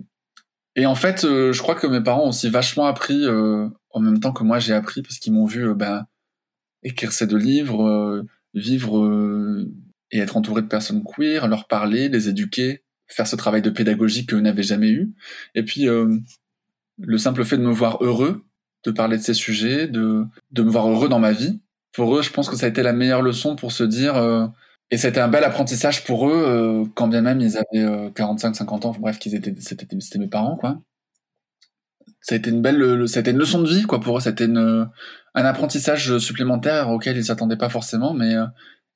et 0.77 0.87
en 0.87 0.95
fait, 0.95 1.23
je 1.23 1.59
crois 1.61 1.75
que 1.75 1.87
mes 1.87 2.03
parents 2.03 2.25
ont 2.25 2.29
aussi 2.29 2.49
vachement 2.49 2.87
appris 2.87 3.27
en 3.29 4.01
même 4.01 4.21
temps 4.21 4.33
que 4.33 4.45
moi 4.45 4.61
j'ai 4.61 4.73
appris, 4.73 5.03
parce 5.03 5.19
qu'ils 5.19 5.33
m'ont 5.33 5.47
vu 5.47 5.75
ben, 5.75 6.07
écrire 6.85 7.11
ces 7.11 7.27
deux 7.27 7.39
livres, 7.39 8.25
vivre 8.55 9.67
et 10.13 10.19
être 10.19 10.37
entouré 10.37 10.63
de 10.63 10.69
personnes 10.69 11.03
queer, 11.03 11.49
leur 11.49 11.67
parler, 11.67 12.09
les 12.09 12.29
éduquer, 12.29 12.85
faire 13.09 13.27
ce 13.27 13.35
travail 13.35 13.61
de 13.61 13.71
pédagogie 13.71 14.25
qu'eux 14.25 14.41
n'avaient 14.41 14.63
jamais 14.63 14.91
eu. 14.91 15.13
Et 15.57 15.65
puis, 15.65 15.87
le 15.87 17.19
simple 17.19 17.45
fait 17.45 17.57
de 17.57 17.63
me 17.63 17.73
voir 17.73 17.99
heureux, 18.01 18.45
de 18.85 18.93
parler 18.93 19.17
de 19.17 19.23
ces 19.23 19.35
sujets, 19.35 19.89
de, 19.89 20.25
de 20.53 20.63
me 20.63 20.71
voir 20.71 20.89
heureux 20.89 21.09
dans 21.09 21.19
ma 21.19 21.33
vie, 21.33 21.61
pour 21.93 22.17
eux, 22.17 22.23
je 22.23 22.31
pense 22.31 22.49
que 22.49 22.57
ça 22.57 22.67
a 22.67 22.69
été 22.69 22.83
la 22.83 22.93
meilleure 22.93 23.23
leçon 23.23 23.57
pour 23.57 23.73
se 23.73 23.85
dire. 23.85 24.17
Euh, 24.17 24.47
et 24.91 24.97
c'était 24.97 25.21
un 25.21 25.29
bel 25.29 25.45
apprentissage 25.45 26.05
pour 26.05 26.29
eux, 26.29 26.45
euh, 26.47 26.85
quand 26.95 27.09
bien 27.09 27.21
même 27.21 27.41
ils 27.41 27.57
avaient 27.57 28.13
45, 28.15 28.51
euh, 28.51 28.55
50 28.55 28.87
ans, 28.87 28.97
bref, 28.99 29.19
qu'ils 29.19 29.35
étaient, 29.35 29.55
c'était, 29.61 29.87
mes 30.19 30.29
parents, 30.29 30.57
quoi. 30.57 30.81
Ça 32.21 32.35
a 32.35 32.39
été 32.39 32.51
une 32.51 32.63
belle, 32.63 33.09
c'était 33.09 33.31
une 33.31 33.39
leçon 33.39 33.63
de 33.63 33.69
vie, 33.69 33.83
quoi, 33.83 34.01
pour 34.01 34.19
eux. 34.19 34.21
C'était 34.21 34.47
un 34.47 34.91
apprentissage 35.35 36.19
supplémentaire 36.19 36.91
auquel 36.91 37.17
ils 37.17 37.25
s'attendaient 37.25 37.57
pas 37.57 37.69
forcément, 37.69 38.13
mais 38.13 38.35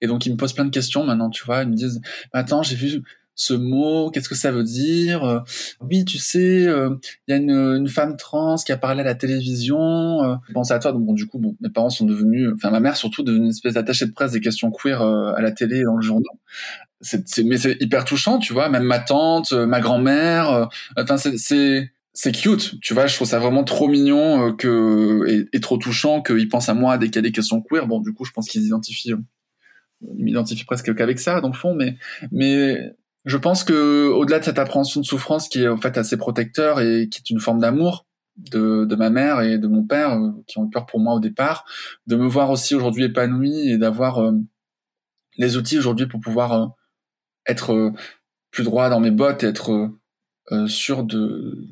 et 0.01 0.07
donc 0.07 0.27
ils 0.27 0.33
me 0.33 0.37
posent 0.37 0.53
plein 0.53 0.65
de 0.65 0.71
questions 0.71 1.05
maintenant, 1.05 1.31
tu 1.31 1.45
vois. 1.45 1.63
Ils 1.63 1.69
me 1.69 1.75
disent, 1.75 2.01
attends, 2.33 2.63
j'ai 2.63 2.77
vu 2.77 3.03
ce 3.35 3.55
mot, 3.55 4.11
qu'est-ce 4.11 4.29
que 4.29 4.35
ça 4.35 4.51
veut 4.51 4.63
dire? 4.63 5.25
Euh, 5.25 5.41
Oui, 5.81 6.05
tu 6.05 6.19
sais, 6.19 6.67
euh, 6.67 6.91
il 7.27 7.33
y 7.33 7.35
a 7.35 7.37
une, 7.41 7.51
une, 7.51 7.89
femme 7.89 8.17
trans 8.17 8.57
qui 8.57 8.73
a 8.73 8.77
parlé 8.77 9.01
à 9.01 9.05
la 9.05 9.15
télévision. 9.15 10.23
Euh, 10.23 10.35
je 10.49 10.53
pensais 10.53 10.75
à 10.75 10.79
toi, 10.79 10.93
donc 10.93 11.05
bon, 11.05 11.13
du 11.13 11.27
coup, 11.27 11.39
bon, 11.39 11.57
mes 11.61 11.71
parents 11.71 11.91
sont 11.91 12.07
devenus, 12.07 12.51
enfin 12.55 12.71
ma 12.71 12.81
mère 12.81 12.97
surtout, 12.97 13.23
devenue 13.23 13.45
une 13.45 13.51
espèce 13.51 13.75
d'attaché 13.75 14.07
de 14.07 14.13
presse 14.13 14.33
des 14.33 14.41
questions 14.41 14.71
queer 14.71 15.03
à 15.03 15.41
la 15.41 15.53
télé 15.53 15.79
et 15.79 15.85
dans 15.85 15.97
le 15.97 16.03
journal. 16.03 16.25
C'est, 17.01 17.43
mais 17.45 17.59
c'est 17.59 17.77
hyper 17.81 18.05
touchant, 18.05 18.39
tu 18.39 18.53
vois. 18.53 18.69
Même 18.69 18.85
ma 18.85 19.01
tante, 19.01 19.53
ma 19.53 19.81
grand-mère, 19.81 20.69
enfin 20.97 21.17
c'est 21.17 21.91
c'est 22.15 22.33
cute, 22.33 22.79
tu 22.83 22.93
vois, 22.93 23.07
je 23.07 23.15
trouve 23.15 23.27
ça 23.27 23.39
vraiment 23.39 23.65
trop 23.65 23.89
mignon 23.89 24.53
que 24.53 25.47
et, 25.53 25.61
trop 25.61 25.79
touchant 25.79 26.21
qu'ils 26.21 26.49
pensent 26.49 26.69
à 26.69 26.75
moi 26.75 26.99
dès 26.99 27.07
qu'il 27.07 27.17
y 27.17 27.19
a 27.19 27.23
des 27.23 27.33
questions 27.33 27.63
queer. 27.63 27.87
Bon, 27.87 28.01
du 28.01 28.13
coup, 28.13 28.25
je 28.25 28.33
pense 28.33 28.49
qu'ils 28.49 28.65
identifient, 28.65 29.15
ils 30.03 30.25
m'identifient 30.25 30.65
presque 30.65 30.95
qu'avec 30.95 31.19
ça, 31.19 31.41
dans 31.41 31.49
le 31.49 31.55
fond, 31.55 31.75
mais 31.75 31.97
mais 32.31 32.93
je 33.25 33.37
pense 33.37 33.65
que 33.65 34.09
au-delà 34.09 34.41
de 34.41 34.45
cette 34.45 34.59
appréhension 34.59 35.01
de 35.01 35.07
souffrance 35.07 35.49
qui 35.49 35.63
est 35.63 35.69
en 35.69 35.77
fait 35.77 35.97
assez 35.99 36.17
protecteur 36.17 36.81
et 36.81 37.09
qui 37.09 37.21
est 37.21 37.31
une 37.31 37.41
forme 37.41 37.61
d'amour 37.61 38.07
de, 38.37 38.95
ma 38.97 39.11
mère 39.11 39.41
et 39.41 39.59
de 39.59 39.67
mon 39.67 39.85
père 39.85 40.15
euh, 40.15 40.31
qui 40.47 40.59
ont 40.59 40.67
eu 40.67 40.71
peur 40.71 40.87
pour 40.87 41.01
moi 41.01 41.15
au 41.15 41.21
départ, 41.21 41.65
de 42.07 42.17
me 42.17 42.27
voir 42.27 42.51
aussi 42.51 42.75
aujourd'hui 42.75 43.05
épanoui 43.05 43.71
et 43.71 43.79
d'avoir 43.79 44.19
euh, 44.19 44.33
les 45.37 45.57
outils 45.57 45.79
aujourd'hui 45.79 46.07
pour 46.07 46.21
pouvoir 46.21 46.53
euh, 46.53 46.67
être 47.47 47.93
plus 48.51 48.65
droit 48.65 48.89
dans 48.89 49.01
mes 49.01 49.11
bottes 49.11 49.43
et 49.43 49.49
être 49.49 49.91
sûr 50.67 51.03
de 51.03 51.67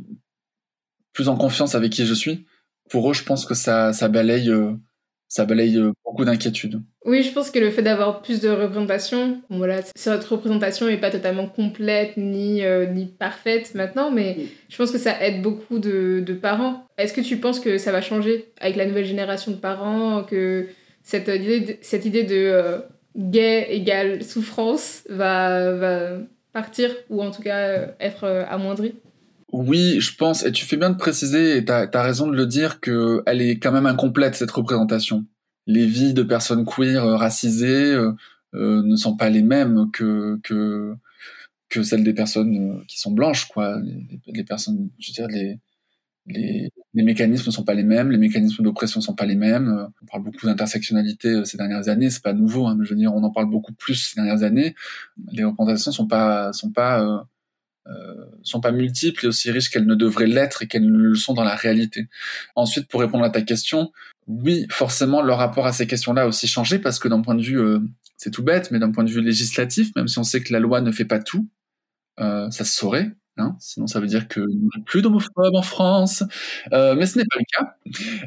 plus 1.12 1.28
en 1.28 1.36
confiance 1.36 1.74
avec 1.74 1.92
qui 1.92 2.06
je 2.06 2.14
suis. 2.14 2.46
Pour 2.88 3.10
eux, 3.10 3.14
je 3.14 3.22
pense 3.22 3.44
que 3.44 3.54
ça, 3.54 3.92
ça 3.92 4.08
balaye 4.08 4.50
ça 5.28 5.44
balaye 5.44 5.78
beaucoup 6.04 6.24
d'inquiétudes. 6.24 6.82
Oui, 7.06 7.22
je 7.22 7.32
pense 7.32 7.50
que 7.50 7.58
le 7.58 7.70
fait 7.70 7.82
d'avoir 7.82 8.20
plus 8.20 8.40
de 8.40 8.50
représentation, 8.50 9.40
bon, 9.48 9.56
voilà, 9.56 9.80
cette 9.96 10.24
représentation 10.24 10.86
n'est 10.86 10.98
pas 10.98 11.10
totalement 11.10 11.46
complète 11.46 12.18
ni, 12.18 12.62
euh, 12.62 12.86
ni 12.86 13.06
parfaite 13.06 13.74
maintenant, 13.74 14.10
mais 14.10 14.36
je 14.68 14.76
pense 14.76 14.90
que 14.90 14.98
ça 14.98 15.18
aide 15.22 15.40
beaucoup 15.40 15.78
de, 15.78 16.22
de 16.24 16.32
parents. 16.34 16.84
Est-ce 16.98 17.14
que 17.14 17.22
tu 17.22 17.38
penses 17.38 17.58
que 17.58 17.78
ça 17.78 17.90
va 17.90 18.02
changer 18.02 18.52
avec 18.60 18.76
la 18.76 18.84
nouvelle 18.84 19.06
génération 19.06 19.50
de 19.50 19.56
parents, 19.56 20.24
que 20.24 20.66
cette 21.02 21.28
idée 21.28 21.60
de, 21.60 21.76
cette 21.80 22.04
idée 22.04 22.24
de 22.24 22.36
euh, 22.36 22.78
gay 23.16 23.66
égale 23.70 24.22
souffrance 24.22 25.04
va, 25.08 25.72
va 25.72 26.18
partir 26.52 26.90
ou 27.08 27.22
en 27.22 27.30
tout 27.30 27.42
cas 27.42 27.94
être 27.98 28.24
amoindrie? 28.50 28.94
Oui, 29.52 30.00
je 30.00 30.14
pense, 30.14 30.44
et 30.44 30.52
tu 30.52 30.64
fais 30.64 30.76
bien 30.76 30.90
de 30.90 30.96
préciser, 30.96 31.56
et 31.56 31.64
tu 31.64 31.72
as, 31.72 32.02
raison 32.02 32.28
de 32.28 32.36
le 32.36 32.46
dire, 32.46 32.80
qu'elle 32.80 33.42
est 33.42 33.58
quand 33.58 33.72
même 33.72 33.86
incomplète, 33.86 34.36
cette 34.36 34.50
représentation. 34.50 35.24
Les 35.66 35.86
vies 35.86 36.14
de 36.14 36.22
personnes 36.22 36.64
queer 36.64 37.04
euh, 37.04 37.16
racisées 37.16 37.92
euh, 37.92 38.12
euh, 38.54 38.82
ne 38.82 38.96
sont 38.96 39.16
pas 39.16 39.30
les 39.30 39.42
mêmes 39.42 39.90
que, 39.92 40.38
que, 40.42 40.94
que 41.68 41.82
celles 41.82 42.04
des 42.04 42.14
personnes 42.14 42.84
qui 42.86 42.98
sont 42.98 43.12
blanches, 43.12 43.46
quoi. 43.46 43.80
Les, 44.26 44.44
personnes, 44.44 44.90
je 44.98 45.10
veux 45.10 45.14
dire, 45.14 45.28
les, 45.28 45.58
les, 46.26 46.70
les, 46.94 47.02
mécanismes 47.02 47.46
ne 47.46 47.52
sont 47.52 47.64
pas 47.64 47.74
les 47.74 47.84
mêmes, 47.84 48.10
les 48.10 48.18
mécanismes 48.18 48.64
d'oppression 48.64 49.00
ne 49.00 49.04
sont 49.04 49.14
pas 49.14 49.26
les 49.26 49.36
mêmes. 49.36 49.88
On 50.02 50.06
parle 50.06 50.24
beaucoup 50.24 50.46
d'intersectionnalité 50.46 51.44
ces 51.44 51.56
dernières 51.56 51.88
années, 51.88 52.10
c'est 52.10 52.22
pas 52.22 52.32
nouveau, 52.32 52.66
hein, 52.66 52.76
mais 52.78 52.84
je 52.84 52.90
veux 52.90 52.96
dire, 52.96 53.14
on 53.14 53.22
en 53.22 53.30
parle 53.30 53.48
beaucoup 53.48 53.72
plus 53.72 53.94
ces 53.94 54.16
dernières 54.16 54.42
années. 54.42 54.74
Les 55.32 55.44
représentations 55.44 55.92
sont 55.92 56.08
pas, 56.08 56.52
sont 56.52 56.70
pas 56.70 57.26
euh, 57.90 58.24
sont 58.42 58.60
pas 58.60 58.72
multiples 58.72 59.24
et 59.24 59.28
aussi 59.28 59.50
riches 59.50 59.70
qu'elles 59.70 59.86
ne 59.86 59.94
devraient 59.94 60.26
l'être 60.26 60.62
et 60.62 60.66
qu'elles 60.66 60.90
ne 60.90 60.98
le 60.98 61.14
sont 61.14 61.32
dans 61.32 61.44
la 61.44 61.54
réalité. 61.54 62.08
Ensuite, 62.54 62.86
pour 62.88 63.00
répondre 63.00 63.24
à 63.24 63.30
ta 63.30 63.42
question, 63.42 63.90
oui, 64.30 64.66
forcément, 64.70 65.22
leur 65.22 65.38
rapport 65.38 65.66
à 65.66 65.72
ces 65.72 65.86
questions-là 65.86 66.22
a 66.22 66.26
aussi 66.26 66.46
changé 66.46 66.78
parce 66.78 66.98
que 66.98 67.08
d'un 67.08 67.20
point 67.20 67.34
de 67.34 67.42
vue, 67.42 67.58
euh, 67.58 67.80
c'est 68.16 68.30
tout 68.30 68.44
bête, 68.44 68.70
mais 68.70 68.78
d'un 68.78 68.92
point 68.92 69.02
de 69.02 69.10
vue 69.10 69.20
législatif, 69.20 69.90
même 69.96 70.08
si 70.08 70.18
on 70.18 70.22
sait 70.22 70.40
que 70.40 70.52
la 70.52 70.60
loi 70.60 70.80
ne 70.80 70.92
fait 70.92 71.04
pas 71.04 71.18
tout, 71.18 71.48
euh, 72.20 72.48
ça 72.50 72.64
se 72.64 72.76
saurait. 72.76 73.10
Hein, 73.38 73.56
sinon, 73.58 73.86
ça 73.86 74.00
veut 74.00 74.06
dire 74.06 74.26
a 74.36 74.80
plus 74.84 75.02
d'homophobes 75.02 75.54
en 75.54 75.62
France. 75.62 76.22
Euh, 76.72 76.94
mais 76.94 77.06
ce 77.06 77.18
n'est 77.18 77.24
pas 77.24 77.38
le 77.38 77.44
cas. 77.56 77.74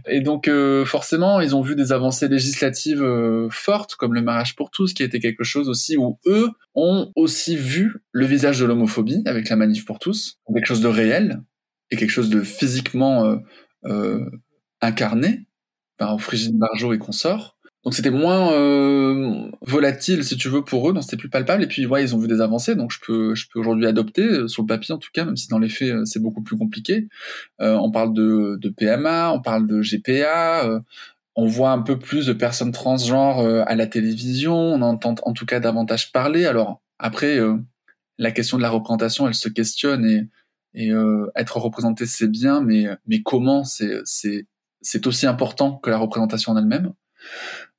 Et 0.07 0.21
donc, 0.21 0.49
forcément, 0.85 1.39
ils 1.39 1.55
ont 1.55 1.61
vu 1.61 1.75
des 1.75 1.91
avancées 1.91 2.27
législatives 2.27 3.05
fortes, 3.51 3.95
comme 3.95 4.13
le 4.13 4.23
mariage 4.23 4.55
pour 4.55 4.71
tous, 4.71 4.93
qui 4.93 5.03
était 5.03 5.19
quelque 5.19 5.43
chose 5.43 5.69
aussi 5.69 5.97
où 5.97 6.17
eux 6.25 6.49
ont 6.73 7.11
aussi 7.15 7.55
vu 7.55 7.97
le 8.11 8.25
visage 8.25 8.59
de 8.59 8.65
l'homophobie 8.65 9.21
avec 9.25 9.49
la 9.49 9.55
manif 9.55 9.85
pour 9.85 9.99
tous, 9.99 10.39
quelque 10.51 10.65
chose 10.65 10.81
de 10.81 10.87
réel 10.87 11.43
et 11.91 11.95
quelque 11.95 12.09
chose 12.09 12.29
de 12.29 12.41
physiquement 12.41 13.37
incarné 14.81 15.45
par 15.97 16.19
Frigide 16.19 16.57
Barjot 16.57 16.93
et 16.93 16.97
consorts. 16.97 17.57
Donc 17.83 17.93
c'était 17.93 18.11
moins 18.11 18.53
euh, 18.53 19.51
volatile, 19.61 20.23
si 20.23 20.37
tu 20.37 20.47
veux, 20.47 20.63
pour 20.63 20.89
eux, 20.89 20.93
donc 20.93 21.03
c'était 21.03 21.17
plus 21.17 21.29
palpable. 21.29 21.63
Et 21.63 21.67
puis, 21.67 21.85
ouais, 21.85 22.01
ils 22.01 22.15
ont 22.15 22.17
vu 22.17 22.29
des 22.29 22.39
avancées, 22.39 22.75
donc 22.75 22.91
je 22.93 22.99
peux, 23.05 23.35
je 23.35 23.47
peux 23.51 23.59
aujourd'hui 23.59 23.87
adopter, 23.87 24.23
euh, 24.23 24.47
sur 24.47 24.63
le 24.63 24.67
papier 24.67 24.93
en 24.93 24.97
tout 24.97 25.09
cas, 25.13 25.25
même 25.25 25.35
si 25.35 25.49
dans 25.49 25.59
les 25.59 25.67
faits, 25.67 25.91
euh, 25.91 26.05
c'est 26.05 26.21
beaucoup 26.21 26.41
plus 26.41 26.57
compliqué. 26.57 27.09
Euh, 27.59 27.75
on 27.75 27.91
parle 27.91 28.13
de, 28.13 28.57
de, 28.61 28.69
PMA, 28.69 29.33
on 29.33 29.41
parle 29.41 29.67
de 29.67 29.81
GPA, 29.81 30.65
euh, 30.65 30.79
on 31.35 31.45
voit 31.45 31.71
un 31.71 31.81
peu 31.81 31.99
plus 31.99 32.27
de 32.27 32.33
personnes 32.33 32.71
transgenres 32.71 33.39
à 33.39 33.75
la 33.75 33.87
télévision, 33.87 34.55
on 34.55 34.81
entend 34.83 35.15
en 35.23 35.33
tout 35.33 35.45
cas 35.45 35.59
davantage 35.59 36.11
parler. 36.11 36.45
Alors 36.45 36.81
après, 36.99 37.39
la 38.19 38.31
question 38.31 38.57
de 38.57 38.61
la 38.61 38.69
représentation, 38.69 39.27
elle 39.27 39.33
se 39.33 39.49
questionne 39.49 40.05
et, 40.05 40.29
et 40.75 40.91
être 41.35 41.57
représenté, 41.57 42.05
c'est 42.05 42.27
bien, 42.27 42.61
mais, 42.61 42.85
mais 43.07 43.23
comment, 43.23 43.63
c'est, 43.63 44.03
c'est, 44.83 45.07
aussi 45.07 45.25
important 45.25 45.77
que 45.77 45.89
la 45.89 45.97
représentation 45.97 46.51
en 46.51 46.57
elle-même. 46.57 46.93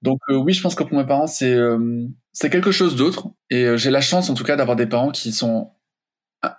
Donc 0.03 0.21
euh, 0.29 0.37
oui, 0.37 0.53
je 0.53 0.63
pense 0.63 0.75
que 0.75 0.83
pour 0.83 0.97
mes 0.99 1.07
parents, 1.07 1.27
c'est 1.27 1.55
euh, 1.55 2.07
quelque 2.41 2.73
chose 2.73 2.97
d'autre. 2.97 3.29
Et 3.51 3.65
euh, 3.65 3.77
j'ai 3.77 3.91
la 3.91 4.01
chance, 4.01 4.31
en 4.31 4.35
tout 4.35 4.45
cas, 4.45 4.57
d'avoir 4.57 4.77
des 4.77 4.87
parents 4.87 5.11
qui 5.11 5.33
sont 5.33 5.73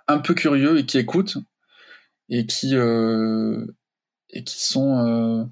un 0.08 0.18
peu 0.18 0.34
curieux 0.34 0.78
et 0.78 0.86
qui 0.86 0.98
écoutent 0.98 1.38
et 2.28 2.46
qui 2.46 2.74
et 2.74 4.44
qui 4.44 4.64
sont 4.64 5.48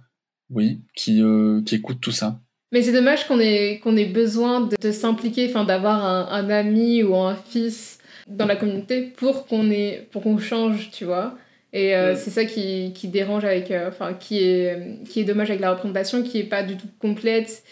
oui, 0.50 0.80
qui 0.96 1.22
qui 1.64 1.74
écoutent 1.74 2.00
tout 2.00 2.10
ça. 2.10 2.40
Mais 2.72 2.82
c'est 2.82 2.92
dommage 2.92 3.28
qu'on 3.28 3.38
ait 3.38 3.78
qu'on 3.78 3.96
ait 3.96 4.06
besoin 4.06 4.68
de, 4.80 4.90
s'impliquer, 4.90 5.48
enfin 5.48 5.64
d'avoir 5.64 6.04
un, 6.04 6.26
un, 6.32 6.50
ami 6.50 7.04
ou 7.04 7.14
un 7.14 7.36
fils 7.36 7.98
dans 8.26 8.46
la 8.46 8.56
communauté 8.56 9.12
pour 9.16 9.46
qu'on 9.46 9.70
ait 9.70 10.08
pour 10.10 10.24
qu'on 10.24 10.38
change, 10.38 10.90
tu 10.90 11.04
vois. 11.04 11.36
Et 11.76 11.94
mm. 11.94 12.14
c'est 12.14 12.30
ça 12.30 12.44
qui, 12.44 12.92
qui, 12.94 13.08
dérange 13.08 13.44
avec, 13.44 13.72
enfin, 13.88 14.14
qui, 14.14 14.38
est, 14.38 15.04
qui 15.08 15.20
est 15.20 15.24
dommage 15.24 15.50
avec 15.50 15.60
la 15.60 15.72
représentation, 15.72 16.22
qui 16.22 16.38
est 16.38 16.44
pas 16.44 16.62
du 16.62 16.76
tout 16.76 16.86
complète 17.00 17.64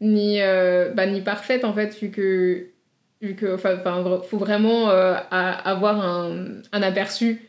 ni, 0.00 0.40
euh, 0.40 0.90
bah, 0.94 1.06
ni 1.06 1.20
parfaite 1.20 1.64
en 1.64 1.72
fait, 1.72 1.96
vu 2.00 2.10
que 2.10 2.66
vu 3.22 3.34
que 3.34 3.54
enfin 3.54 3.78
faut 4.28 4.38
vraiment 4.38 4.88
euh, 4.90 5.14
avoir 5.30 6.00
un, 6.00 6.46
un, 6.72 6.82
aperçu 6.82 7.42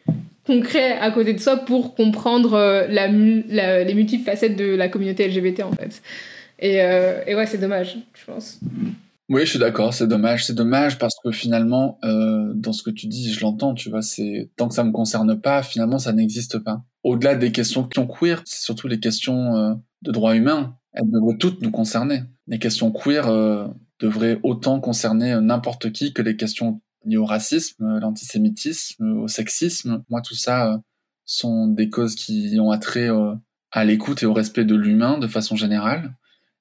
concret 0.46 0.98
à 1.00 1.12
côté 1.12 1.34
de 1.34 1.40
soi 1.40 1.58
pour 1.58 1.96
comprendre 1.96 2.54
euh, 2.56 2.88
la, 2.90 3.08
les 3.08 3.94
multiples 3.94 4.26
facettes 4.26 4.58
de 4.58 4.76
la 4.76 4.90
communauté 4.90 5.28
LGBT 5.30 5.64
en 5.64 5.72
fait. 5.72 6.02
Et, 6.60 6.76
et 6.76 7.34
ouais, 7.34 7.48
c'est 7.48 7.58
dommage, 7.58 7.98
je 8.14 8.26
pense. 8.26 8.60
Oui, 9.34 9.46
je 9.46 9.52
suis 9.52 9.60
d'accord, 9.60 9.94
c'est 9.94 10.08
dommage. 10.08 10.46
C'est 10.46 10.54
dommage 10.54 10.98
parce 10.98 11.16
que 11.24 11.32
finalement, 11.32 12.00
euh, 12.04 12.52
dans 12.54 12.74
ce 12.74 12.84
que 12.84 12.90
tu 12.90 13.08
dis, 13.08 13.32
je 13.32 13.40
l'entends, 13.40 13.74
tu 13.74 13.90
vois, 13.90 14.02
c'est 14.02 14.52
tant 14.58 14.68
que 14.68 14.74
ça 14.74 14.84
me 14.84 14.92
concerne 14.92 15.40
pas, 15.40 15.64
finalement, 15.64 16.00
ça 16.00 16.12
n'existe 16.12 16.60
pas. 16.60 16.84
Au-delà 17.04 17.36
des 17.36 17.54
questions 17.54 17.88
queer, 17.88 18.42
c'est 18.44 18.62
surtout 18.62 18.90
les 18.90 19.00
questions 19.00 19.56
euh, 19.56 19.74
de 20.02 20.12
droits 20.12 20.36
humains. 20.36 20.76
Elles 20.92 21.10
devraient 21.10 21.38
toutes 21.38 21.62
nous 21.62 21.72
concerner. 21.72 22.24
Les 22.48 22.60
questions 22.60 22.92
queer 22.92 23.30
euh, 23.30 23.70
devraient 24.02 24.38
autant 24.44 24.82
concerner 24.82 25.40
n'importe 25.40 25.94
qui 25.94 26.12
que 26.12 26.22
les 26.22 26.36
questions 26.36 26.82
liées 27.06 27.16
au 27.16 27.26
racisme, 27.26 28.00
l'antisémitisme, 28.00 29.22
au 29.22 29.30
sexisme. 29.30 30.04
Moi, 30.10 30.20
tout 30.20 30.36
ça 30.36 30.82
sont 31.24 31.68
des 31.68 31.90
causes 31.90 32.16
qui 32.16 32.58
ont 32.60 32.72
attrait 32.72 33.08
à 33.72 33.86
l'écoute 33.86 34.24
et 34.24 34.26
au 34.26 34.34
respect 34.34 34.66
de 34.66 34.76
l'humain 34.76 35.20
de 35.20 35.28
façon 35.28 35.56
générale. 35.56 36.18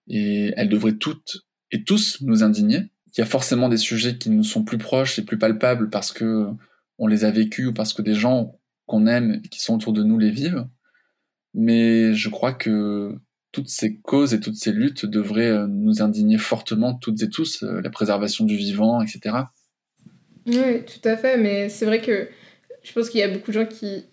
Et 0.07 0.53
elles 0.57 0.69
devraient 0.69 0.97
toutes 0.97 1.50
et 1.73 1.85
tous 1.85 2.21
nous 2.21 2.43
indigner. 2.43 2.91
Il 3.17 3.21
y 3.21 3.23
a 3.23 3.27
forcément 3.27 3.69
des 3.69 3.77
sujets 3.77 4.17
qui 4.19 4.31
nous 4.31 4.45
sont 4.45 4.65
plus 4.65 4.79
proches 4.79 5.19
et 5.19 5.23
plus 5.23 5.39
palpables 5.39 5.91
parce 5.91 6.13
que 6.13 6.47
on 6.99 7.07
les 7.07 7.25
a 7.25 7.31
vécus 7.31 7.69
ou 7.69 7.73
parce 7.73 7.93
que 7.93 8.03
des 8.03 8.15
gens 8.15 8.59
qu'on 8.87 9.07
aime 9.07 9.41
qui 9.51 9.61
sont 9.61 9.75
autour 9.75 9.93
de 9.93 10.03
nous 10.03 10.19
les 10.19 10.31
vivent. 10.31 10.67
Mais 11.55 12.15
je 12.15 12.29
crois 12.29 12.53
que 12.53 13.17
toutes 13.53 13.69
ces 13.69 13.97
causes 13.97 14.35
et 14.35 14.41
toutes 14.41 14.57
ces 14.57 14.73
luttes 14.73 15.07
devraient 15.07 15.51
euh, 15.51 15.67
nous 15.67 16.03
indigner 16.03 16.39
fortement 16.39 16.95
toutes 16.95 17.23
et 17.23 17.29
tous, 17.29 17.63
euh, 17.63 17.81
la 17.81 17.91
préservation 17.91 18.45
du 18.45 18.57
vivant, 18.57 19.03
etc. 19.03 19.37
Oui, 20.47 20.85
tout 20.85 21.09
à 21.09 21.17
fait, 21.17 21.37
mais 21.37 21.69
c'est 21.69 21.85
vrai 21.85 22.01
que 22.01 22.29
je 22.83 22.93
pense 22.93 23.11
qu'il 23.11 23.21
y 23.21 23.25
a 23.25 23.29
beaucoup 23.29 23.51
de 23.51 23.61
gens 23.61 23.67
qui 23.67 24.05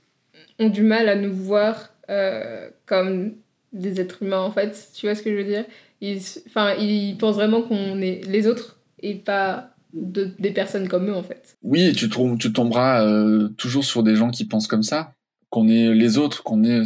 ont 0.59 0.69
du 0.69 0.81
mal 0.81 1.07
à 1.07 1.15
nous 1.15 1.33
voir 1.33 1.89
euh, 2.09 2.69
comme 2.85 3.35
des 3.73 4.01
êtres 4.01 4.23
humains, 4.23 4.41
en 4.41 4.51
fait. 4.51 4.89
Tu 4.95 5.05
vois 5.05 5.15
ce 5.15 5.21
que 5.21 5.29
je 5.29 5.35
veux 5.35 5.43
dire? 5.43 5.65
Ils, 6.01 6.21
enfin, 6.47 6.73
ils 6.75 7.17
pensent 7.17 7.35
vraiment 7.35 7.61
qu'on 7.61 8.01
est 8.01 8.21
les 8.27 8.47
autres 8.47 8.79
et 9.01 9.15
pas 9.15 9.71
de, 9.93 10.31
des 10.39 10.51
personnes 10.51 10.87
comme 10.87 11.09
eux, 11.09 11.15
en 11.15 11.23
fait. 11.23 11.57
Oui, 11.63 11.93
tu, 11.93 12.09
tu 12.09 12.53
tomberas 12.53 13.05
euh, 13.05 13.49
toujours 13.49 13.85
sur 13.85 14.03
des 14.03 14.15
gens 14.15 14.29
qui 14.29 14.45
pensent 14.45 14.67
comme 14.67 14.83
ça, 14.83 15.13
qu'on 15.49 15.67
est 15.67 15.93
les 15.93 16.17
autres, 16.17 16.43
qu'on 16.43 16.63
est 16.63 16.83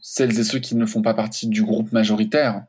celles 0.00 0.38
et 0.38 0.44
ceux 0.44 0.58
qui 0.58 0.76
ne 0.76 0.86
font 0.86 1.02
pas 1.02 1.14
partie 1.14 1.48
du 1.48 1.62
groupe 1.62 1.92
majoritaire. 1.92 2.64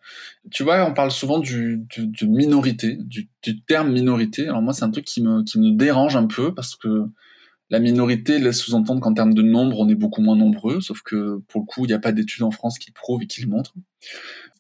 Tu 0.52 0.64
vois, 0.64 0.86
on 0.88 0.94
parle 0.94 1.12
souvent 1.12 1.40
du, 1.40 1.86
du, 1.98 2.28
minorité, 2.28 2.98
du, 3.00 3.30
du, 3.42 3.62
terme 3.64 3.92
minorité. 3.92 4.48
Alors 4.48 4.62
moi, 4.62 4.74
c'est 4.74 4.86
un 4.86 4.92
truc 4.92 5.06
qui 5.06 5.22
me, 5.22 5.44
qui 5.44 5.60
me 5.60 5.72
dérange 5.72 6.16
un 6.16 6.28
peu 6.28 6.54
parce 6.54 6.76
que 6.76 7.08
la 7.70 7.80
minorité 7.80 8.38
laisse 8.38 8.60
sous-entendre 8.60 9.02
qu'en 9.02 9.14
termes 9.14 9.34
de 9.34 9.42
nombre, 9.42 9.80
on 9.80 9.90
est 9.90 9.96
beaucoup 9.96 10.22
moins 10.22 10.36
nombreux, 10.36 10.80
sauf 10.82 11.02
que 11.02 11.40
pour 11.48 11.62
le 11.62 11.66
coup, 11.66 11.86
il 11.86 11.88
n'y 11.88 11.94
a 11.94 12.00
pas 12.00 12.12
d'études 12.12 12.44
en 12.44 12.52
France 12.52 12.78
qui 12.78 12.92
le 12.92 12.94
prouvent 12.94 13.24
et 13.24 13.28
qui 13.28 13.42
le 13.42 13.48
montrent. 13.48 13.74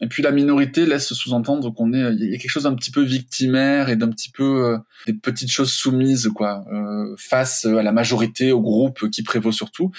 Et 0.04 0.08
puis 0.08 0.22
la 0.22 0.32
minorité 0.32 0.86
laisse 0.86 1.14
sous-entendre 1.14 1.74
qu'on 1.74 1.94
est, 1.94 2.14
il 2.16 2.30
y 2.30 2.36
a 2.36 2.38
quelque 2.38 2.50
chose 2.50 2.64
d'un 2.64 2.76
petit 2.76 2.92
peu 2.92 3.02
victimaire 3.02 3.88
et 3.88 3.96
d'un 3.96 4.10
petit 4.10 4.30
peu 4.30 4.66
euh, 4.66 4.78
des 5.08 5.14
petites 5.14 5.50
choses 5.50 5.72
soumises, 5.72 6.30
quoi, 6.36 6.66
euh, 6.74 7.16
face 7.18 7.64
à 7.64 7.82
la 7.82 7.94
majorité, 7.94 8.52
au 8.52 8.60
groupe 8.60 9.10
qui 9.10 9.24
prévaut 9.24 9.54
surtout. 9.54 9.94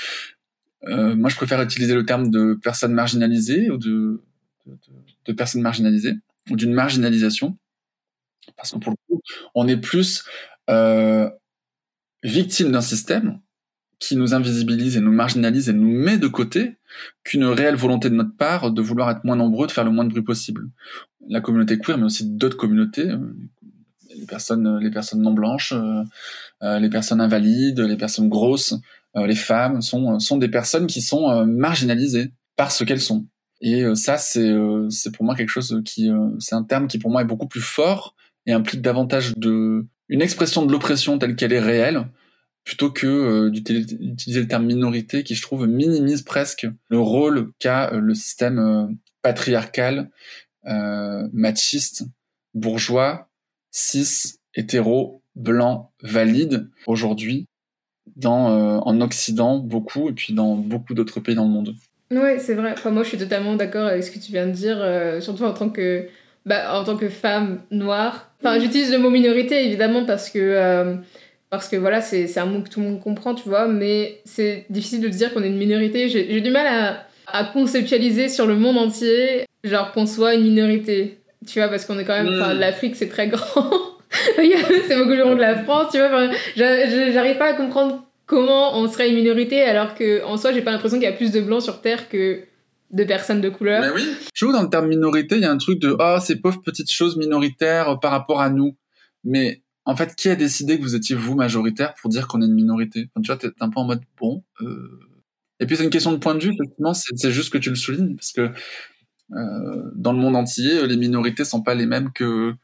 Euh, 0.89 1.17
moi, 1.17 1.31
je 1.31 1.37
préfère 1.37 1.63
utiliser 1.63 1.95
le 1.95 2.05
terme 2.05 2.31
de 2.31 2.53
personnes 2.63 2.93
marginalisées 2.93 3.71
ou 3.71 3.79
de, 3.79 4.23
personnes 5.35 5.63
marginalisées 5.63 6.17
ou 6.51 6.57
d'une 6.57 6.75
marginalisation, 6.75 7.57
parce 8.59 8.73
que 8.73 8.79
pour 8.81 8.93
le 8.93 8.97
coup, 9.09 9.23
on 9.55 9.67
est 9.67 9.79
plus 9.79 10.23
euh, 10.69 11.31
victime 12.23 12.73
d'un 12.73 12.83
système 12.83 13.41
qui 14.05 14.17
nous 14.17 14.35
invisibilise 14.35 14.97
et 14.97 15.01
nous 15.01 15.13
marginalise 15.13 15.69
et 15.69 15.73
nous 15.73 15.89
met 15.89 16.19
de 16.19 16.29
côté 16.29 16.77
qu'une 17.25 17.45
réelle 17.47 17.75
volonté 17.75 18.11
de 18.11 18.15
notre 18.15 18.37
part 18.37 18.71
de 18.71 18.83
vouloir 18.83 19.11
être 19.11 19.25
moins 19.25 19.37
nombreux, 19.37 19.67
de 19.67 19.73
faire 19.73 19.85
le 19.85 19.91
moins 19.91 20.05
de 20.05 20.11
bruit 20.11 20.23
possible. 20.23 20.69
La 21.29 21.41
communauté 21.41 21.79
queer, 21.79 21.97
mais 21.97 22.05
aussi 22.05 22.29
d'autres 22.29 22.59
communautés, 22.59 23.09
euh, 23.09 23.19
les 24.15 24.27
personnes, 24.27 24.79
les 24.79 24.91
personnes 24.91 25.23
non 25.23 25.33
blanches, 25.33 25.73
euh, 25.73 26.03
euh, 26.63 26.79
les 26.79 26.91
personnes 26.91 27.21
invalides, 27.21 27.81
les 27.81 27.97
personnes 27.97 28.29
grosses, 28.29 28.75
les 29.17 29.37
femmes 29.37 29.81
sont, 29.81 30.19
sont 30.19 30.39
des 30.39 30.49
personnes 30.49 30.89
qui 30.89 31.01
sont 31.01 31.47
marginalisées 31.47 32.33
par 32.57 32.73
ce 32.73 32.83
qu'elles 32.83 33.01
sont. 33.01 33.27
Et 33.61 33.85
ça, 33.95 34.19
c'est 34.19 34.53
c'est 34.91 35.15
pour 35.15 35.25
moi 35.25 35.37
quelque 35.37 35.51
chose 35.51 35.81
qui, 35.85 36.11
c'est 36.41 36.57
un 36.57 36.65
terme 36.65 36.89
qui 36.89 36.99
pour 36.99 37.13
moi 37.13 37.23
est 37.23 37.25
beaucoup 37.25 37.47
plus 37.47 37.61
fort 37.61 38.17
et 38.45 38.53
implique 38.53 38.83
davantage 38.83 39.33
de 39.37 39.87
une 40.09 40.21
expression 40.21 40.67
de 40.67 40.73
l'oppression 40.73 41.17
telle 41.17 41.37
qu'elle 41.37 41.53
est 41.53 41.61
réelle 41.61 42.09
plutôt 42.65 42.91
que 42.91 43.07
euh, 43.07 43.51
d'utiliser 43.51 44.41
le 44.41 44.49
terme 44.49 44.67
minorité 44.67 45.23
qui, 45.23 45.35
je 45.35 45.43
trouve, 45.43 45.67
minimise 45.67 46.23
presque 46.23 46.67
le 46.89 46.99
rôle 46.99 47.53
qu'a 47.59 47.93
euh, 47.93 48.01
le 48.01 48.15
système 48.15 48.59
euh, 48.59 48.87
patriarcal, 49.23 50.11
machiste, 51.33 52.05
bourgeois, 52.55 53.29
cis, 53.71 54.39
hétéro, 54.55 55.23
blanc, 55.35 55.93
valide 56.03 56.71
aujourd'hui 56.87 57.47
dans 58.17 58.81
en 58.81 59.01
Occident 59.03 59.59
beaucoup 59.59 60.09
et 60.09 60.13
puis 60.13 60.33
dans 60.33 60.57
beaucoup 60.57 60.95
d'autres 60.95 61.21
pays 61.21 61.35
dans 61.35 61.45
le 61.45 61.51
monde. 61.51 61.75
Oui, 62.11 62.39
c'est 62.39 62.55
vrai. 62.55 62.75
Moi, 62.91 63.03
je 63.03 63.09
suis 63.09 63.19
totalement 63.19 63.57
d'accord 63.57 63.89
avec 63.89 64.05
ce 64.05 64.11
que 64.11 64.19
tu 64.19 64.33
viens 64.33 64.47
de 64.47 64.53
dire, 64.53 65.23
surtout 65.23 65.45
en 65.45 65.53
tant 65.53 65.69
que 65.69 66.07
bah, 66.47 66.79
en 66.79 66.85
tant 66.85 66.97
que 66.97 67.11
femme 67.11 67.61
noire. 67.71 68.31
Enfin, 68.41 68.59
j'utilise 68.59 68.91
le 68.91 68.99
mot 68.99 69.11
minorité 69.11 69.67
évidemment 69.67 70.07
parce 70.07 70.31
que 70.31 70.97
parce 71.57 71.69
que 71.69 71.77
voilà, 71.77 72.01
c'est 72.01 72.39
un 72.39 72.47
mot 72.47 72.61
que 72.61 72.69
tout 72.69 72.81
le 72.81 72.87
monde 72.87 73.01
comprend, 73.01 73.35
tu 73.35 73.49
vois, 73.49 73.67
mais 73.67 74.21
c'est 74.25 74.67
difficile 74.71 75.01
de 75.01 75.09
dire 75.09 75.33
qu'on 75.33 75.43
est 75.43 75.49
une 75.49 75.57
minorité. 75.57 76.09
J'ai 76.09 76.41
du 76.41 76.51
mal 76.51 76.67
à, 76.67 77.07
à, 77.27 77.45
conceptualiser 77.45 78.29
sur 78.29 78.47
le 78.47 78.57
monde 78.57 78.79
entier, 78.79 79.47
genre 79.63 79.93
qu'on 79.93 80.07
soit 80.07 80.35
une 80.35 80.43
minorité, 80.43 81.19
tu 81.47 81.59
vois, 81.59 81.69
parce 81.69 81.85
qu'on 81.85 81.99
est 81.99 82.05
quand 82.05 82.23
même, 82.23 82.35
mm. 82.35 82.59
l'Afrique 82.59 82.97
c'est 82.97 83.09
très 83.09 83.29
grand, 83.29 83.71
c'est 84.37 84.97
beaucoup 84.97 85.11
plus 85.11 85.23
grand 85.23 85.35
que 85.35 85.41
la 85.41 85.63
France, 85.63 85.93
tu 85.93 85.99
vois, 85.99 86.31
j'arrive 86.57 87.39
pas 87.39 87.51
à 87.51 87.55
comprendre 87.55 88.05
comment 88.27 88.79
on 88.79 88.89
serait 88.89 89.11
une 89.11 89.17
minorité 89.17 89.63
alors 89.63 89.95
que 89.95 90.25
en 90.25 90.39
soi 90.39 90.53
j'ai 90.53 90.63
pas 90.63 90.71
l'impression 90.71 90.99
qu'il 90.99 91.07
y 91.07 91.13
a 91.13 91.15
plus 91.15 91.31
de 91.31 91.43
blancs 91.43 91.63
sur 91.63 91.83
Terre 91.83 92.09
que 92.09 92.45
de 92.91 93.05
personnes 93.05 93.41
de 93.41 93.49
couleur. 93.49 93.83
Mais 93.83 93.91
oui. 93.91 94.09
Je 94.33 94.45
trouve 94.45 94.55
dans 94.55 94.63
le 94.63 94.71
terme 94.71 94.89
minorité, 94.89 95.37
il 95.37 95.43
y 95.43 95.45
a 95.45 95.51
un 95.51 95.59
truc 95.59 95.81
de 95.81 95.97
oh 95.99 96.17
ces 96.21 96.37
pauvres 96.37 96.63
petites 96.63 96.91
choses 96.91 97.17
minoritaires 97.17 97.99
par 98.01 98.13
rapport 98.13 98.41
à 98.41 98.51
nous. 98.51 98.77
Mais 99.25 99.63
en 99.87 99.97
fait, 99.97 100.15
qui 100.15 100.29
a 100.29 100.37
décidé 100.37 100.79
que 100.79 100.83
vous 100.83 100.95
étiez 100.95 101.15
vous 101.15 101.35
majoritaire 101.35 101.95
pour 101.95 102.11
dire 102.11 102.27
qu'on 102.27 102.41
est 102.43 102.47
une 102.47 102.55
minorité? 102.55 103.11
Tu 103.17 103.27
vois, 103.27 103.37
t'es 103.37 103.49
un 103.61 103.71
peu 103.71 103.81
en 103.81 103.85
mode 103.85 104.03
bon. 104.19 104.43
Euh... 104.61 104.99
Et 105.61 105.67
puis 105.67 105.77
c'est 105.77 105.85
une 105.85 105.91
question 105.91 106.13
de 106.13 106.17
point 106.17 106.35
de 106.35 106.43
vue, 106.43 106.53
effectivement, 106.53 106.95
c'est 106.95 107.31
juste 107.31 107.53
que 107.53 107.59
tu 107.59 107.71
le 107.71 107.77
soulignes, 107.77 108.17
parce 108.17 108.33
que 108.33 108.51
euh, 109.33 109.91
dans 109.95 110.13
le 110.13 110.19
monde 110.19 110.37
entier, 110.37 110.87
les 110.87 110.97
minorités 110.97 111.45
sont 111.45 111.63
pas 111.63 111.75
les 111.75 111.87
mêmes 111.87 112.13
que 112.13 112.55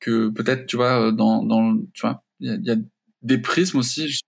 que 0.00 0.30
peut-être, 0.30 0.66
tu 0.66 0.76
vois, 0.76 1.12
dans, 1.12 1.44
dans 1.44 1.76
tu 1.92 2.00
vois, 2.00 2.22
il 2.40 2.60
y, 2.64 2.70
a 2.70 2.76
des 3.22 3.38
prismes 3.38 3.78
aussi 3.78 4.18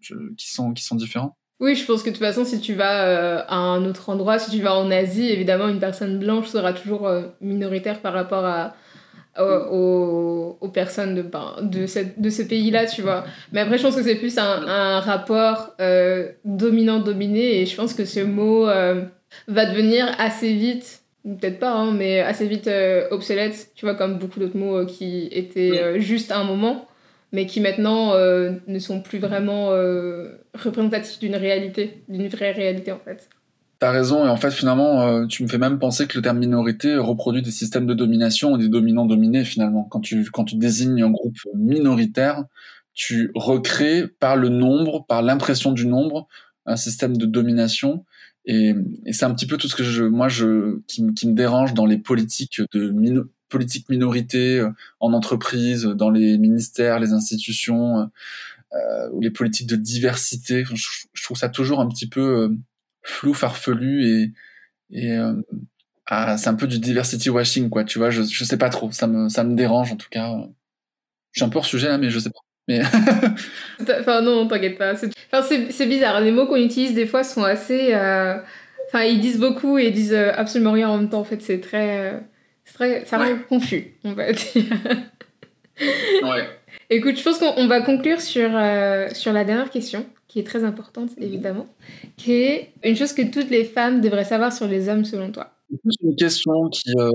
qui 0.00 0.48
sont 0.52 0.72
qui 0.72 0.84
sont 0.84 0.96
différents. 0.96 1.36
Oui, 1.60 1.74
je 1.74 1.84
pense 1.84 2.02
que 2.02 2.08
de 2.08 2.14
toute 2.14 2.24
façon, 2.24 2.44
si 2.44 2.60
tu 2.60 2.74
vas 2.74 3.06
euh, 3.06 3.44
à 3.48 3.56
un 3.56 3.84
autre 3.84 4.08
endroit, 4.08 4.38
si 4.38 4.50
tu 4.50 4.62
vas 4.62 4.76
en 4.76 4.90
Asie, 4.90 5.28
évidemment, 5.28 5.68
une 5.68 5.80
personne 5.80 6.18
blanche 6.18 6.48
sera 6.48 6.72
toujours 6.72 7.10
minoritaire 7.40 8.00
par 8.00 8.12
rapport 8.12 8.44
à, 8.44 8.74
aux, 9.38 10.56
aux, 10.60 10.68
personnes 10.68 11.14
de, 11.14 11.22
ben, 11.22 11.56
de, 11.62 11.86
cette, 11.86 12.20
de 12.20 12.30
ce 12.30 12.42
pays-là, 12.42 12.86
tu 12.86 13.02
vois. 13.02 13.24
Mais 13.52 13.60
après, 13.60 13.78
je 13.78 13.82
pense 13.82 13.96
que 13.96 14.02
c'est 14.02 14.16
plus 14.16 14.36
un, 14.38 14.66
un 14.66 15.00
rapport 15.00 15.74
euh, 15.80 16.28
dominant-dominé 16.44 17.60
et 17.60 17.66
je 17.66 17.76
pense 17.76 17.94
que 17.94 18.04
ce 18.04 18.20
mot 18.20 18.68
euh, 18.68 19.02
va 19.46 19.66
devenir 19.66 20.12
assez 20.18 20.52
vite, 20.52 21.02
peut-être 21.24 21.58
pas, 21.58 21.72
hein, 21.72 21.92
mais 21.92 22.20
assez 22.20 22.46
vite 22.46 22.66
euh, 22.66 23.06
obsolète, 23.10 23.70
tu 23.74 23.84
vois, 23.84 23.94
comme 23.94 24.18
beaucoup 24.18 24.40
d'autres 24.40 24.56
mots 24.56 24.84
qui 24.86 25.28
étaient 25.30 26.00
juste 26.00 26.32
à 26.32 26.38
un 26.38 26.44
moment, 26.44 26.88
mais 27.32 27.46
qui 27.46 27.60
maintenant 27.60 28.14
ne 28.16 28.78
sont 28.78 29.00
plus 29.00 29.18
vraiment 29.18 29.68
représentatifs 30.54 31.18
d'une 31.18 31.36
réalité, 31.36 32.02
d'une 32.08 32.28
vraie 32.28 32.52
réalité 32.52 32.90
en 32.92 32.98
fait. 32.98 33.28
T'as 33.80 33.92
raison, 33.92 34.26
et 34.26 34.28
en 34.28 34.36
fait, 34.36 34.50
finalement, 34.50 35.02
euh, 35.02 35.26
tu 35.26 35.44
me 35.44 35.48
fais 35.48 35.58
même 35.58 35.78
penser 35.78 36.08
que 36.08 36.18
le 36.18 36.22
terme 36.22 36.38
minorité 36.38 36.96
reproduit 36.96 37.42
des 37.42 37.52
systèmes 37.52 37.86
de 37.86 37.94
domination 37.94 38.56
et 38.56 38.58
des 38.58 38.68
dominants 38.68 39.06
dominés, 39.06 39.44
finalement. 39.44 39.84
Quand 39.84 40.00
tu, 40.00 40.28
quand 40.32 40.44
tu 40.44 40.56
désignes 40.56 41.02
un 41.02 41.10
groupe 41.10 41.36
minoritaire, 41.54 42.44
tu 42.94 43.30
recrées 43.36 44.08
par 44.08 44.36
le 44.36 44.48
nombre, 44.48 45.06
par 45.06 45.22
l'impression 45.22 45.70
du 45.70 45.86
nombre, 45.86 46.26
un 46.66 46.74
système 46.74 47.16
de 47.16 47.24
domination. 47.24 48.04
Et, 48.46 48.74
et 49.06 49.12
c'est 49.12 49.24
un 49.24 49.34
petit 49.34 49.46
peu 49.46 49.56
tout 49.56 49.68
ce 49.68 49.76
que 49.76 49.84
je, 49.84 50.02
moi, 50.02 50.28
je, 50.28 50.80
qui, 50.88 51.06
qui 51.14 51.28
me 51.28 51.34
dérange 51.34 51.74
dans 51.74 51.86
les 51.86 51.98
politiques 51.98 52.60
de 52.72 53.30
politique 53.48 53.88
minorité 53.88 54.58
euh, 54.58 54.70
en 55.00 55.12
entreprise, 55.12 55.84
dans 55.84 56.10
les 56.10 56.36
ministères, 56.38 56.98
les 56.98 57.12
institutions, 57.12 58.10
euh, 58.74 59.08
ou 59.12 59.20
les 59.20 59.30
politiques 59.30 59.66
de 59.66 59.76
diversité. 59.76 60.64
Je, 60.64 61.06
je, 61.12 61.22
trouve 61.22 61.36
ça 61.36 61.48
toujours 61.48 61.80
un 61.80 61.88
petit 61.88 62.08
peu 62.08 62.20
euh, 62.20 62.48
flou, 63.02 63.34
farfelu 63.34 64.04
et, 64.04 64.32
et 64.90 65.12
euh, 65.12 65.34
ah, 66.06 66.36
c'est 66.38 66.48
un 66.48 66.54
peu 66.54 66.66
du 66.66 66.78
diversity 66.78 67.30
washing, 67.30 67.68
quoi. 67.68 67.84
Tu 67.84 67.98
vois, 67.98 68.10
je, 68.10 68.22
je 68.22 68.44
sais 68.44 68.56
pas 68.56 68.70
trop. 68.70 68.90
Ça 68.92 69.06
me, 69.06 69.28
ça 69.28 69.44
me 69.44 69.54
dérange 69.54 69.92
en 69.92 69.96
tout 69.96 70.08
cas. 70.10 70.32
Je 71.32 71.40
suis 71.40 71.44
un 71.44 71.50
peu 71.50 71.58
hors 71.58 71.66
sujet 71.66 71.88
là, 71.88 71.98
mais 71.98 72.10
je 72.10 72.18
sais 72.18 72.30
pas. 72.30 72.40
Mais... 72.66 72.82
enfin, 74.00 74.22
non, 74.22 74.46
t'inquiète 74.46 74.78
pas. 74.78 74.92
Enfin, 74.92 75.42
c'est 75.70 75.86
bizarre. 75.86 76.20
Les 76.20 76.30
mots 76.30 76.46
qu'on 76.46 76.56
utilise 76.56 76.94
des 76.94 77.06
fois 77.06 77.24
sont 77.24 77.44
assez. 77.44 77.94
Euh, 77.94 78.38
enfin, 78.88 79.04
ils 79.04 79.20
disent 79.20 79.38
beaucoup 79.38 79.78
et 79.78 79.86
ils 79.86 79.92
disent 79.92 80.14
euh, 80.14 80.32
absolument 80.34 80.72
rien 80.72 80.88
en 80.88 80.98
même 80.98 81.08
temps. 81.08 81.20
En 81.20 81.24
fait, 81.24 81.42
c'est 81.42 81.60
très. 81.60 82.22
très... 82.74 83.04
Ça 83.04 83.18
rend 83.18 83.38
confus, 83.48 83.94
on 84.04 84.12
va 84.12 84.32
dire. 84.32 84.64
Ouais. 86.22 86.48
Écoute, 86.90 87.18
je 87.18 87.22
pense 87.22 87.38
qu'on 87.38 87.66
va 87.66 87.82
conclure 87.82 88.20
sur, 88.20 88.50
euh, 88.52 89.08
sur 89.12 89.32
la 89.32 89.44
dernière 89.44 89.70
question, 89.70 90.06
qui 90.28 90.38
est 90.38 90.44
très 90.44 90.62
importante, 90.62 91.10
évidemment, 91.18 91.66
qui 92.16 92.32
est 92.32 92.72
une 92.84 92.94
chose 92.94 93.14
que 93.14 93.22
toutes 93.22 93.50
les 93.50 93.64
femmes 93.64 94.00
devraient 94.00 94.24
savoir 94.24 94.52
sur 94.52 94.68
les 94.68 94.88
hommes, 94.88 95.04
selon 95.04 95.32
toi. 95.32 95.54
C'est 95.70 96.06
une 96.06 96.16
question 96.16 96.68
qui, 96.70 96.90
euh, 96.98 97.10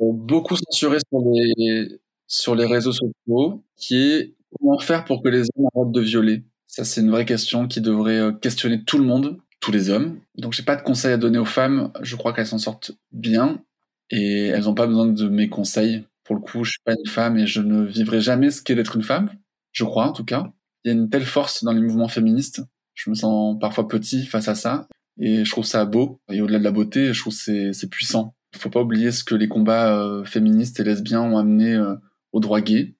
est 0.00 0.12
beaucoup 0.12 0.56
censurée 0.56 0.98
sur 1.08 1.20
les, 1.20 2.00
sur 2.26 2.54
les 2.54 2.66
réseaux 2.66 2.92
sociaux, 2.92 3.62
qui 3.76 3.96
est 3.96 4.34
comment 4.58 4.78
faire 4.78 5.04
pour 5.04 5.22
que 5.22 5.28
les 5.28 5.42
hommes 5.42 5.68
arrêtent 5.74 5.92
de 5.92 6.00
violer 6.00 6.44
Ça, 6.66 6.84
c'est 6.84 7.00
une 7.00 7.10
vraie 7.10 7.24
question 7.24 7.68
qui 7.68 7.80
devrait 7.80 8.18
euh, 8.18 8.32
questionner 8.32 8.84
tout 8.84 8.98
le 8.98 9.04
monde, 9.04 9.38
tous 9.60 9.72
les 9.72 9.90
hommes. 9.90 10.20
Donc, 10.36 10.52
j'ai 10.52 10.64
pas 10.64 10.76
de 10.76 10.82
conseils 10.82 11.12
à 11.12 11.16
donner 11.16 11.38
aux 11.38 11.44
femmes. 11.44 11.92
Je 12.02 12.16
crois 12.16 12.32
qu'elles 12.32 12.46
s'en 12.46 12.58
sortent 12.58 12.92
bien 13.12 13.62
et 14.10 14.46
elles 14.46 14.64
n'ont 14.64 14.74
pas 14.74 14.86
besoin 14.86 15.06
de 15.06 15.28
mes 15.28 15.48
conseils. 15.48 16.04
Pour 16.24 16.34
le 16.36 16.40
coup, 16.40 16.64
je 16.64 16.72
suis 16.72 16.82
pas 16.84 16.92
une 16.92 17.10
femme 17.10 17.38
et 17.38 17.46
je 17.46 17.60
ne 17.60 17.84
vivrai 17.84 18.20
jamais 18.20 18.50
ce 18.50 18.62
qu'est 18.62 18.74
d'être 18.74 18.96
une 18.96 19.02
femme. 19.02 19.30
Je 19.72 19.84
crois, 19.84 20.06
en 20.06 20.12
tout 20.12 20.24
cas. 20.24 20.52
Il 20.84 20.88
y 20.88 20.90
a 20.90 20.94
une 20.94 21.10
telle 21.10 21.24
force 21.24 21.64
dans 21.64 21.72
les 21.72 21.80
mouvements 21.80 22.08
féministes. 22.08 22.62
Je 22.94 23.10
me 23.10 23.14
sens 23.14 23.58
parfois 23.60 23.88
petit 23.88 24.26
face 24.26 24.48
à 24.48 24.54
ça 24.54 24.86
et 25.18 25.44
je 25.44 25.50
trouve 25.50 25.64
ça 25.64 25.84
beau. 25.84 26.20
Et 26.30 26.40
au-delà 26.40 26.58
de 26.58 26.64
la 26.64 26.70
beauté, 26.70 27.12
je 27.12 27.20
trouve 27.20 27.32
c'est 27.32 27.72
c'est 27.72 27.88
puissant. 27.88 28.34
Il 28.54 28.60
faut 28.60 28.70
pas 28.70 28.80
oublier 28.80 29.12
ce 29.12 29.24
que 29.24 29.34
les 29.34 29.48
combats 29.48 29.98
euh, 29.98 30.24
féministes 30.24 30.80
et 30.80 30.84
lesbiens 30.84 31.20
ont 31.20 31.36
amené 31.36 31.74
euh, 31.74 31.94
au 32.32 32.40
droit 32.40 32.60
gay, 32.60 32.96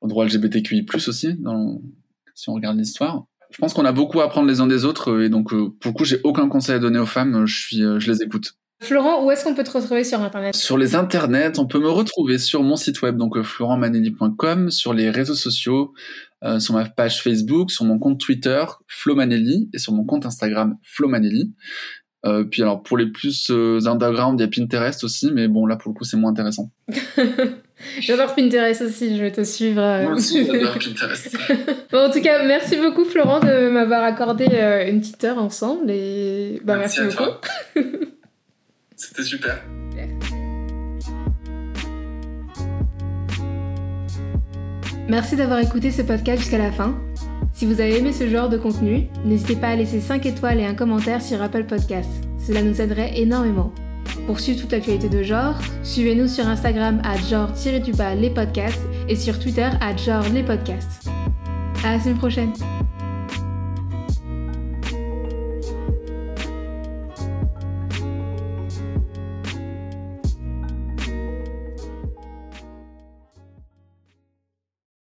au 0.00 0.08
droit 0.08 0.26
LGBTQI+, 0.26 0.86
aussi, 0.94 1.34
dans, 1.34 1.80
si 2.34 2.50
on 2.50 2.54
regarde 2.54 2.76
l'histoire. 2.76 3.24
Je 3.50 3.58
pense 3.58 3.72
qu'on 3.72 3.84
a 3.84 3.92
beaucoup 3.92 4.20
à 4.20 4.24
apprendre 4.24 4.48
les 4.48 4.60
uns 4.60 4.66
des 4.66 4.84
autres, 4.84 5.22
et 5.22 5.28
donc, 5.28 5.52
euh, 5.52 5.70
pour 5.80 5.92
le 5.92 5.96
coup, 5.96 6.04
j'ai 6.04 6.20
aucun 6.24 6.48
conseil 6.48 6.74
à 6.74 6.78
donner 6.78 6.98
aux 6.98 7.06
femmes, 7.06 7.46
je, 7.46 7.56
suis, 7.56 7.78
je 7.78 8.12
les 8.12 8.22
écoute. 8.22 8.54
Florent, 8.82 9.24
où 9.24 9.30
est-ce 9.30 9.44
qu'on 9.44 9.54
peut 9.54 9.64
te 9.64 9.70
retrouver 9.70 10.04
sur 10.04 10.20
Internet? 10.20 10.54
Sur 10.54 10.76
les 10.76 10.94
internets, 10.94 11.58
on 11.58 11.66
peut 11.66 11.78
me 11.78 11.88
retrouver 11.88 12.38
sur 12.38 12.62
mon 12.62 12.76
site 12.76 13.00
web, 13.00 13.16
donc 13.16 13.40
florentmanelli.com, 13.40 14.70
sur 14.70 14.92
les 14.92 15.08
réseaux 15.08 15.36
sociaux, 15.36 15.94
euh, 16.42 16.58
sur 16.58 16.74
ma 16.74 16.84
page 16.84 17.22
Facebook, 17.22 17.70
sur 17.70 17.84
mon 17.84 17.98
compte 17.98 18.20
Twitter, 18.20 18.64
Flo 18.88 19.14
Manelli, 19.14 19.70
et 19.72 19.78
sur 19.78 19.92
mon 19.92 20.04
compte 20.04 20.26
Instagram, 20.26 20.76
Flo 20.82 21.08
Manelli. 21.08 21.54
Euh, 22.26 22.44
puis 22.44 22.62
alors 22.62 22.82
pour 22.82 22.96
les 22.96 23.06
plus 23.06 23.50
euh, 23.50 23.86
underground, 23.86 24.40
il 24.40 24.42
y 24.42 24.46
a 24.46 24.48
Pinterest 24.48 25.04
aussi, 25.04 25.30
mais 25.30 25.46
bon 25.46 25.66
là 25.66 25.76
pour 25.76 25.90
le 25.92 25.94
coup 25.94 26.04
c'est 26.04 26.16
moins 26.16 26.30
intéressant. 26.30 26.70
j'adore 28.00 28.34
Pinterest 28.34 28.80
aussi, 28.80 29.16
je 29.16 29.22
vais 29.22 29.32
te 29.32 29.44
suivre. 29.44 30.02
Moi 30.02 30.14
aussi 30.14 30.46
j'adore 30.46 30.78
Pinterest. 30.78 31.36
bon, 31.92 31.98
en 31.98 32.10
tout 32.10 32.22
cas, 32.22 32.44
merci 32.46 32.76
beaucoup 32.76 33.04
Florent 33.04 33.40
de 33.40 33.68
m'avoir 33.68 34.04
accordé 34.04 34.46
une 34.88 35.00
petite 35.00 35.22
heure 35.24 35.38
ensemble 35.38 35.90
et 35.90 36.60
bah, 36.64 36.76
merci, 36.76 37.00
merci 37.00 37.16
beaucoup. 37.16 37.30
C'était 38.96 39.22
super. 39.22 39.62
Merci 45.08 45.36
d'avoir 45.36 45.58
écouté 45.58 45.90
ce 45.90 46.00
podcast 46.02 46.40
jusqu'à 46.40 46.58
la 46.58 46.72
fin. 46.72 46.98
Si 47.52 47.66
vous 47.66 47.80
avez 47.80 47.98
aimé 47.98 48.12
ce 48.12 48.28
genre 48.28 48.48
de 48.48 48.56
contenu, 48.56 49.08
n'hésitez 49.24 49.54
pas 49.54 49.68
à 49.68 49.76
laisser 49.76 50.00
5 50.00 50.24
étoiles 50.24 50.60
et 50.60 50.64
un 50.64 50.74
commentaire 50.74 51.20
sur 51.20 51.42
Apple 51.42 51.64
Podcasts. 51.64 52.24
Cela 52.38 52.62
nous 52.62 52.80
aiderait 52.80 53.18
énormément. 53.18 53.72
Pour 54.26 54.40
suivre 54.40 54.60
toute 54.60 54.72
l'actualité 54.72 55.08
de 55.08 55.22
genre, 55.22 55.58
suivez-nous 55.82 56.28
sur 56.28 56.48
Instagram 56.48 57.02
à 57.04 57.16
genre-les 57.18 58.30
podcasts 58.30 58.82
et 59.08 59.16
sur 59.16 59.38
Twitter 59.38 59.68
à 59.80 59.94
genre 59.96 60.24
les 60.32 60.42
podcasts. 60.42 61.08
À 61.84 61.92
la 61.92 62.00
semaine 62.00 62.18
prochaine! 62.18 62.52